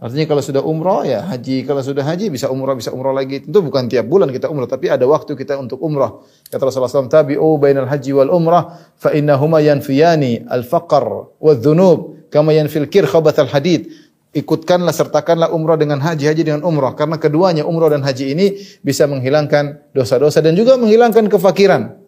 Artinya 0.00 0.24
kalau 0.32 0.40
sudah 0.40 0.64
umrah 0.64 1.04
ya 1.04 1.20
haji, 1.28 1.68
kalau 1.68 1.84
sudah 1.84 2.00
haji 2.00 2.32
bisa 2.32 2.48
umrah, 2.48 2.72
bisa 2.72 2.88
umrah 2.88 3.12
lagi. 3.12 3.44
Tentu 3.44 3.60
bukan 3.60 3.84
tiap 3.84 4.08
bulan 4.08 4.32
kita 4.32 4.48
umrah, 4.48 4.64
tapi 4.64 4.88
ada 4.88 5.04
waktu 5.04 5.36
kita 5.36 5.60
untuk 5.60 5.76
umrah. 5.84 6.24
Kata 6.48 6.64
Rasulullah 6.64 6.88
SAW, 6.88 7.12
tabi'u 7.12 7.60
bainal 7.60 7.84
haji 7.84 8.16
wal 8.16 8.32
umrah, 8.32 8.80
fa 8.96 9.12
innahuma 9.12 9.60
yanfiyani 9.60 10.48
al-faqr 10.48 11.36
wa 11.36 11.52
dhunub 11.52 12.32
kama 12.32 12.56
yanfil 12.56 12.88
kir 12.88 13.04
khabathal 13.04 13.52
hadid. 13.52 13.92
Ikutkanlah 14.32 14.96
sertakanlah 14.96 15.52
umrah 15.52 15.76
dengan 15.76 16.00
haji, 16.00 16.32
haji 16.32 16.48
dengan 16.48 16.64
umrah 16.64 16.96
karena 16.96 17.20
keduanya 17.20 17.68
umrah 17.68 17.92
dan 17.92 18.00
haji 18.00 18.32
ini 18.32 18.56
bisa 18.80 19.04
menghilangkan 19.04 19.92
dosa-dosa 19.92 20.40
dan 20.40 20.56
juga 20.56 20.80
menghilangkan 20.80 21.28
kefakiran. 21.28 21.99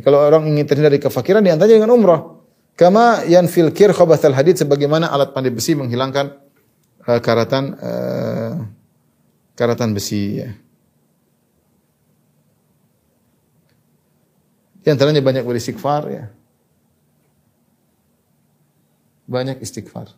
Kalau 0.00 0.24
orang 0.24 0.48
ingin 0.48 0.64
terhindar 0.64 0.88
dari 0.88 1.02
kefakiran 1.02 1.44
di 1.44 1.52
antaranya 1.52 1.84
dengan 1.84 1.92
umrah. 1.92 2.20
Kama 2.72 3.28
yanfil 3.28 3.76
kir 3.76 3.92
khabathal 3.92 4.32
hadid 4.32 4.56
sebagaimana 4.56 5.12
alat 5.12 5.36
pandai 5.36 5.52
besi 5.52 5.76
menghilangkan 5.76 6.32
uh, 7.04 7.20
karatan 7.20 7.76
uh, 7.76 8.52
karatan 9.52 9.92
besi 9.92 10.40
ya. 10.40 10.48
Di 14.80 14.88
antaranya 14.88 15.20
banyak 15.20 15.44
beristighfar 15.44 16.02
ya 16.08 16.32
banyak 19.32 19.64
istighfar. 19.64 20.12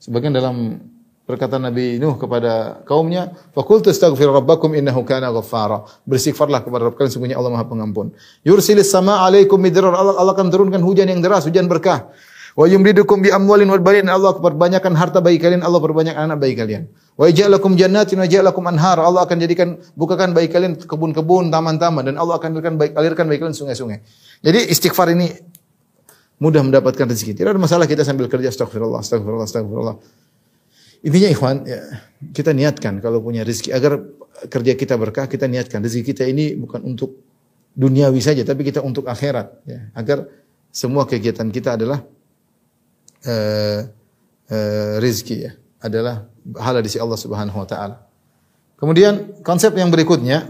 Sebagian 0.00 0.34
dalam 0.34 0.80
perkataan 1.32 1.72
Nabi 1.72 1.96
Nuh 1.96 2.20
kepada 2.20 2.84
kaumnya, 2.84 3.32
"Faqultu 3.56 3.88
astaghfiru 3.88 4.36
rabbakum 4.36 4.76
innahu 4.76 5.00
kana 5.08 5.32
ghaffara." 5.32 5.88
Beristighfarlah 6.04 6.60
kepada 6.60 6.92
Rabb 6.92 7.00
kalian 7.00 7.12
sungguhnya 7.16 7.36
Allah 7.40 7.56
Maha 7.56 7.64
Pengampun. 7.64 8.12
Yursilis 8.44 8.92
sama 8.92 9.24
alaikum 9.24 9.56
midrar. 9.56 9.96
Allah, 9.96 10.20
Allah 10.20 10.36
akan 10.36 10.52
turunkan 10.52 10.84
hujan 10.84 11.08
yang 11.08 11.24
deras, 11.24 11.48
hujan 11.48 11.64
berkah. 11.72 12.12
Wa 12.52 12.68
yumdidukum 12.68 13.24
bi 13.24 13.32
amwalin 13.32 13.72
wal 13.72 13.80
banin. 13.80 14.12
Allah 14.12 14.36
perbanyakkan 14.36 14.92
harta 14.92 15.24
bagi 15.24 15.40
kalian, 15.40 15.64
Allah 15.64 15.80
perbanyak 15.80 16.12
anak 16.12 16.36
bagi 16.36 16.52
kalian. 16.52 16.84
Wa 17.16 17.32
ja'alakum 17.32 17.80
jannatin 17.80 18.20
wa 18.20 18.28
ja'alakum 18.28 18.68
anhar. 18.68 19.00
Allah 19.00 19.24
akan 19.24 19.36
jadikan 19.40 19.80
bukakan 19.96 20.36
bagi 20.36 20.52
kalian 20.52 20.76
kebun-kebun, 20.76 21.48
taman-taman 21.48 22.12
dan 22.12 22.20
Allah 22.20 22.36
akan 22.36 22.52
alirkan 22.52 22.76
bagi, 22.76 22.92
alirkan 22.92 23.24
bagi 23.24 23.40
kalian 23.40 23.56
sungai-sungai. 23.56 24.04
Jadi 24.44 24.68
istighfar 24.68 25.16
ini 25.16 25.32
mudah 26.42 26.60
mendapatkan 26.60 27.06
rezeki. 27.08 27.38
Tidak 27.38 27.50
ada 27.54 27.60
masalah 27.62 27.88
kita 27.88 28.04
sambil 28.04 28.26
kerja 28.26 28.50
astagfirullah, 28.50 29.00
astagfirullah, 29.00 29.46
astagfirullah. 29.46 29.96
Intinya 31.02 31.28
ikhwan, 31.34 31.66
ya, 31.66 31.82
kita 32.30 32.54
niatkan 32.54 33.02
kalau 33.02 33.18
punya 33.18 33.42
rezeki 33.42 33.74
agar 33.74 34.06
kerja 34.46 34.72
kita 34.78 34.94
berkah, 34.94 35.26
kita 35.26 35.50
niatkan 35.50 35.82
rezeki 35.82 36.14
kita 36.14 36.24
ini 36.30 36.54
bukan 36.54 36.78
untuk 36.86 37.18
duniawi 37.74 38.22
saja, 38.22 38.46
tapi 38.46 38.62
kita 38.62 38.78
untuk 38.86 39.10
akhirat. 39.10 39.66
Ya, 39.66 39.90
agar 39.98 40.30
semua 40.70 41.02
kegiatan 41.02 41.50
kita 41.50 41.74
adalah 41.74 42.06
uh, 43.26 43.80
uh, 44.46 44.94
rezeki 45.02 45.36
ya, 45.42 45.52
adalah 45.82 46.30
di 46.78 46.88
sisi 46.88 47.02
Allah 47.02 47.18
Subhanahu 47.18 47.58
Wa 47.58 47.66
Taala. 47.66 47.96
Kemudian 48.78 49.42
konsep 49.42 49.74
yang 49.74 49.90
berikutnya, 49.90 50.46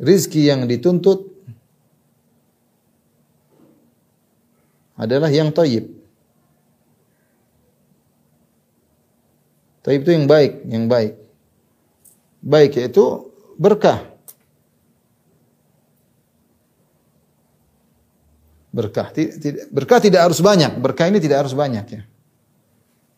rizki 0.00 0.48
yang 0.48 0.68
dituntut 0.68 1.29
adalah 5.00 5.32
yang 5.32 5.48
toyib. 5.48 5.88
Toyib 9.80 10.04
itu 10.04 10.12
yang 10.12 10.28
baik, 10.28 10.52
yang 10.68 10.84
baik. 10.92 11.16
Baik 12.44 12.76
yaitu 12.76 13.32
berkah. 13.56 14.04
Berkah. 18.70 19.08
Berkah 19.72 19.98
tidak 20.04 20.28
harus 20.28 20.44
banyak. 20.44 20.76
Berkah 20.76 21.08
ini 21.08 21.16
tidak 21.16 21.48
harus 21.48 21.56
banyak 21.56 21.86
ya. 21.88 22.02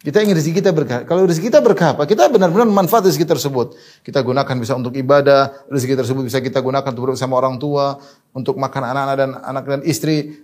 Kita 0.02 0.18
ingin 0.18 0.34
rezeki 0.34 0.58
kita 0.58 0.74
berkah. 0.74 1.06
Kalau 1.06 1.22
rezeki 1.30 1.46
kita 1.46 1.62
berkah 1.62 1.94
apa? 1.94 2.10
Kita 2.10 2.26
benar-benar 2.26 2.66
manfaat 2.66 3.06
rezeki 3.06 3.22
tersebut. 3.22 3.78
Kita 4.02 4.18
gunakan 4.18 4.54
bisa 4.58 4.74
untuk 4.74 4.98
ibadah, 4.98 5.66
rezeki 5.70 5.94
tersebut 5.94 6.26
bisa 6.26 6.42
kita 6.42 6.58
gunakan 6.58 6.90
untuk 6.90 7.14
bersama 7.14 7.38
orang 7.38 7.54
tua, 7.62 8.02
untuk 8.34 8.58
makan 8.58 8.82
anak-anak 8.82 9.16
dan 9.18 9.30
anak 9.38 9.64
dan 9.66 9.80
istri. 9.86 10.42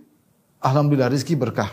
Alhamdulillah 0.62 1.10
rezeki 1.10 1.34
berkah. 1.38 1.70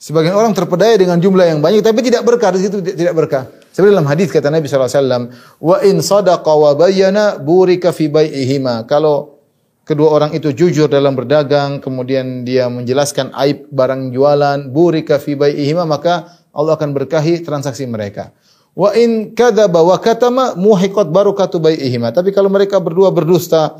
Sebagian 0.00 0.32
orang 0.32 0.56
terpedaya 0.56 0.96
dengan 0.96 1.20
jumlah 1.20 1.44
yang 1.44 1.60
banyak 1.60 1.84
tapi 1.84 2.00
tidak 2.00 2.24
berkah, 2.24 2.56
rezeki 2.56 2.68
itu 2.72 2.78
tidak 2.96 3.14
berkah. 3.14 3.44
Seperti 3.70 3.92
dalam 3.92 4.08
hadis 4.08 4.32
kata 4.32 4.48
Nabi 4.48 4.66
SAW, 4.66 5.28
wa 5.60 5.76
in 5.84 6.00
sadaqa 6.00 6.52
wa 6.56 6.72
bayyana 6.72 7.36
burika 7.36 7.92
fi 7.92 8.08
bai'ihima. 8.08 8.88
Kalau 8.88 9.38
kedua 9.84 10.16
orang 10.16 10.32
itu 10.32 10.50
jujur 10.56 10.88
dalam 10.88 11.12
berdagang, 11.14 11.84
kemudian 11.84 12.42
dia 12.48 12.66
menjelaskan 12.72 13.30
aib 13.44 13.68
barang 13.68 14.10
jualan, 14.10 14.72
burika 14.72 15.20
fi 15.20 15.36
bai'ihima, 15.36 15.84
maka 15.84 16.32
Allah 16.50 16.80
akan 16.80 16.96
berkahi 16.96 17.44
transaksi 17.44 17.84
mereka. 17.84 18.32
Wa 18.72 18.96
in 18.96 19.36
kadzaba 19.36 19.84
wa 19.84 20.00
katama 20.00 20.56
muhiqat 20.56 21.12
barakatu 21.12 21.60
bai'ihima. 21.60 22.10
Tapi 22.10 22.32
kalau 22.32 22.48
mereka 22.48 22.80
berdua 22.80 23.12
berdusta, 23.12 23.76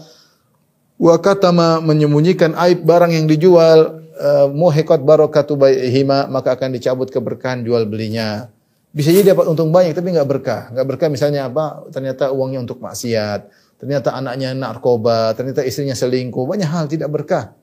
wa 1.01 1.17
katama 1.17 1.81
menyembunyikan 1.81 2.53
aib 2.69 2.85
barang 2.85 3.17
yang 3.17 3.25
dijual, 3.25 4.05
uh, 4.21 4.47
muhiqat 4.53 5.01
barakatu 5.01 5.57
bai'ihima, 5.57 6.29
maka 6.29 6.53
akan 6.53 6.77
dicabut 6.77 7.09
keberkahan 7.09 7.65
jual 7.65 7.89
belinya. 7.89 8.53
Bisa 8.93 9.09
jadi 9.09 9.33
dapat 9.33 9.49
untung 9.49 9.73
banyak 9.73 9.97
tapi 9.97 10.13
nggak 10.13 10.29
berkah. 10.29 10.63
Nggak 10.77 10.87
berkah 10.87 11.09
misalnya 11.09 11.49
apa? 11.49 11.89
Ternyata 11.89 12.37
uangnya 12.37 12.61
untuk 12.61 12.85
maksiat, 12.85 13.49
ternyata 13.81 14.13
anaknya 14.13 14.53
narkoba, 14.53 15.33
ternyata 15.33 15.65
istrinya 15.65 15.97
selingkuh, 15.97 16.45
banyak 16.45 16.69
hal 16.69 16.85
tidak 16.91 17.09
berkah. 17.09 17.57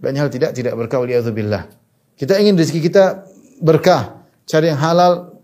Banyak 0.00 0.20
hal 0.24 0.30
tidak 0.32 0.56
tidak 0.56 0.72
berkah 0.80 1.04
waliyadzubillah. 1.04 1.68
Kita 2.16 2.40
ingin 2.40 2.56
rezeki 2.56 2.80
kita 2.88 3.28
berkah, 3.60 4.24
cari 4.48 4.72
yang 4.72 4.80
halal. 4.80 5.36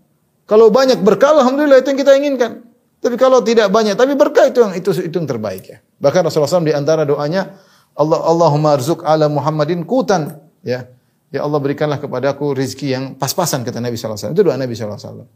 Kalau 0.49 0.71
banyak 0.73 1.03
berkah 1.03 1.35
alhamdulillah 1.35 1.83
itu 1.83 1.93
yang 1.93 1.99
kita 2.01 2.11
inginkan. 2.17 2.51
Tapi 2.97 3.13
kalau 3.19 3.45
tidak 3.45 3.69
banyak 3.69 3.93
tapi 3.93 4.17
berkah 4.17 4.49
itu 4.49 4.65
yang 4.65 4.73
itu 4.73 4.89
itu 5.05 5.13
yang 5.13 5.29
terbaik 5.29 5.63
ya. 5.67 5.77
Bahkan 5.97 6.21
Rasulullah 6.29 6.49
SAW 6.49 6.67
di 6.67 6.75
antara 6.75 7.03
doanya 7.03 7.57
Allah 7.97 8.21
Allahumma 8.21 8.77
arzuk 8.77 9.01
ala 9.01 9.25
Muhammadin 9.27 9.81
kutan 9.83 10.37
ya. 10.61 10.85
Ya 11.27 11.43
Allah 11.43 11.59
berikanlah 11.59 11.99
kepadaku 11.99 12.55
rezeki 12.55 12.87
yang 12.87 13.03
pas-pasan 13.19 13.67
kata 13.67 13.83
Nabi 13.83 13.99
SAW. 13.99 14.31
Itu 14.31 14.47
doa 14.47 14.55
Nabi 14.55 14.71
SAW. 14.79 15.27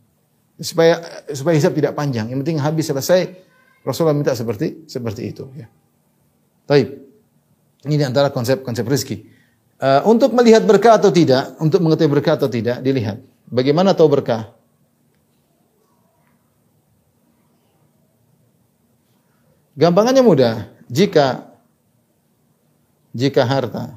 Supaya 0.55 1.25
supaya 1.35 1.59
hisab 1.59 1.75
tidak 1.75 1.97
panjang. 1.97 2.31
Yang 2.31 2.47
penting 2.47 2.57
habis 2.63 2.87
selesai 2.87 3.27
Rasulullah 3.83 4.15
minta 4.15 4.31
seperti 4.31 4.87
seperti 4.87 5.35
itu. 5.35 5.51
Ya. 5.57 5.67
Taib. 6.69 6.95
Ini 7.81 7.95
di 7.97 8.05
antara 8.05 8.29
konsep-konsep 8.29 8.85
rezeki. 8.85 9.17
Uh, 9.81 10.05
untuk 10.05 10.31
melihat 10.37 10.61
berkah 10.61 11.01
atau 11.01 11.09
tidak, 11.09 11.57
untuk 11.57 11.81
mengetahui 11.81 12.21
berkah 12.21 12.37
atau 12.37 12.45
tidak, 12.45 12.85
dilihat. 12.85 13.17
Bagaimana 13.49 13.97
tahu 13.97 14.13
berkah? 14.13 14.53
Gampangannya 19.75 20.23
mudah. 20.23 20.67
Jika 20.91 21.47
jika 23.11 23.43
harta 23.43 23.95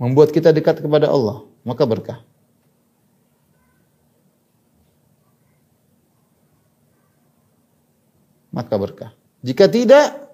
membuat 0.00 0.32
kita 0.32 0.52
dekat 0.52 0.80
kepada 0.80 1.08
Allah, 1.08 1.44
maka 1.64 1.84
berkah. 1.84 2.20
Maka 8.52 8.74
berkah. 8.76 9.10
Jika 9.40 9.64
tidak, 9.64 10.28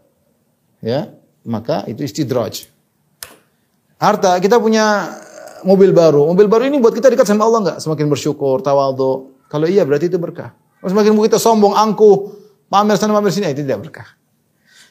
ya, 0.83 1.15
maka 1.47 1.87
itu 1.87 2.03
istidraj. 2.03 2.67
Harta, 3.99 4.39
kita 4.43 4.59
punya 4.59 5.15
mobil 5.63 5.95
baru. 5.95 6.27
Mobil 6.27 6.51
baru 6.51 6.67
ini 6.67 6.83
buat 6.83 6.95
kita 6.95 7.15
dekat 7.15 7.31
sama 7.31 7.47
Allah 7.47 7.61
enggak? 7.63 7.79
Semakin 7.79 8.07
bersyukur, 8.11 8.59
tawadhu. 8.63 9.39
Kalau 9.47 9.67
iya 9.71 9.87
berarti 9.87 10.11
itu 10.11 10.19
berkah. 10.19 10.55
Semakin 10.83 11.15
kita 11.19 11.39
sombong, 11.39 11.75
angkuh, 11.75 12.38
pamer 12.69 12.97
sana 13.01 13.17
pamer 13.17 13.33
sini, 13.33 13.51
itu 13.51 13.65
tidak 13.65 13.89
berkah. 13.89 14.09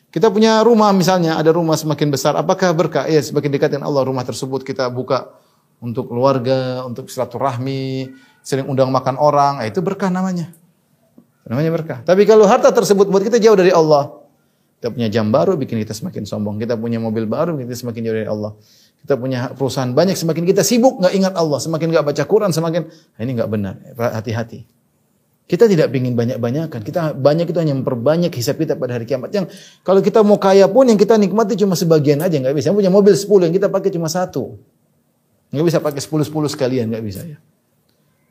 Kita 0.08 0.34
punya 0.34 0.66
rumah 0.66 0.90
misalnya, 0.96 1.38
ada 1.38 1.54
rumah 1.54 1.78
semakin 1.78 2.10
besar, 2.10 2.34
apakah 2.34 2.74
berkah? 2.74 3.06
Iya, 3.06 3.22
semakin 3.22 3.50
dekat 3.54 3.70
dengan 3.78 3.92
Allah 3.92 4.08
rumah 4.08 4.26
tersebut 4.26 4.66
kita 4.66 4.90
buka 4.90 5.36
untuk 5.78 6.10
keluarga, 6.10 6.82
untuk 6.88 7.12
silaturahmi, 7.12 8.10
sering 8.42 8.66
undang 8.66 8.90
makan 8.90 9.20
orang, 9.20 9.62
itu 9.68 9.84
berkah 9.84 10.10
namanya. 10.10 10.50
Namanya 11.48 11.72
berkah. 11.72 12.00
Tapi 12.04 12.28
kalau 12.28 12.44
harta 12.44 12.72
tersebut 12.74 13.08
buat 13.08 13.24
kita 13.24 13.40
jauh 13.40 13.56
dari 13.56 13.72
Allah, 13.72 14.28
kita 14.78 14.94
punya 14.94 15.08
jam 15.10 15.34
baru 15.34 15.58
bikin 15.58 15.82
kita 15.82 15.96
semakin 15.96 16.24
sombong. 16.28 16.62
Kita 16.62 16.78
punya 16.78 17.02
mobil 17.02 17.26
baru 17.26 17.56
bikin 17.58 17.72
kita 17.72 17.80
semakin 17.88 18.02
jauh 18.04 18.18
dari 18.18 18.30
Allah. 18.30 18.52
Kita 19.02 19.14
punya 19.16 19.40
perusahaan 19.54 19.90
banyak 19.94 20.18
semakin 20.18 20.44
kita 20.44 20.62
sibuk 20.66 21.00
nggak 21.00 21.14
ingat 21.14 21.34
Allah, 21.34 21.58
semakin 21.62 21.88
nggak 21.94 22.06
baca 22.06 22.24
Quran, 22.28 22.52
semakin 22.52 22.82
nah 22.90 23.22
ini 23.22 23.32
nggak 23.38 23.50
benar. 23.50 23.74
Hati-hati. 23.96 24.77
Kita 25.48 25.64
tidak 25.64 25.96
ingin 25.96 26.12
banyak-banyakan. 26.12 26.84
Kita 26.84 27.16
banyak 27.16 27.48
itu 27.48 27.56
hanya 27.56 27.72
memperbanyak 27.72 28.36
hisap 28.36 28.60
kita 28.60 28.76
pada 28.76 29.00
hari 29.00 29.08
kiamat. 29.08 29.32
Yang 29.32 29.56
kalau 29.80 30.04
kita 30.04 30.20
mau 30.20 30.36
kaya 30.36 30.68
pun 30.68 30.92
yang 30.92 31.00
kita 31.00 31.16
nikmati 31.16 31.56
cuma 31.56 31.80
sebagian 31.80 32.20
aja 32.20 32.36
nggak 32.36 32.52
bisa. 32.52 32.68
Yang 32.68 32.84
punya 32.84 32.92
mobil 32.92 33.16
10 33.16 33.48
yang 33.48 33.54
kita 33.56 33.72
pakai 33.72 33.90
cuma 33.96 34.12
satu. 34.12 34.60
Nggak 35.56 35.66
bisa 35.72 35.80
pakai 35.80 36.04
10-10 36.04 36.52
sekalian 36.52 36.86
nggak 36.92 37.04
bisa 37.08 37.24
ya. 37.24 37.40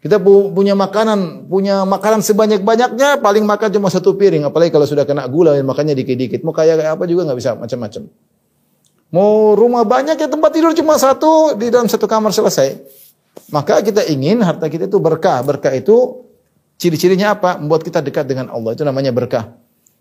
Kita 0.05 0.21
punya 0.21 0.77
makanan, 0.77 1.49
punya 1.49 1.89
makanan 1.89 2.21
sebanyak-banyaknya, 2.21 3.25
paling 3.25 3.49
makan 3.49 3.69
cuma 3.73 3.89
satu 3.89 4.13
piring. 4.15 4.45
Apalagi 4.45 4.69
kalau 4.69 4.85
sudah 4.85 5.09
kena 5.09 5.25
gula, 5.25 5.57
makannya 5.65 5.97
dikit-dikit. 5.97 6.45
Mau 6.45 6.53
kaya 6.53 6.77
kayak 6.77 7.01
apa 7.01 7.09
juga 7.09 7.25
nggak 7.33 7.39
bisa 7.41 7.57
macam-macam. 7.57 8.13
Mau 9.09 9.57
rumah 9.57 9.89
banyak 9.89 10.21
ya 10.21 10.29
tempat 10.29 10.53
tidur 10.53 10.77
cuma 10.77 11.01
satu 11.01 11.57
di 11.57 11.73
dalam 11.73 11.89
satu 11.89 12.05
kamar 12.05 12.29
selesai. 12.37 12.77
Maka 13.49 13.81
kita 13.81 14.05
ingin 14.05 14.45
harta 14.45 14.69
kita 14.69 14.85
itu 14.85 15.01
berkah. 15.01 15.41
Berkah 15.41 15.73
itu 15.73 16.26
Ciri-cirinya 16.77 17.33
apa? 17.33 17.57
Membuat 17.57 17.83
kita 17.83 18.05
dekat 18.05 18.29
dengan 18.29 18.53
Allah. 18.53 18.77
Itu 18.77 18.85
namanya 18.85 19.11
berkah. 19.11 19.57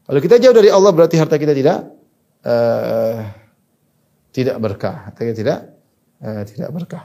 Kalau 0.05 0.19
kita 0.21 0.37
jauh 0.37 0.53
dari 0.53 0.69
Allah 0.69 0.91
berarti 0.91 1.15
harta 1.17 1.39
kita 1.39 1.55
tidak 1.55 1.87
uh, 2.45 3.25
tidak 4.35 4.57
berkah. 4.59 5.09
Harta 5.09 5.21
kita 5.23 5.35
tidak 5.39 5.59
uh, 6.21 6.43
tidak 6.43 6.69
berkah. 6.75 7.03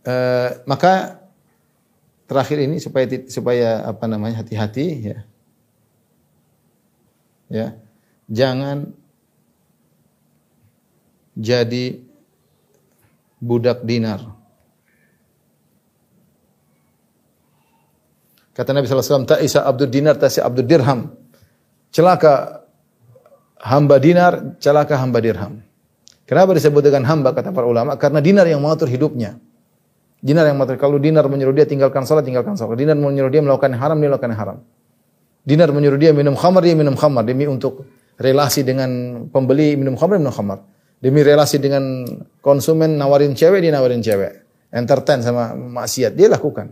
Uh, 0.00 0.64
maka 0.64 1.20
terakhir 2.24 2.64
ini 2.64 2.80
supaya 2.80 3.04
supaya 3.28 3.84
apa 3.84 4.08
namanya 4.08 4.40
hati-hati 4.40 4.86
ya. 5.04 5.18
Ya. 7.50 7.68
Jangan 8.30 8.94
jadi 11.36 12.02
budak 13.42 13.84
dinar. 13.84 14.39
Kata 18.60 18.76
Nabi 18.76 18.84
SAW, 18.84 19.24
Ta'isa 19.24 19.64
Abdul 19.64 19.88
Dinar, 19.88 20.20
Ta'isa 20.20 20.44
Abdul 20.44 20.68
Dirham. 20.68 21.08
Celaka 21.88 22.60
hamba 23.64 23.96
dinar, 23.96 24.60
celaka 24.60 25.00
hamba 25.00 25.24
dirham. 25.24 25.64
Kenapa 26.28 26.52
disebut 26.52 26.84
dengan 26.84 27.08
hamba, 27.08 27.32
kata 27.32 27.50
para 27.56 27.64
ulama? 27.64 27.96
Karena 27.96 28.20
dinar 28.20 28.44
yang 28.44 28.60
mengatur 28.60 28.86
hidupnya. 28.86 29.40
Dinar 30.20 30.46
yang 30.46 30.60
mengatur. 30.60 30.76
Kalau 30.76 31.00
dinar 31.00 31.24
menyuruh 31.26 31.56
dia 31.56 31.64
tinggalkan 31.64 32.04
salat, 32.04 32.28
tinggalkan 32.28 32.54
salat. 32.54 32.76
Dinar 32.76 32.94
menyuruh 33.00 33.32
dia 33.32 33.40
melakukan 33.40 33.72
haram, 33.80 33.96
dia 33.96 34.12
melakukan 34.12 34.34
haram. 34.36 34.56
Dinar 35.40 35.72
menyuruh 35.72 35.96
dia 35.96 36.12
minum 36.12 36.36
khamar, 36.36 36.60
dia 36.60 36.76
minum 36.76 36.94
khamar. 36.94 37.24
Demi 37.24 37.48
untuk 37.48 37.88
relasi 38.20 38.60
dengan 38.60 39.24
pembeli 39.32 39.74
minum 39.74 39.96
khamar, 39.96 40.20
minum 40.20 40.30
khamar. 40.30 40.62
Demi 41.00 41.24
relasi 41.24 41.56
dengan 41.56 42.04
konsumen 42.44 43.00
nawarin 43.00 43.32
cewek, 43.32 43.64
dia 43.64 43.72
nawarin 43.72 44.04
cewek. 44.04 44.44
Entertain 44.70 45.24
sama 45.24 45.56
maksiat, 45.56 46.12
dia 46.12 46.28
lakukan. 46.28 46.70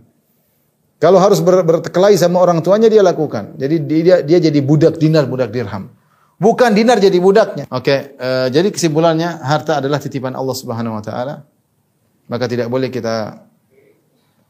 Kalau 0.98 1.22
harus 1.22 1.38
ber, 1.38 1.62
berkelahi 1.62 2.18
sama 2.18 2.42
orang 2.42 2.58
tuanya 2.58 2.90
dia 2.90 3.06
lakukan. 3.06 3.54
Jadi 3.54 3.76
dia 3.86 4.16
dia 4.26 4.38
jadi 4.42 4.58
budak 4.58 4.98
dinar, 4.98 5.30
budak 5.30 5.54
dirham. 5.54 5.94
Bukan 6.38 6.74
dinar 6.74 6.98
jadi 6.98 7.18
budaknya. 7.18 7.66
Oke, 7.70 7.86
okay, 7.86 7.98
uh, 8.18 8.46
eh, 8.46 8.48
jadi 8.54 8.70
kesimpulannya 8.70 9.42
harta 9.42 9.82
adalah 9.82 9.98
titipan 9.98 10.34
Allah 10.34 10.54
Subhanahu 10.54 10.98
wa 10.98 11.02
taala. 11.02 11.42
Maka 12.30 12.44
tidak 12.50 12.70
boleh 12.70 12.90
kita 12.90 13.46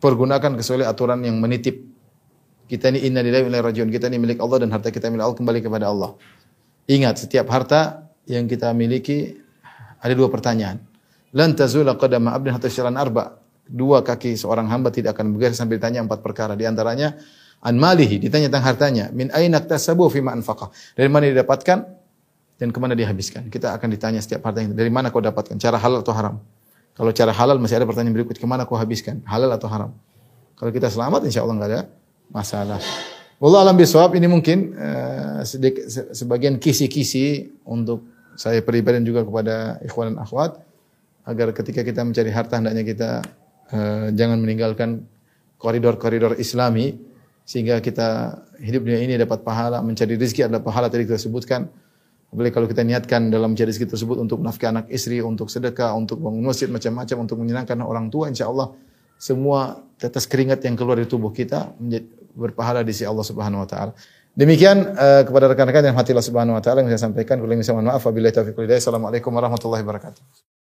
pergunakan 0.00 0.56
kecuali 0.56 0.84
aturan 0.84 1.20
yang 1.24 1.36
menitip. 1.40 1.80
Kita 2.68 2.92
ini 2.92 3.08
inna 3.08 3.24
lillahi 3.24 3.44
wa 3.44 3.50
inna 3.52 3.60
rajiun. 3.64 3.88
Kita 3.88 4.08
ini 4.12 4.20
milik 4.20 4.40
Allah 4.40 4.64
dan 4.64 4.68
harta 4.72 4.92
kita 4.92 5.08
milik 5.08 5.24
Allah 5.24 5.38
kembali 5.40 5.60
kepada 5.64 5.86
Allah. 5.88 6.16
Ingat, 6.88 7.24
setiap 7.24 7.48
harta 7.52 8.08
yang 8.28 8.44
kita 8.44 8.72
miliki 8.76 9.36
ada 10.00 10.12
dua 10.12 10.28
pertanyaan. 10.28 10.80
Lan 11.32 11.52
tazula 11.56 11.96
qadama 11.96 12.32
abdin 12.32 12.56
hatta 12.56 12.68
arba 12.96 13.36
dua 13.68 14.00
kaki 14.00 14.34
seorang 14.34 14.66
hamba 14.72 14.88
tidak 14.88 15.14
akan 15.14 15.36
bergeser 15.36 15.64
sampai 15.64 15.76
ditanya 15.76 16.00
empat 16.02 16.24
perkara. 16.24 16.56
Di 16.56 16.64
antaranya 16.64 17.14
an 17.60 17.76
malihi, 17.76 18.16
ditanya 18.18 18.48
tentang 18.48 18.66
hartanya. 18.66 19.04
Min 19.12 19.28
aina 19.30 19.60
tasabu 19.60 20.08
fi. 20.08 20.24
Dari 20.96 21.08
mana 21.12 21.24
didapatkan 21.28 21.78
dan 22.58 22.68
ke 22.74 22.78
mana 22.80 22.98
dihabiskan. 22.98 23.46
Kita 23.52 23.76
akan 23.76 23.88
ditanya 23.94 24.18
setiap 24.18 24.42
harta 24.48 24.64
yang 24.64 24.74
dari 24.74 24.90
mana 24.90 25.14
kau 25.14 25.22
dapatkan, 25.22 25.60
cara 25.60 25.78
halal 25.78 26.02
atau 26.02 26.16
haram. 26.16 26.36
Kalau 26.98 27.14
cara 27.14 27.30
halal 27.30 27.62
masih 27.62 27.78
ada 27.78 27.86
pertanyaan 27.86 28.16
berikut, 28.18 28.42
ke 28.42 28.46
mana 28.48 28.66
kau 28.66 28.74
habiskan, 28.74 29.22
halal 29.22 29.54
atau 29.54 29.70
haram. 29.70 29.94
Kalau 30.58 30.74
kita 30.74 30.90
selamat 30.90 31.22
insya 31.30 31.46
Allah 31.46 31.54
nggak 31.54 31.70
ada 31.70 31.82
masalah. 32.34 32.82
Allah 33.38 33.58
alam 33.62 33.78
bisawab 33.78 34.18
ini 34.18 34.26
mungkin 34.26 34.74
uh, 34.74 35.46
sebagian 36.10 36.58
kisi-kisi 36.58 37.54
untuk 37.62 38.02
saya 38.34 38.58
pribadi 38.66 38.98
dan 38.98 39.06
juga 39.06 39.22
kepada 39.22 39.78
ikhwan 39.86 40.14
dan 40.14 40.18
akhwat 40.18 40.58
agar 41.22 41.54
ketika 41.54 41.86
kita 41.86 42.02
mencari 42.02 42.34
harta 42.34 42.58
hendaknya 42.58 42.82
kita 42.82 43.10
Eh, 43.68 44.08
jangan 44.16 44.40
meninggalkan 44.40 45.04
koridor-koridor 45.60 46.40
Islami 46.40 46.96
sehingga 47.44 47.84
kita 47.84 48.40
hidup 48.60 48.88
dunia 48.88 49.00
ini 49.04 49.20
dapat 49.20 49.44
pahala, 49.44 49.84
mencari 49.84 50.16
rezeki 50.16 50.48
adalah 50.48 50.64
pahala 50.64 50.88
tadi 50.88 51.04
kita 51.04 51.20
sebutkan. 51.20 51.68
Apalagi 52.28 52.52
kalau 52.52 52.68
kita 52.68 52.84
niatkan 52.84 53.28
dalam 53.32 53.52
mencari 53.52 53.72
rezeki 53.72 53.88
tersebut 53.92 54.16
untuk 54.20 54.40
menafkahi 54.40 54.68
anak 54.68 54.86
istri, 54.92 55.20
untuk 55.20 55.48
sedekah, 55.48 55.96
untuk 55.96 56.20
bangun 56.20 56.44
masjid 56.44 56.68
macam-macam, 56.68 57.16
untuk 57.24 57.36
menyenangkan 57.40 57.76
orang 57.80 58.08
tua, 58.12 58.28
insya 58.28 58.48
Allah 58.48 58.72
semua 59.16 59.80
tetes 59.96 60.28
keringat 60.28 60.64
yang 60.64 60.76
keluar 60.76 61.00
dari 61.00 61.08
tubuh 61.08 61.32
kita 61.32 61.72
menjadi 61.80 62.04
berpahala 62.36 62.80
di 62.84 62.92
sisi 62.92 63.08
Allah 63.08 63.24
Subhanahu 63.24 63.64
wa 63.64 63.68
taala. 63.68 63.92
Demikian 64.36 64.94
uh, 64.94 65.26
kepada 65.26 65.50
rekan-rekan 65.50 65.92
yang 65.92 65.96
hati 65.96 66.12
Allah 66.12 66.28
Subhanahu 66.28 66.56
wa 66.56 66.62
taala 66.62 66.84
yang 66.84 66.92
saya 66.92 67.10
sampaikan. 67.10 67.40
Kalau 67.40 67.48
misalnya 67.48 67.80
mohon 67.80 67.88
maaf, 67.96 68.04
wabillahi 68.04 68.32
taufiq. 68.32 68.56
Assalamualaikum 68.76 69.32
warahmatullahi 69.32 69.82
wabarakatuh. 69.84 70.56